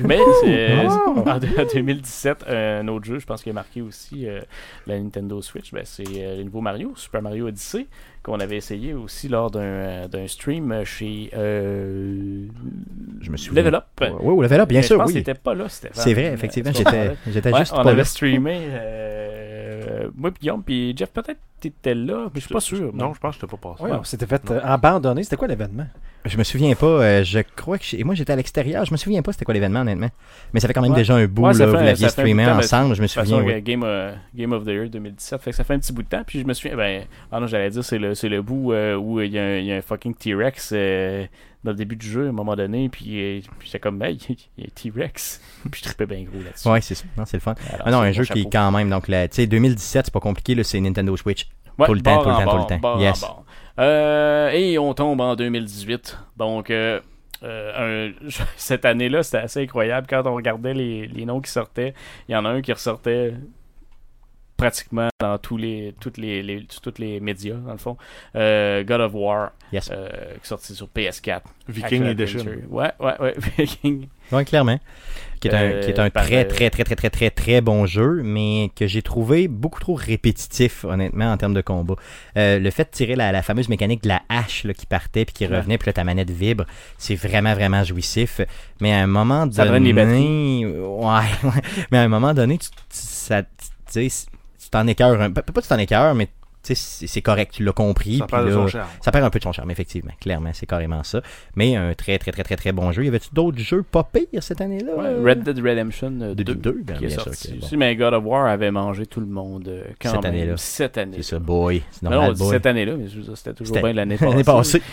[0.00, 1.14] Mais c'est, Oh!
[1.26, 4.40] en, de- en 2017, un autre jeu, je pense qui a marqué aussi euh,
[4.86, 7.86] la Nintendo Switch, ben, c'est euh, le nouveau Mario, Super Mario Odyssey,
[8.22, 12.46] qu'on avait essayé aussi lors d'un, euh, d'un stream chez euh,
[13.20, 13.62] Je me souviens.
[13.62, 13.84] Level Up.
[14.00, 15.14] Oui, oui, Level Up, bien Mais sûr, Je pense oui.
[15.14, 16.02] que t'étais pas là, Stéphane.
[16.02, 18.04] C'est vrai, effectivement, j'étais, j'étais Ouais, juste on pas avait là.
[18.04, 18.58] streamé.
[18.70, 22.92] euh, moi, puis Guillaume, puis Jeff, peut-être t'étais là, mais je suis pas sûr.
[22.94, 23.84] Non, je pense que je t'ai pas passé.
[23.84, 25.22] ouais, on s'était fait euh, abandonner.
[25.22, 25.86] C'était quoi l'événement?
[26.24, 27.84] Je me souviens pas, euh, je crois que...
[27.84, 30.08] j'ai- et Moi, j'étais à l'extérieur, je me souviens pas c'était quoi l'événement, honnêtement.
[30.52, 30.98] Mais ça fait quand même Ouais.
[30.98, 33.44] déjà un bout, Ouais, là, fait- vous l'aviez streamé de ensemble, je me façon, souviens.
[33.44, 33.52] oui.
[33.54, 36.02] euh, Game, euh, Game of the Year 2017, fait que ça fait un petit bout
[36.02, 36.22] de temps.
[36.26, 37.02] Puis je me souviens, ben,
[37.32, 39.56] ah non, j'allais dire, c'est le, c'est le bout euh, où il y, a un-
[39.58, 41.26] il y a un fucking T-Rex euh,
[41.64, 42.88] dans le début du jeu à un moment donné.
[42.88, 45.40] Puis, euh, puis j'étais comme, hey, il y a un T-Rex.
[45.70, 46.68] puis je trippais bien gros là-dessus.
[46.68, 47.04] Ouais, c'est ça.
[47.16, 47.54] Non, c'est le fun.
[47.72, 50.20] Alors, Ah non, un jeu qui est quand même, donc, tu sais, 2017, c'est pas
[50.20, 51.46] compliqué, là, c'est Nintendo Switch.
[51.78, 52.98] Ouais, tout le temps, tout le temps, tout le temps.
[53.00, 53.24] Yes.
[53.78, 56.18] Euh, et on tombe en 2018.
[56.36, 57.00] Donc, euh,
[57.42, 60.06] euh, un- cette année-là, c'était assez incroyable.
[60.08, 61.94] Quand on regardait les, les noms qui sortaient,
[62.28, 63.34] il y en a un qui ressortait
[64.62, 67.96] pratiquement dans tous les, toutes les, les- tous les médias, dans le fond.
[68.36, 69.90] Euh, God of War, Yes.
[69.92, 71.40] euh, qui est sorti sur PS4.
[71.68, 72.44] Viking Action Edition.
[72.70, 73.34] Ouais, ouais, ouais.
[73.58, 74.06] Viking.
[74.30, 74.78] Ouais, clairement.
[75.40, 77.30] Qui est un, Euh, qui est un par, très, euh, très, très, très, très, très,
[77.30, 81.96] très bon jeu, mais que j'ai trouvé beaucoup trop répétitif, honnêtement, en termes de combat.
[82.36, 85.24] Euh, le fait de tirer la, la fameuse mécanique de la hache là, qui partait
[85.24, 85.56] puis qui Ouais.
[85.56, 86.64] revenait, puis là, ta manette vibre,
[86.96, 88.40] c'est vraiment, vraiment jouissif.
[88.80, 89.68] Mais à un moment Ça donné...
[89.68, 90.66] draine les batteries.
[90.66, 91.62] Ouais, ouais.
[91.90, 93.48] Mais à un moment donné, tu, tu- ça, tu
[93.88, 94.31] sais, tu
[94.72, 95.42] t'en écœures un peu.
[95.42, 96.26] Pas que tu t'en écœures, mais
[96.64, 98.18] tu sais, c'est correct, tu l'as compris.
[98.18, 98.88] Ça puis perd là, son charme.
[99.00, 100.12] ça perd un peu de son charme, effectivement.
[100.20, 101.20] Clairement, c'est carrément ça.
[101.56, 103.04] Mais un très, très, très, très, très bon jeu.
[103.04, 104.94] Y avait-tu d'autres jeux pas pires cette année-là?
[104.94, 107.58] Ouais, Red Dead Redemption euh, De- 2, deux, ben, qui est bien sûr sorti que
[107.58, 107.66] bon.
[107.66, 107.76] aussi.
[107.76, 110.34] Mais God of War avait mangé tout le monde euh, quand Cette même.
[110.34, 110.54] année-là.
[110.56, 111.16] Cette année.
[111.16, 111.82] C'est ça, boy.
[111.90, 112.50] C'est normal, on dit boy.
[112.50, 114.28] cette année-là, mais c'était toujours bien l'année passée.
[114.30, 114.82] L'année passée.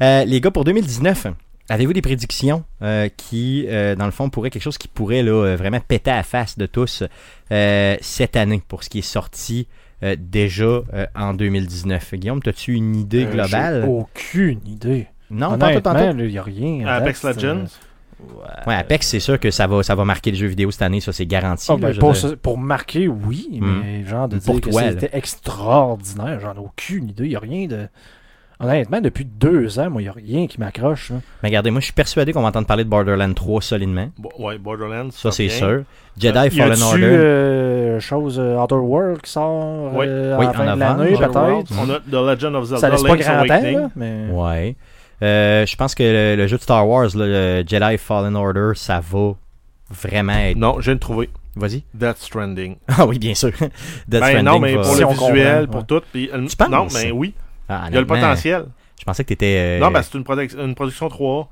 [0.00, 1.26] Euh, les gars, pour 2019,
[1.68, 5.32] avez-vous des prédictions euh, qui, euh, dans le fond, pourraient quelque chose qui pourrait là,
[5.32, 7.02] euh, vraiment péter à la face de tous
[7.52, 9.66] euh, cette année pour ce qui est sorti
[10.02, 12.14] euh, déjà euh, en 2019?
[12.14, 13.84] Guillaume, as-tu une idée globale?
[13.88, 15.06] aucune idée.
[15.30, 16.86] Non, pas il n'y a rien.
[16.86, 17.64] à Apex Legends.
[17.64, 17.64] euh,
[18.66, 21.00] Ouais, Apex, c'est sûr que ça va, ça va marquer le jeu vidéo cette année,
[21.00, 21.66] ça c'est garanti.
[21.68, 23.80] Ah, là, ben, pour, ce- marquer, oui, Hmm.
[23.82, 27.24] mais genre de Pour dire que toi, c'était extraordinaire, j'en ai aucune idée.
[27.24, 27.88] Il n'y a rien de.
[28.60, 31.10] Honnêtement, depuis deux ans, moi, il n'y a rien qui m'accroche.
[31.42, 34.08] Mais regardez, moi je suis persuadé qu'on va entendre parler de Borderlands 3 solidement.
[34.16, 35.10] Bo- ouais, Borderlands.
[35.10, 35.82] Ça c'est sûr.
[36.16, 37.02] Jedi Y Fallen a-tu Order.
[37.04, 40.06] euh, chose euh, Outer World qui sort Oui.
[40.08, 41.64] euh, Oui, à la fin en de l'année, novembre.
[41.64, 43.78] peut-être On a The Legend of Zelda Ça laisse pas Link's grand temps, Awakening.
[43.78, 44.26] là, mais.
[44.30, 44.76] Ouais.
[45.22, 48.70] Euh, je pense que le, le jeu de Star Wars, là, le Jedi Fallen Order,
[48.76, 49.32] ça va
[49.90, 50.56] vraiment être.
[50.56, 51.28] Non, je viens de trouver.
[51.56, 51.82] Vas-y.
[51.94, 52.76] Death Stranding.
[52.88, 53.50] Ah oui, bien sûr.
[54.08, 56.00] Death ben non, Stranding mais va- pour Si le on visuel, comprend, pour ouais.
[56.00, 56.06] tout.
[56.12, 56.68] puis, euh, Tu penses?
[56.68, 57.34] Non, mais oui.
[57.68, 58.66] Ah, Il y a le potentiel.
[58.98, 59.56] Je pensais que t'étais.
[59.58, 61.48] euh, Non, ben c'est une, produc- une production 3A.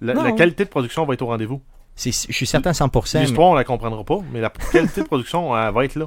[0.00, 1.60] La, qualité de production va être au rendez-vous.
[1.96, 3.18] je suis certain à 100%.
[3.18, 6.06] mais- L'histoire, on la comprendra pas, mais la qualité de production, elle va être là.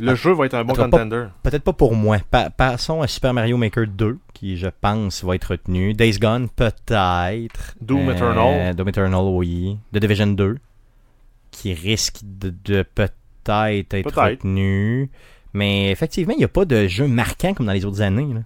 [0.00, 0.14] Le Ah.
[0.16, 1.26] jeu va être un bon contender.
[1.44, 2.18] Peut-être pas pour moi.
[2.30, 5.94] Pa- passons à Super Mario Maker 2, qui je pense va être retenu.
[5.94, 7.74] Days Gone, peut-être.
[7.80, 8.74] Doom Euh, Eternal.
[8.74, 9.78] Doom Eternal, oui.
[9.92, 10.56] The Division 2,
[11.52, 15.10] qui risque de, de peut-être être retenu.
[15.54, 18.28] Mais effectivement, il n'y a pas de jeu marquant comme dans les autres années.
[18.34, 18.40] là.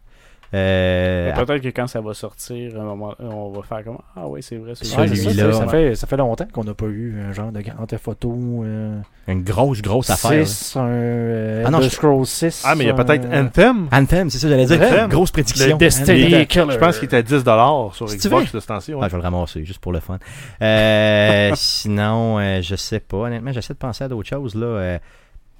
[0.55, 4.43] Euh, Peut-être que quand ça va sortir, un moment, on va faire comme Ah oui,
[4.43, 4.73] c'est vrai.
[4.75, 5.05] c'est Celui-là.
[5.05, 5.11] vrai.
[5.11, 7.85] Ouais, c'est ça, fait, ça fait longtemps qu'on n'a pas eu un genre de grand
[7.87, 8.35] Theft Auto.
[8.65, 10.31] Euh, une grosse, grosse affaire.
[10.39, 10.45] là.
[10.47, 12.63] 6, un euh, Ah non, je- Scrolls 6.
[12.67, 13.89] Ah, mais il y a peut-être un- Anthem.
[13.93, 14.81] Anthem, c'est ça, j'allais dire.
[14.81, 15.11] Anthem.
[15.11, 15.67] Grosse prédiction.
[15.67, 16.47] Le Destiny Anthem.
[16.47, 16.67] Killer.
[16.73, 18.95] Je pense qu'il était à 10$ sur Xbox de ce temps-ci.
[18.95, 19.01] ouais.
[19.03, 20.19] Ah, je vais le ramasser, juste pour le fun.
[20.63, 23.19] Euh, sinon, euh, je sais pas.
[23.19, 24.55] Honnêtement, j'essaie de penser à d'autres choses.
[24.55, 24.99] là.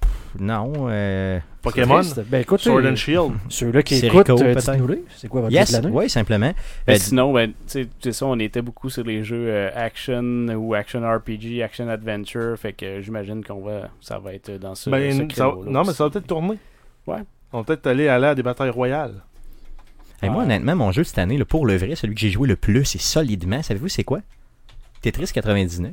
[0.03, 0.07] Euh,
[0.39, 0.73] non.
[0.89, 2.01] euh, Pokémon?
[2.27, 3.33] Ben écoute, Sword euh, and Shield.
[3.49, 4.55] ceux-là qui écoutent, euh.
[5.15, 5.95] C'est quoi votre yes, jeu de l'année?
[5.97, 6.53] oui, simplement.
[6.87, 10.21] Mais Euh, sinon, ben, tu sais, ça, on était beaucoup sur les jeux euh, action
[10.55, 12.57] ou action RPG, action adventure.
[12.57, 15.93] Fait que j'imagine qu'on va, ça va être dans ce, ce Ben, ça- non, mais
[15.93, 16.57] ça va peut-être tourner.
[17.07, 17.19] Ouais.
[17.51, 19.15] On va peut-être aller, aller à des batailles royales.
[20.21, 22.47] hey, moi, honnêtement, mon jeu cette année, là, pour le vrai, celui que j'ai joué
[22.47, 24.19] le plus et solidement, savez-vous c'est quoi?
[25.01, 25.91] Tetris 99.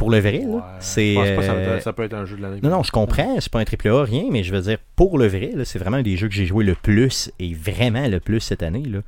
[0.00, 1.14] Pour le vrai, là, Ouais, c'est.
[1.14, 2.58] Pas ça, euh, ça peut être un jeu de l'année.
[2.62, 5.18] Non, non, je comprends, c'est pas un triple A, rien, mais je veux dire, pour
[5.18, 8.18] le vrai, c'est vraiment un des jeux que j'ai joué le plus et vraiment le
[8.18, 8.82] plus cette année.
[8.86, 9.00] Là.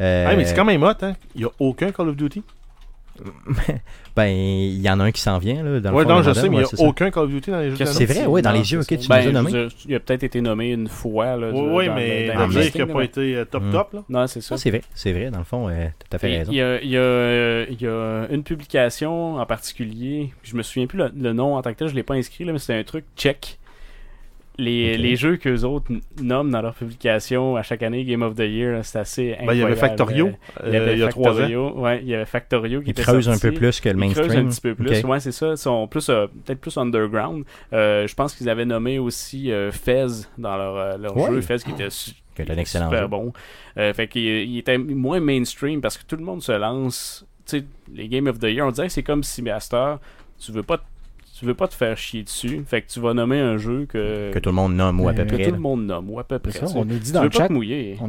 [0.00, 1.12] Euh, Ah, mais c'est quand même hot, hein.
[1.34, 2.42] Il n'y a aucun Call of Duty.
[4.16, 6.22] Ben, il y en a un qui s'en vient, là, dans le Ouais, fond, non,
[6.22, 6.84] je sais, mais il ouais, n'y c'est a ça.
[6.84, 7.84] aucun Call of Duty dans les jeux.
[7.86, 9.94] C'est vrai, ouais, dans Non, les yeux, c'est ok, tu nous as Ben, dire, Il
[9.94, 11.36] a peut-être été nommé une fois.
[11.36, 13.70] Là, Oui, oui, dans- mais dans- dire qu'il n'a pas été euh, top Mm.
[13.70, 14.04] top, là.
[14.08, 14.56] Non, c'est ça.
[14.56, 16.52] C'est vrai, c'est vrai, dans le fond, euh, tout à fait Il raison.
[16.52, 20.56] il y, a, il y a, euh, il y a une publication en particulier, je
[20.56, 22.52] me souviens plus le, le nom en tant que tel, je l'ai pas inscrit, là,
[22.52, 23.58] mais c'était un truc tchèque.
[24.60, 25.00] Les, Ok.
[25.02, 28.84] les jeux qu'eux autres nomment dans leur publication à chaque année Game of the Year,
[28.84, 29.46] c'est assez incroyable.
[29.46, 30.30] Ben, il y avait Factorio Euh,
[30.64, 31.34] euh, il y avait il y a trois ans.
[31.36, 33.46] Factorio, ouais, il y avait Factorio qui Ils était creusent un sorti.
[33.48, 34.46] peu plus que le Ils creusent mainstream.
[34.46, 35.50] un petit peu plus, ouais, c'est ça.
[35.52, 37.44] Ils sont plus, euh, peut-être plus underground.
[37.72, 40.06] Euh, je pense qu'ils avaient nommé aussi euh, Fez
[40.38, 41.30] dans leur, euh, leur Ouais.
[41.30, 41.40] jeu.
[41.40, 41.84] Fez qui était
[42.52, 43.06] un excellent super jeu.
[43.08, 43.32] bon.
[43.76, 47.24] Euh, fait qu'il il était moins mainstream parce que tout le monde se lance.
[47.46, 50.00] Tu sais, les Game of the Year, on dirait que c'est comme si Master,
[50.44, 50.82] tu veux pas te-
[51.38, 52.64] tu veux pas te faire chier dessus.
[52.66, 55.12] Fait que tu vas nommer un jeu que, Que tout le monde nomme, ou à
[55.12, 55.44] peu Que que près.
[55.46, 56.52] tout le monde nomme, ou à peu près.
[56.52, 57.48] Ça, on nous dit dans le chat.
[57.50, 57.54] On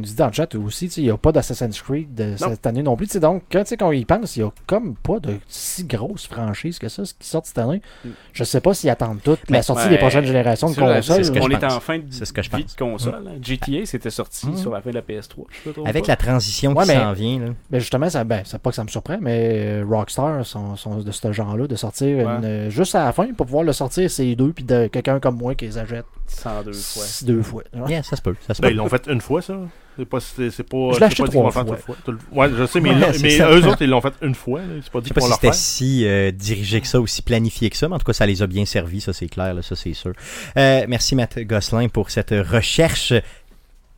[0.06, 2.66] dit dans le chat aussi, tu sais, il n'y a pas d'Assassin's Creed de cette
[2.66, 3.06] année non plus.
[3.06, 5.18] Tu sais, donc, quand, tu sais, quand on y pense, il n'y a comme pas
[5.20, 7.80] de si grosse franchise que ça ce qui sort cette année.
[8.04, 8.08] Mm.
[8.32, 11.02] Je sais pas s'ils attendent toutes la Mais- sortie Ouais, des prochaines générations de consoles.
[11.02, 11.40] c'est ce que là.
[11.42, 12.74] je on est en fin de C'est ce que je vie pense.
[12.74, 13.14] de console.
[13.28, 13.32] hein.
[13.42, 15.44] GTA, c'était sorti sur la fin de la PS3.
[15.64, 16.12] je me trompe Avec pas.
[16.12, 17.46] la transition Ouais, qui mais- s'en vient, là.
[17.70, 19.50] Ben justement, ça, ben, c'est pas que ça me surprend, mais
[19.82, 22.22] euh, Rockstar sont, sont de ce genre-là, de sortir Ouais.
[22.24, 25.20] une- euh, juste à la fin pour pouvoir le sortir, c'est deux, puis de quelqu'un
[25.20, 27.04] comme moi qui les achète 102 fois.
[27.22, 27.62] deux fois.
[27.88, 28.34] Yeah, ça se peut.
[28.46, 28.74] Ça se Ben, peut.
[28.74, 29.56] ils l'ont fait une fois, ça.
[29.98, 31.64] C'est pas, c'est, c'est pas, Je l'ai acheté trois fois.
[31.64, 34.34] toute Tout le- Ouais, je sais, mais, Ouais, mais eux autres, ils l'ont fait une
[34.34, 34.60] fois.
[34.82, 37.00] C'est pas Je dit sais pas qu'ils vont si c'était si euh, dirigé que ça,
[37.00, 39.28] aussi planifié que ça, mais en tout cas, ça les a bien servis, ça c'est
[39.28, 40.12] clair, là, ça c'est sûr.
[40.56, 43.12] Euh, merci Matt Gosselin pour cette recherche,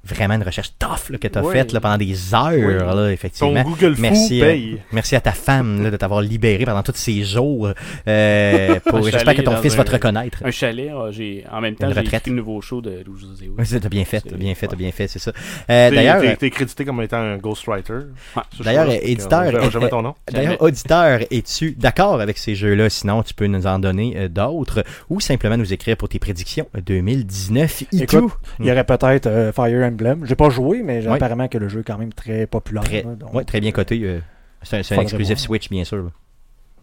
[0.05, 1.53] vraiment une recherche tough là, que tu as Oui.
[1.53, 3.63] faite là, pendant des heures, là, Ton effectivement.
[3.63, 4.79] Google Fou Merci, euh, paye.
[4.93, 7.71] Merci à ta femme là, de t'avoir libéré pendant tous ces jours.
[8.09, 8.79] euh,
[9.11, 10.39] J'espère que ton fils va te reconnaître.
[10.45, 12.21] Un chalet, ah, j'ai en même temps, Une j'ai retraite.
[12.23, 13.51] écrit le nouveau show de Louis José.
[13.57, 15.33] Oui, t'as bien fait, t'as bien fait, t'as bien fait, c'est ça.
[15.71, 17.93] Euh, D'ailleurs, t'es, crédité comme étant un ghostwriter.
[18.37, 18.43] Ouais.
[18.65, 20.15] D'ailleurs, éditeur, euh, jamais ton nom.
[20.31, 22.91] D'ailleurs, auditeur, es-tu d'accord avec ces jeux-là?
[22.91, 27.83] Sinon, tu peux nous en donner d'autres ou simplement nous écrire pour tes prédictions 2019
[27.83, 28.33] et Écoute.
[28.59, 30.27] Il y aurait peut-être Fire Emblem.
[30.27, 32.85] J'ai pas joué, mais apparemment que le jeu est quand même très populaire.
[32.85, 34.01] Très, là, donc, ouais, très bien coté.
[34.03, 34.21] euh,
[34.63, 35.39] c'est un, exclusif.
[35.39, 36.11] Switch, bien sûr.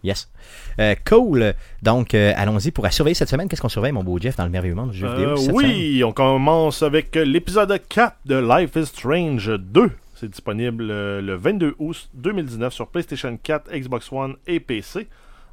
[0.02, 0.30] Yes.
[0.78, 1.54] Euh, cool.
[1.82, 3.48] Donc, euh, allons-y pour à surveiller cette semaine.
[3.48, 5.30] Qu'est-ce qu'on surveille, mon beau Jeff, dans le merveilleux monde du jeu vidéo?
[5.30, 5.70] Euh, cette semaine?
[5.70, 9.90] oui, on commence avec l'épisode 4 de Life is Strange 2.
[10.14, 15.08] C'est disponible euh, le 22 août 2019 sur PlayStation 4, Xbox One et PC.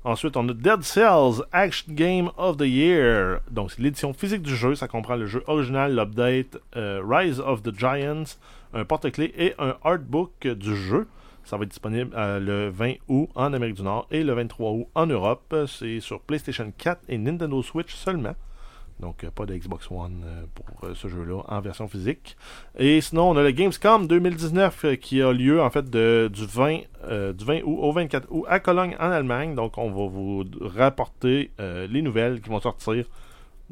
[0.07, 3.41] Ensuite, on a Dead Cells Action Game of the Year.
[3.51, 4.73] Donc, c'est l'édition physique du jeu.
[4.73, 8.37] Ça comprend le jeu original, l'update euh, Rise of the Giants,
[8.73, 11.07] un porte-clés et un artbook du jeu.
[11.43, 14.71] Ça va être disponible euh, le 20 août en Amérique du Nord et le 23
[14.71, 15.53] août en Europe.
[15.67, 18.35] C'est sur PlayStation 4 et Nintendo Switch seulement.
[18.99, 22.35] Donc, euh, pas de Xbox One euh, pour euh, ce jeu-là en version physique.
[22.79, 26.45] Et sinon, on a le Gamescom 2019 euh, qui a lieu en fait de, du,
[26.47, 29.53] 20, euh, du 20 août au 24 août à Cologne en Allemagne.
[29.53, 33.05] Donc, on va vous rapporter euh, les nouvelles qui vont sortir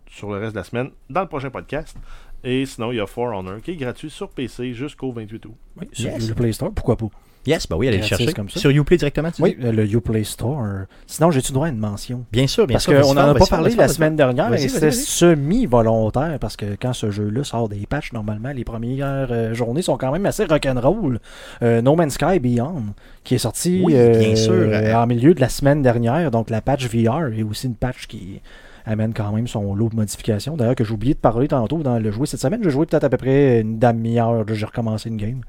[0.07, 1.97] sur le reste de la semaine dans le prochain podcast.
[2.43, 5.55] Et sinon, il y a For Honor qui est gratuit sur PC jusqu'au 28 août.
[5.81, 6.29] Oui, sur Yes.
[6.29, 7.07] le Play Store, pourquoi pas?
[7.45, 8.33] Yes, bah oui, allez le chercher.
[8.33, 8.59] comme ça.
[8.59, 9.65] Sur Uplay directement, tu Oui, dis?
[9.65, 10.63] euh, le Uplay Store.
[11.07, 12.25] Sinon, j'ai-tu droit à une mention?
[12.31, 12.93] Bien sûr, bien Parce sûr.
[12.93, 14.93] qu'on vas-y n'en a pas parlé la semaine dernière c'était vas-y.
[14.93, 19.97] semi-volontaire parce que quand ce jeu-là sort des patchs, normalement, les premières euh, journées sont
[19.97, 21.19] quand même assez rock'n'roll.
[21.61, 22.83] Euh, no Man's Sky Beyond,
[23.23, 24.71] qui est sorti Oui, bien sûr.
[24.95, 28.41] en milieu de la semaine dernière, donc la patch VR est aussi une patch qui
[28.85, 30.55] amène quand même son lot de modifications.
[30.57, 32.61] D'ailleurs, que j'ai oublié de parler tantôt dans le jouer cette semaine.
[32.63, 34.45] J'ai joué peut-être à peu près une demi-heure.
[34.51, 35.41] J'ai recommencé une game.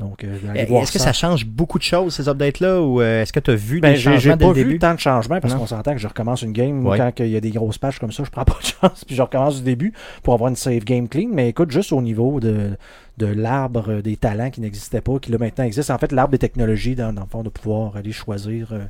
[0.00, 3.40] Donc, euh, Est-ce que ça change beaucoup de choses, ces updates-là, ou euh, est-ce que
[3.40, 5.54] tu as vu Ben, des j'ai j'ai changements pas le vu tant de changements parce
[5.54, 6.86] qu'on s'entend que je recommence une game.
[6.86, 6.96] Ouais.
[6.98, 9.14] quand il y a des grosses pages comme ça, je prends pas de chance puis
[9.14, 9.92] je recommence du début
[10.22, 11.28] pour avoir une save game clean.
[11.30, 12.70] Mais écoute, juste au niveau de,
[13.18, 15.90] de l'arbre des talents qui n'existaient pas, qui là maintenant existe.
[15.90, 18.80] En fait, l'arbre des technologies, dans, dans le fond, de pouvoir aller choisir euh,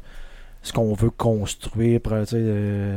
[0.63, 2.25] ce qu'on veut construire, pour, euh,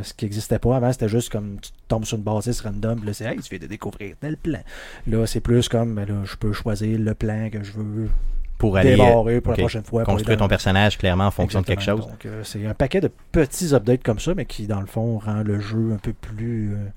[0.03, 3.07] ce qui n'existait pas avant, c'était juste comme tu tombes sur une bâtisse random, puis
[3.07, 4.59] là c'est hey, tu viens de découvrir tel plan.
[5.07, 8.09] Là, c'est plus comme ben là, je peux choisir le plan que je veux
[8.57, 10.03] Pour aller démarrer pour la prochaine fois.
[10.03, 12.01] construire ton personnage clairement en fonction de quelque chose.
[12.07, 15.17] Donc, euh, c'est un paquet de petits updates comme ça, mais qui, dans le fond,
[15.19, 16.87] rend le jeu un peu plus euh,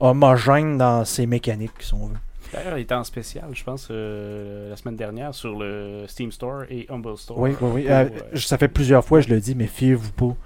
[0.00, 2.16] homogène dans ses mécaniques, si on veut.
[2.52, 6.62] D'ailleurs, il était en spécial, je pense, euh, la semaine dernière sur le Steam Store
[6.70, 7.38] et Humble Store.
[7.38, 7.82] Oui, oui, oui.
[7.82, 10.36] Pour, Euh, euh, ça fait plusieurs fois, je le dis, mais fiez-vous pas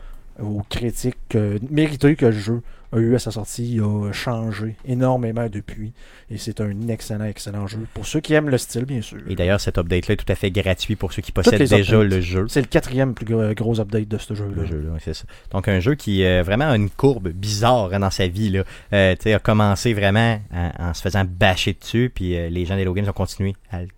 [0.43, 3.74] aux critiques euh, méritées que le jeu a eu à sa sortie.
[3.74, 5.93] Il a changé énormément depuis.
[6.30, 7.80] Et c'est un excellent, excellent jeu.
[7.93, 9.18] Pour ceux qui aiment le style, bien sûr.
[9.28, 12.11] Et d'ailleurs, cet update-là est tout à fait gratuit pour ceux qui possèdent déjà updates.
[12.11, 12.47] le jeu.
[12.49, 14.64] C'est le quatrième plus gros, update de ce jeu-là.
[14.64, 15.24] Jeu, ça.
[15.51, 18.49] Donc, un jeu qui euh, vraiment a une courbe bizarre hein, dans sa vie.
[18.51, 18.64] Là.
[18.95, 22.64] Euh, tu sais, a commencé vraiment en, en se faisant bâcher dessus, puis euh, les
[22.64, 23.89] gens d'Hello Games ont continué à, le-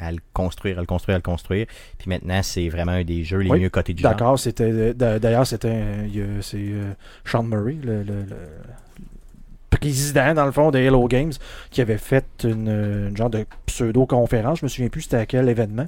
[0.00, 1.66] à le construire, à le construire, à le construire.
[1.98, 4.12] Puis maintenant, c'est vraiment un des jeux les Oui, mieux cotés du genre.
[4.12, 5.82] D'accord, c'était d'a- d'ailleurs c'était
[6.42, 6.92] c'est euh,
[7.24, 8.36] Sean Murray, le, le- le
[9.70, 11.32] président dans le fond de Hello Games,
[11.70, 12.68] qui avait fait une,
[13.10, 14.60] une genre de pseudo conférence.
[14.60, 15.86] Je me souviens plus c'était à quel événement,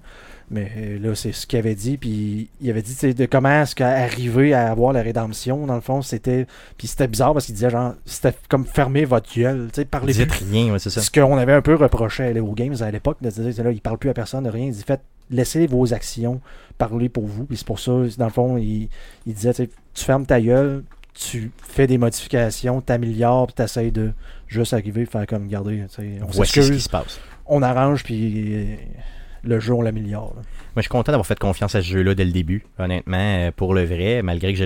[0.51, 1.97] mais euh, là c'est ce qu'il avait dit.
[1.97, 6.03] Puis il avait dit de comment est-ce qu'arriver à avoir la rédemption dans le fond
[6.03, 6.47] c'était
[6.77, 10.13] puis c'était bizarre parce qu'il disait genre c'était comme fermer votre gueule, tu sais parler
[10.13, 11.01] Dites plus rien, ouais, c'est ça.
[11.01, 13.81] ce qu'on avait un peu reproché à Hello Games à l'époque, de dire, là, il
[13.81, 14.67] parle plus à personne de rien.
[14.67, 16.41] Il dit, faites, laissez vos actions
[16.79, 17.45] parler pour vous.
[17.45, 18.89] Puis c'est pour ça, dans le fond, il,
[19.27, 20.83] il disait, tu fermes ta gueule,
[21.15, 24.13] tu fais des modifications, t'améliores, puis t'essayes de
[24.47, 25.59] juste arriver, faire comme, sais,
[26.23, 27.21] on Voici ce qui s'excuse, se passe.
[27.47, 28.77] on arrange, puis euh,
[29.43, 30.35] le jeu, on l'améliore.
[30.77, 33.51] Moi, je suis content d'avoir fait confiance à ce jeu-là dès le début, honnêtement, euh,
[33.55, 34.65] pour le vrai, malgré que je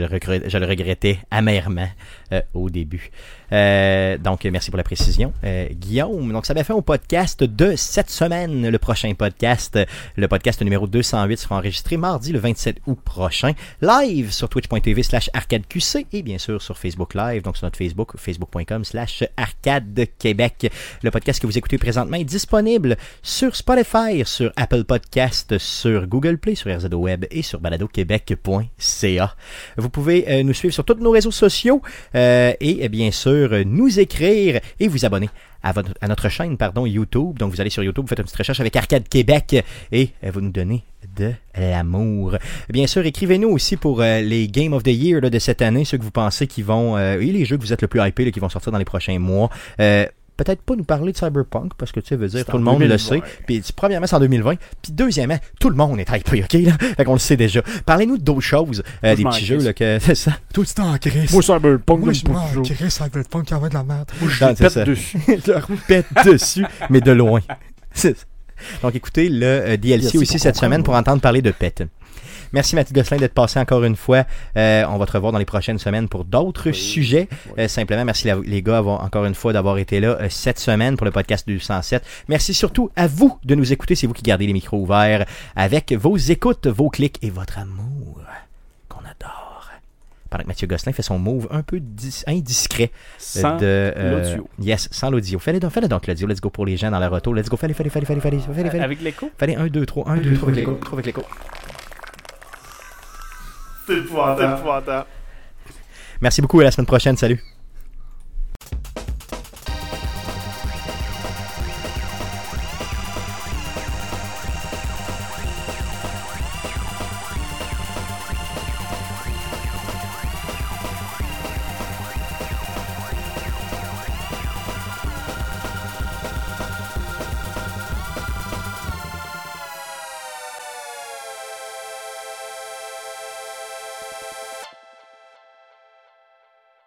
[0.58, 1.88] le, regrettais amèrement
[2.32, 3.10] euh, au début.
[3.52, 5.32] Euh, donc, merci pour la précision.
[5.44, 9.78] Euh, Guillaume, donc ça m'a fait au podcast de cette semaine, le prochain podcast.
[10.16, 15.30] Le podcast numéro 208 sera enregistré mardi le 27 août prochain, live sur twitch.tv slash
[15.32, 20.70] arcadeqc et bien sûr sur Facebook Live, donc sur notre Facebook, facebook.com slash arcade Québec.
[21.02, 26.38] Le podcast que vous écoutez présentement est disponible sur Spotify, sur Apple Podcast, sur Google
[26.38, 29.36] Play, sur RZO Web et sur baladoquebec.ca.
[29.76, 31.82] Vous pouvez euh, nous suivre sur tous nos réseaux sociaux
[32.14, 35.30] euh, et euh, bien sûr nous écrire et vous abonner
[35.62, 35.72] à,
[36.08, 37.38] notre chaîne pardon, YouTube.
[37.38, 40.30] Donc vous allez sur YouTube, vous faites une petite recherche avec Arcade Québec et euh,
[40.30, 40.84] vous nous donnez
[41.16, 42.36] de l'amour.
[42.68, 46.02] Bien sûr, écrivez-nous aussi pour les Game of the Year de cette année, ceux que
[46.02, 48.48] vous pensez qui vont, et les jeux que vous êtes le plus hypé qui vont
[48.48, 49.50] sortir dans les prochains mois.
[50.36, 52.64] Peut-être pas nous parler de Cyberpunk, parce que tu sais, veut dire, C'est tout le
[52.64, 52.92] monde 2020.
[52.92, 53.22] le sait.
[53.46, 54.54] Puis premièrement, c'est en 2020.
[54.82, 56.52] Puis deuxièmement, tout le monde est hypé, ok?
[56.54, 56.72] Là?
[56.96, 57.62] Fait qu'on le sait déjà.
[57.86, 60.32] Parlez-nous d'autres choses, euh, des petits jeux, là, que c'est ça.
[60.52, 61.32] Tout le temps en crise.
[61.32, 64.10] Moi, Cyberpunk, Moi, je m'en crée Cyberpunk qui envoie de la merde.
[64.20, 64.84] Moi, je Non, pète ça.
[64.84, 65.18] dessus.
[65.28, 67.40] Je pète dessus, mais de loin.
[67.92, 68.24] C'est ça.
[68.82, 71.82] Donc écoutez le euh, DLC Merci aussi cette semaine pour entendre parler de pet.
[72.54, 74.24] Merci Mathieu Gosselin d'être passé encore une fois.
[74.56, 77.28] Euh, on va te revoir dans les prochaines semaines pour d'autres sujets.
[77.58, 80.60] Euh, simplement, merci la- les gars avoir- encore une fois d'avoir été là euh, cette
[80.60, 82.04] semaine pour le podcast 207.
[82.28, 83.96] Merci surtout à vous de nous écouter.
[83.96, 85.26] C'est vous qui gardez les micros ouverts
[85.56, 88.20] avec vos écoutes, vos clics et votre amour
[88.88, 89.70] qu'on adore.
[90.30, 93.58] Pendant que Mathieu Gosselin fait son move un peu dis- indiscret Sans
[94.10, 94.48] l'audio.
[94.60, 95.40] Yes, sans l'audio.
[95.40, 96.28] Fallait donc, l'audio.
[96.28, 97.34] Let's go pour les gens dans la retour.
[97.34, 97.56] Let's go.
[97.56, 98.80] Fallait, fallait, fallait, fallait, fallait.
[98.80, 99.28] Avec l'écho?
[99.36, 100.78] Fallait 1, 2, 3, 1, 2, 3 avec l'écho.
[100.92, 101.22] Avec l'écho.
[103.86, 105.06] C'est épouvantable.
[106.20, 106.60] Merci beaucoup.
[106.60, 107.16] À la semaine prochaine.
[107.16, 107.42] Salut.